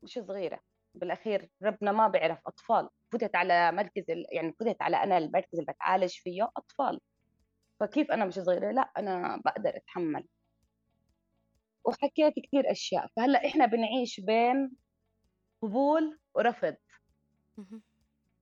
مش 0.03 0.13
صغيرة. 0.19 0.72
بالأخير 0.95 1.49
ربنا 1.63 1.93
ما 1.93 2.09
بيعرف 2.09 2.39
أطفال 2.47 2.89
فتت 3.13 3.37
على 3.37 3.73
مركز 3.73 4.05
يعني 4.33 4.53
فتت 4.61 4.83
على 4.83 4.97
أنا 4.97 5.19
المركز 5.19 5.59
اللي 5.59 5.73
بتعالج 5.73 6.13
فيه 6.13 6.51
أطفال. 6.57 7.01
فكيف 7.81 8.11
أنا 8.11 8.25
مش 8.25 8.35
صغيرة؟ 8.35 8.71
لا 8.71 8.91
أنا 8.99 9.43
بقدر 9.45 9.77
أتحمل. 9.77 10.27
وحكيت 11.85 12.35
كثير 12.47 12.71
أشياء. 12.71 13.07
فهلأ 13.17 13.47
إحنا 13.47 13.67
بنعيش 13.67 14.21
بين 14.21 14.73
قبول 15.63 16.19
ورفض. 16.35 16.77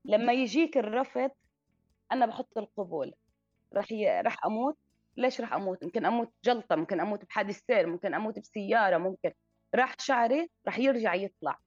لما 0.05 0.33
يجيك 0.33 0.77
الرفض 0.77 1.31
أنا 2.13 2.27
بحط 2.27 2.59
القبول. 2.59 3.15
رح 3.75 3.93
ي... 3.93 4.21
رح 4.21 4.47
أموت؟ 4.47 4.79
ليش 5.17 5.41
رح 5.41 5.53
أموت؟ 5.53 5.85
ممكن 5.85 6.07
أموت 6.07 6.33
جلطه 6.45 6.77
ممكن 6.77 7.01
أموت 7.01 7.25
بحادث 7.25 7.61
سير 7.67 7.87
ممكن 7.87 8.15
أموت 8.15 8.39
بسيارة 8.39 8.99
ممكن. 8.99 9.33
راح 9.75 9.95
شعري 9.99 10.51
رح 10.69 10.79
يرجع 10.79 11.15
يطلع. 11.15 11.59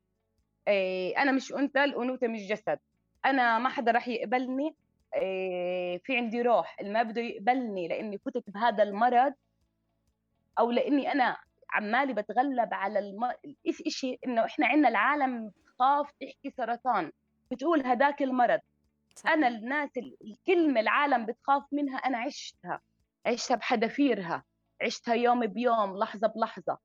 أنا 1.18 1.32
مش 1.32 1.54
أنثى 1.54 1.84
الأنوثة 1.84 2.28
مش 2.28 2.48
جسد. 2.48 2.80
أنا 3.26 3.60
ما 3.60 3.70
حدا 3.70 3.92
راح 3.92 4.08
يقبلني 4.08 4.76
إيه 5.16 5.98
في 5.98 6.18
عندي 6.18 6.42
روح. 6.42 6.76
اللي 6.80 6.92
ما 6.94 7.04
بده 7.04 7.22
يقبلني 7.22 7.88
لإني 7.88 8.18
فتت 8.18 8.50
بهذا 8.50 8.84
المرض 8.84 9.34
أو 10.60 10.72
لإني 10.72 11.12
أنا 11.12 11.38
عمالي 11.70 12.14
بتغلب 12.14 12.74
على 12.74 13.00
الم... 13.00 13.32
شيء 13.88 14.20
إنه 14.28 14.46
إحنا 14.46 14.68
عندنا 14.68 14.90
العالم 14.90 15.50
بتخاف 15.50 16.12
تحكي 16.12 16.50
سرطان. 16.58 17.12
بتقول 17.52 17.86
هداك 17.86 18.22
المرض. 18.22 18.60
أنا 19.28 19.48
الناس 19.48 19.90
الكلمة 20.22 20.80
العالم 20.80 21.26
بتخاف 21.26 21.64
منها 21.72 21.98
أنا 21.98 22.18
عشتها. 22.18 22.82
عشتها 23.26 23.56
بحذافيرها. 23.56 24.44
عشتها 24.82 25.14
يوم 25.14 25.46
بيوم 25.46 25.98
لحظة 25.98 26.28
بلحظة. 26.28 26.78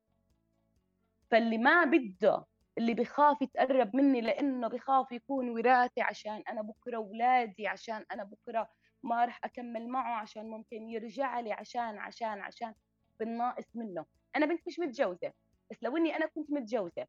فاللي 1.30 1.58
ما 1.58 1.84
بده 1.84 2.44
اللي 2.78 2.94
بخاف 2.94 3.42
يتقرب 3.42 3.96
مني 3.96 4.20
لأنه 4.20 4.68
بخاف 4.68 5.12
يكون 5.12 5.48
وراثي 5.50 6.00
عشان 6.00 6.42
أنا 6.48 6.62
بكرة 6.62 6.96
أولادي 6.96 7.68
عشان 7.68 8.04
أنا 8.12 8.24
بكرة 8.24 8.68
ما 9.02 9.24
راح 9.24 9.40
أكمل 9.44 9.88
معه 9.88 10.20
عشان 10.20 10.50
ممكن 10.50 10.88
يرجع 10.88 11.40
لي 11.40 11.52
عشان 11.52 11.98
عشان 11.98 12.40
عشان 12.40 12.74
بالناقص 13.20 13.64
منه. 13.74 14.06
أنا 14.36 14.46
بنت 14.46 14.60
مش 14.66 14.78
متجوزة 14.78 15.32
بس 15.70 15.76
لو 15.82 15.96
إني 15.96 16.16
أنا 16.16 16.26
كنت 16.26 16.50
متجوزة 16.50 17.06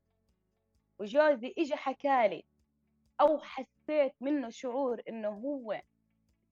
وجوزي 0.99 1.53
اجى 1.57 1.75
حكالي 1.75 2.43
أو 3.21 3.39
حسيت 3.39 4.13
منه 4.21 4.49
شعور 4.49 5.01
إنه 5.09 5.29
هو 5.29 5.81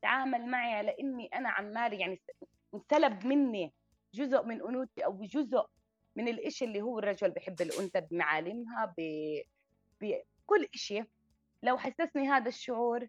تعامل 0.01 0.45
معي 0.45 0.73
على 0.73 0.95
اني 0.99 1.27
أنا 1.27 1.49
عمالي 1.49 1.99
يعني 1.99 2.21
انسلب 2.73 3.25
مني 3.25 3.73
جزء 4.13 4.43
من 4.43 4.61
انوثتي 4.61 5.05
أو 5.05 5.23
جزء 5.23 5.65
من 6.17 6.27
الإشي 6.27 6.65
اللي 6.65 6.81
هو 6.81 6.99
الرجل 6.99 7.31
بحب 7.31 7.61
الأنثى 7.61 8.01
بمعالمها 8.01 8.93
ب... 8.97 9.01
بكل 10.01 10.67
إشي. 10.73 11.03
لو 11.63 11.77
حسسني 11.77 12.27
هذا 12.29 12.47
الشعور 12.47 13.07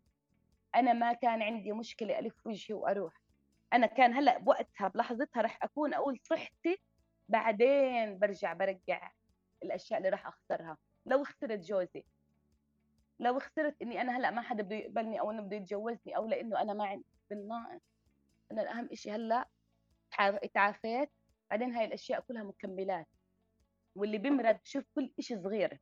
أنا 0.77 0.93
ما 0.93 1.13
كان 1.13 1.43
عندي 1.43 1.73
مشكلة 1.73 2.19
ألف 2.19 2.47
وجهي 2.47 2.75
وأروح. 2.75 3.23
أنا 3.73 3.87
كان 3.87 4.15
هلأ 4.15 4.39
بوقتها 4.39 4.89
بلحظتها 4.89 5.43
رح 5.43 5.59
أكون 5.63 5.95
أقول 5.95 6.19
صحتي 6.23 6.81
بعدين 7.29 8.19
برجع 8.19 8.53
برجع 8.53 9.13
الأشياء 9.63 9.99
اللي 9.99 10.09
رح 10.09 10.27
أخسرها. 10.27 10.77
لو 11.07 11.25
خسرت 11.25 11.59
جوزي. 11.59 12.05
لو 13.21 13.39
خسرت 13.39 13.83
إني 13.83 14.01
أنا 14.01 14.17
هلأ 14.17 14.31
ما 14.31 14.43
حدا 14.43 14.63
بده 14.63 14.77
يقبلني 14.77 15.21
أو 15.21 15.31
إنه 15.31 15.43
بده 15.43 15.57
يتجوزني 15.57 16.17
أو 16.17 16.27
لأنه 16.27 16.63
أنا 16.63 16.75
ما 16.75 16.87
عندي 16.87 17.07
بالناقص 17.31 17.81
أنا 18.53 18.63
الأهم 18.63 18.89
شيء 18.95 19.15
هلأ 19.15 19.49
تعافيت 20.55 21.11
بعدين 21.51 21.75
هاي 21.75 21.85
الأشياء 21.85 22.21
كلها 22.21 22.43
مكملات 22.43 23.07
واللي 23.95 24.19
بيمرض 24.19 24.59
بشوف 24.65 24.85
كل 24.95 25.11
شيء 25.21 25.43
صغير 25.43 25.81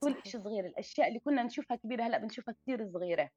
كل 0.00 0.14
شيء 0.24 0.40
صغير 0.40 0.66
الأشياء 0.66 1.08
اللي 1.08 1.18
كنا 1.20 1.42
نشوفها 1.42 1.76
كبيرة 1.76 2.02
هلأ 2.04 2.18
بنشوفها 2.18 2.54
كثير 2.62 2.92
صغيرة. 2.92 3.30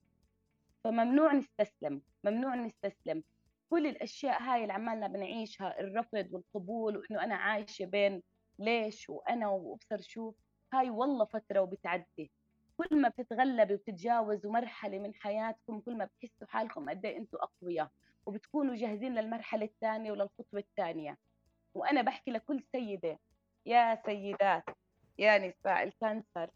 فممنوع 0.84 1.34
نستسلم 1.34 2.02
ممنوع 2.24 2.56
نستسلم. 2.56 3.24
كل 3.70 3.88
الأشياء 3.88 4.42
هاي 4.42 4.62
اللي 4.62 4.74
عمالنا 4.74 5.08
بنعيشها 5.08 5.80
الرفض 5.80 6.28
والقبول 6.32 6.98
وإنه 6.98 7.24
أنا 7.24 7.36
عايشة 7.36 7.86
بين 7.86 8.24
ليش 8.60 9.10
وأنا 9.10 9.48
وأبصر 9.48 10.02
شو 10.02 10.34
هاي 10.74 10.90
والله 10.90 11.26
فترة 11.26 11.60
وبتعدي. 11.60 12.32
كل 12.78 13.02
ما 13.02 13.10
بتتغلبي 13.10 13.74
وبتتجاوزوا 13.74 14.52
مرحله 14.52 15.00
من 15.00 15.14
حياتكم 15.14 15.80
كل 15.80 15.98
ما 15.98 16.06
بتحسوا 16.06 16.48
حالكم 16.48 16.90
قد 16.90 17.06
إيه 17.06 17.18
أنتم 17.18 17.38
أقوياء 17.38 17.92
وبتكونوا 18.26 18.76
جاهزين 18.76 19.16
للمرحلة 19.16 19.66
الثانية 19.66 20.12
وللخطوة 20.12 20.60
الثانية. 20.60 21.18
وأنا 21.76 22.02
بحكي 22.02 22.32
لكل 22.32 22.64
سيدة 22.72 23.20
يا 23.66 23.96
سيدات 24.06 24.64
يا 25.20 25.38
نساء 25.38 25.84
ال 25.84 25.93
cancer 25.93 26.50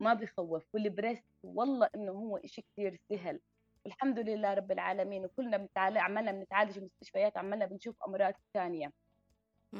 ما 0.00 0.14
بخوف 0.14 0.64
وال 0.74 0.87
breast 0.87 1.24
والله 1.42 1.88
إنه 1.94 2.12
هو 2.12 2.36
إشي 2.36 2.62
كثير 2.62 3.00
سهل. 3.08 3.40
الحمد 3.86 4.18
لله 4.18 4.54
رب 4.54 4.72
العالمين 4.72 5.24
وكلنا 5.24 5.56
بنتعالج 5.56 5.98
عمالنا 5.98 6.32
بنتعالج 6.32 6.78
بمستشفيات 6.78 7.36
عمالنا 7.36 7.66
بنشوف 7.66 7.96
أمراض 8.08 8.34
ثانية. 8.54 8.92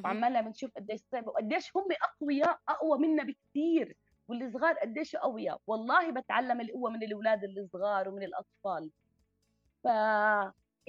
وعمالنا 0.05 0.41
بنشوف 0.41 0.71
قديش 0.77 1.01
صعب 1.13 1.27
وقديش 1.27 1.77
هم 1.77 1.85
أقوياء 2.03 2.59
أقوى 2.69 2.99
منا 2.99 3.23
بكثير 3.23 3.97
والصغار 4.29 4.75
قديش 4.75 5.17
أقوياء. 5.17 5.61
والله 5.67 6.11
بتعلم 6.11 6.61
القوة 6.61 6.91
من 6.91 7.03
الأولاد 7.03 7.45
الصغار 7.45 8.09
ومن 8.09 8.23
الأطفال. 8.23 8.91
ف 9.85 9.87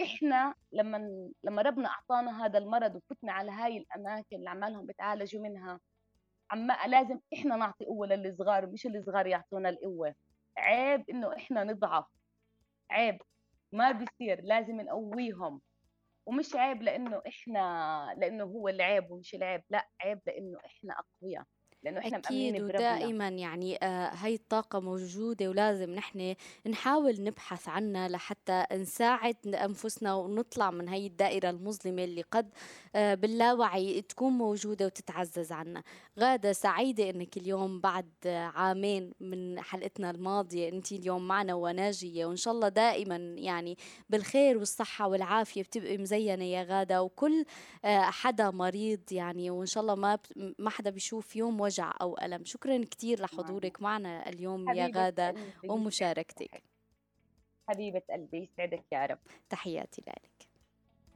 إحنا 0.01 0.53
لما 0.71 0.97
لما 1.43 1.61
ربنا 1.61 1.89
أعطانا 1.89 2.45
هذا 2.45 2.57
المرض 2.57 2.95
وفتنا 2.95 3.31
على 3.31 3.51
هاي 3.51 3.77
الأماكن 3.77 4.35
اللي 4.35 4.49
عمالهم 4.49 4.85
بتعالجوا 4.85 5.41
منها 5.41 5.79
عم 6.51 6.67
لازم 6.87 7.19
إحنا 7.33 7.55
نعطي 7.55 7.85
قوة 7.85 8.07
للصغار 8.07 8.67
مش 8.67 8.85
الصغار 8.85 9.27
يعطونا 9.27 9.69
القوة. 9.69 10.15
عيب 10.57 11.09
إنه 11.09 11.35
إحنا 11.35 11.63
نضعف. 11.63 12.05
عيب. 12.91 13.21
ما 13.71 13.91
بيصير. 13.91 14.41
لازم 14.43 14.81
نقويهم. 14.81 15.61
ومش 16.25 16.55
عيب 16.55 16.81
لإنه 16.81 17.21
إحنا 17.27 18.15
لإنه 18.17 18.43
هو 18.43 18.67
العيب 18.69 19.11
ومش 19.11 19.35
العيب. 19.35 19.63
لا 19.69 19.87
عيب 20.01 20.21
لإنه 20.27 20.59
إحنا 20.65 20.95
أقوياء. 20.99 21.43
لأنه 21.83 21.99
إحنا 21.99 22.17
أكيد 22.17 22.61
ودائما 22.61 23.27
يعني 23.27 23.77
آه 23.83 24.09
هاي 24.13 24.33
الطاقة 24.35 24.79
موجودة 24.79 25.49
ولازم 25.49 25.89
نحن 25.89 26.35
نحاول 26.67 27.23
نبحث 27.23 27.69
عنها 27.69 28.07
لحتى 28.07 28.65
نساعد 28.73 29.35
أنفسنا 29.47 30.13
ونطلع 30.13 30.71
من 30.71 30.89
هاي 30.89 31.07
الدائرة 31.07 31.49
المظلمة 31.49 32.03
اللي 32.03 32.21
قد 32.21 32.49
آه 32.95 33.13
باللاوعي 33.13 34.01
تكون 34.01 34.33
موجودة 34.33 34.85
وتتعزز 34.85 35.51
عنا. 35.51 35.83
غادة 36.19 36.53
سعيدة 36.53 37.09
إنك 37.09 37.37
اليوم 37.37 37.79
بعد 37.79 38.09
عامين 38.27 39.13
من 39.19 39.61
حلقتنا 39.61 40.09
الماضية 40.11 40.69
انت 40.69 40.91
اليوم 40.91 41.27
معنا 41.27 41.53
وناجية 41.53 42.25
وإن 42.25 42.35
شاء 42.35 42.53
الله 42.53 42.69
دائما 42.69 43.15
يعني 43.17 43.77
بالخير 44.09 44.57
والصحة 44.57 45.07
والعافية 45.07 45.63
بتبقي 45.63 45.97
مزينة 45.97 46.43
يا 46.45 46.63
غادة 46.63 47.03
وكل 47.03 47.45
آه 47.85 48.01
حدا 48.01 48.51
مريض 48.51 48.99
يعني 49.11 49.49
وإن 49.51 49.65
شاء 49.65 49.81
الله 49.81 49.95
ما 49.95 50.19
ما 50.59 50.69
حدا 50.69 50.89
بيشوف 50.89 51.35
يوم 51.35 51.61
وجع 51.61 51.93
أو 52.01 52.17
ألم. 52.21 52.45
شكرا 52.45 52.83
كثير 52.91 53.21
لحضورك 53.21 53.81
معنا 53.81 54.29
اليوم 54.29 54.69
يا 54.69 54.91
غادة 54.95 55.33
ومشاركتك. 55.69 56.63
حبيبة 57.69 58.01
قلبي 58.11 58.37
يسعدك 58.53 58.83
يا 58.91 59.05
رب. 59.05 59.19
تحياتي 59.49 60.01
لك. 60.07 60.47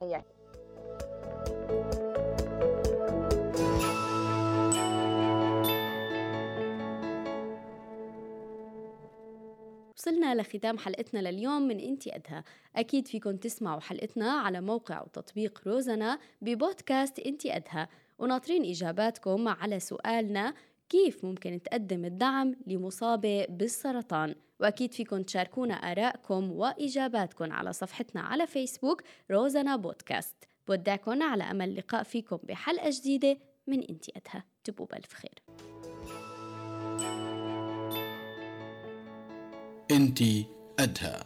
حياتي 0.01 1.60
وصلنا 10.01 10.35
لختام 10.35 10.77
حلقتنا 10.77 11.19
لليوم 11.19 11.61
من 11.61 11.79
إنتي 11.79 12.15
أدهى 12.15 12.43
أكيد 12.75 13.07
فيكن 13.07 13.39
تسمعوا 13.39 13.79
حلقتنا 13.79 14.31
على 14.31 14.61
موقع 14.61 15.01
وتطبيق 15.01 15.61
روزنا 15.67 16.19
ببودكاست 16.41 17.19
إنتي 17.19 17.55
أدهى 17.55 17.87
وناطرين 18.19 18.65
إجاباتكم 18.65 19.47
على 19.47 19.79
سؤالنا 19.79 20.53
كيف 20.89 21.25
ممكن 21.25 21.61
تقدم 21.63 22.05
الدعم 22.05 22.55
لمصابة 22.67 23.45
بالسرطان؟ 23.49 24.35
وأكيد 24.59 24.93
فيكم 24.93 25.23
تشاركونا 25.23 25.73
آرائكم 25.73 26.51
وإجاباتكم 26.51 27.51
على 27.51 27.73
صفحتنا 27.73 28.21
على 28.21 28.47
فيسبوك 28.47 29.03
روزانا 29.31 29.75
بودكاست. 29.75 30.35
بودعكم 30.67 31.23
على 31.23 31.43
أمل 31.43 31.69
اللقاء 31.69 32.03
فيكم 32.03 32.39
بحلقة 32.43 32.89
جديدة 32.89 33.37
من 33.67 33.83
إنتي 33.83 34.11
أدهى 34.15 34.43
تبقوا 34.63 34.87
بألف 34.87 35.13
خير. 35.13 35.41
انتي 39.91 40.45
أدهى 40.79 41.23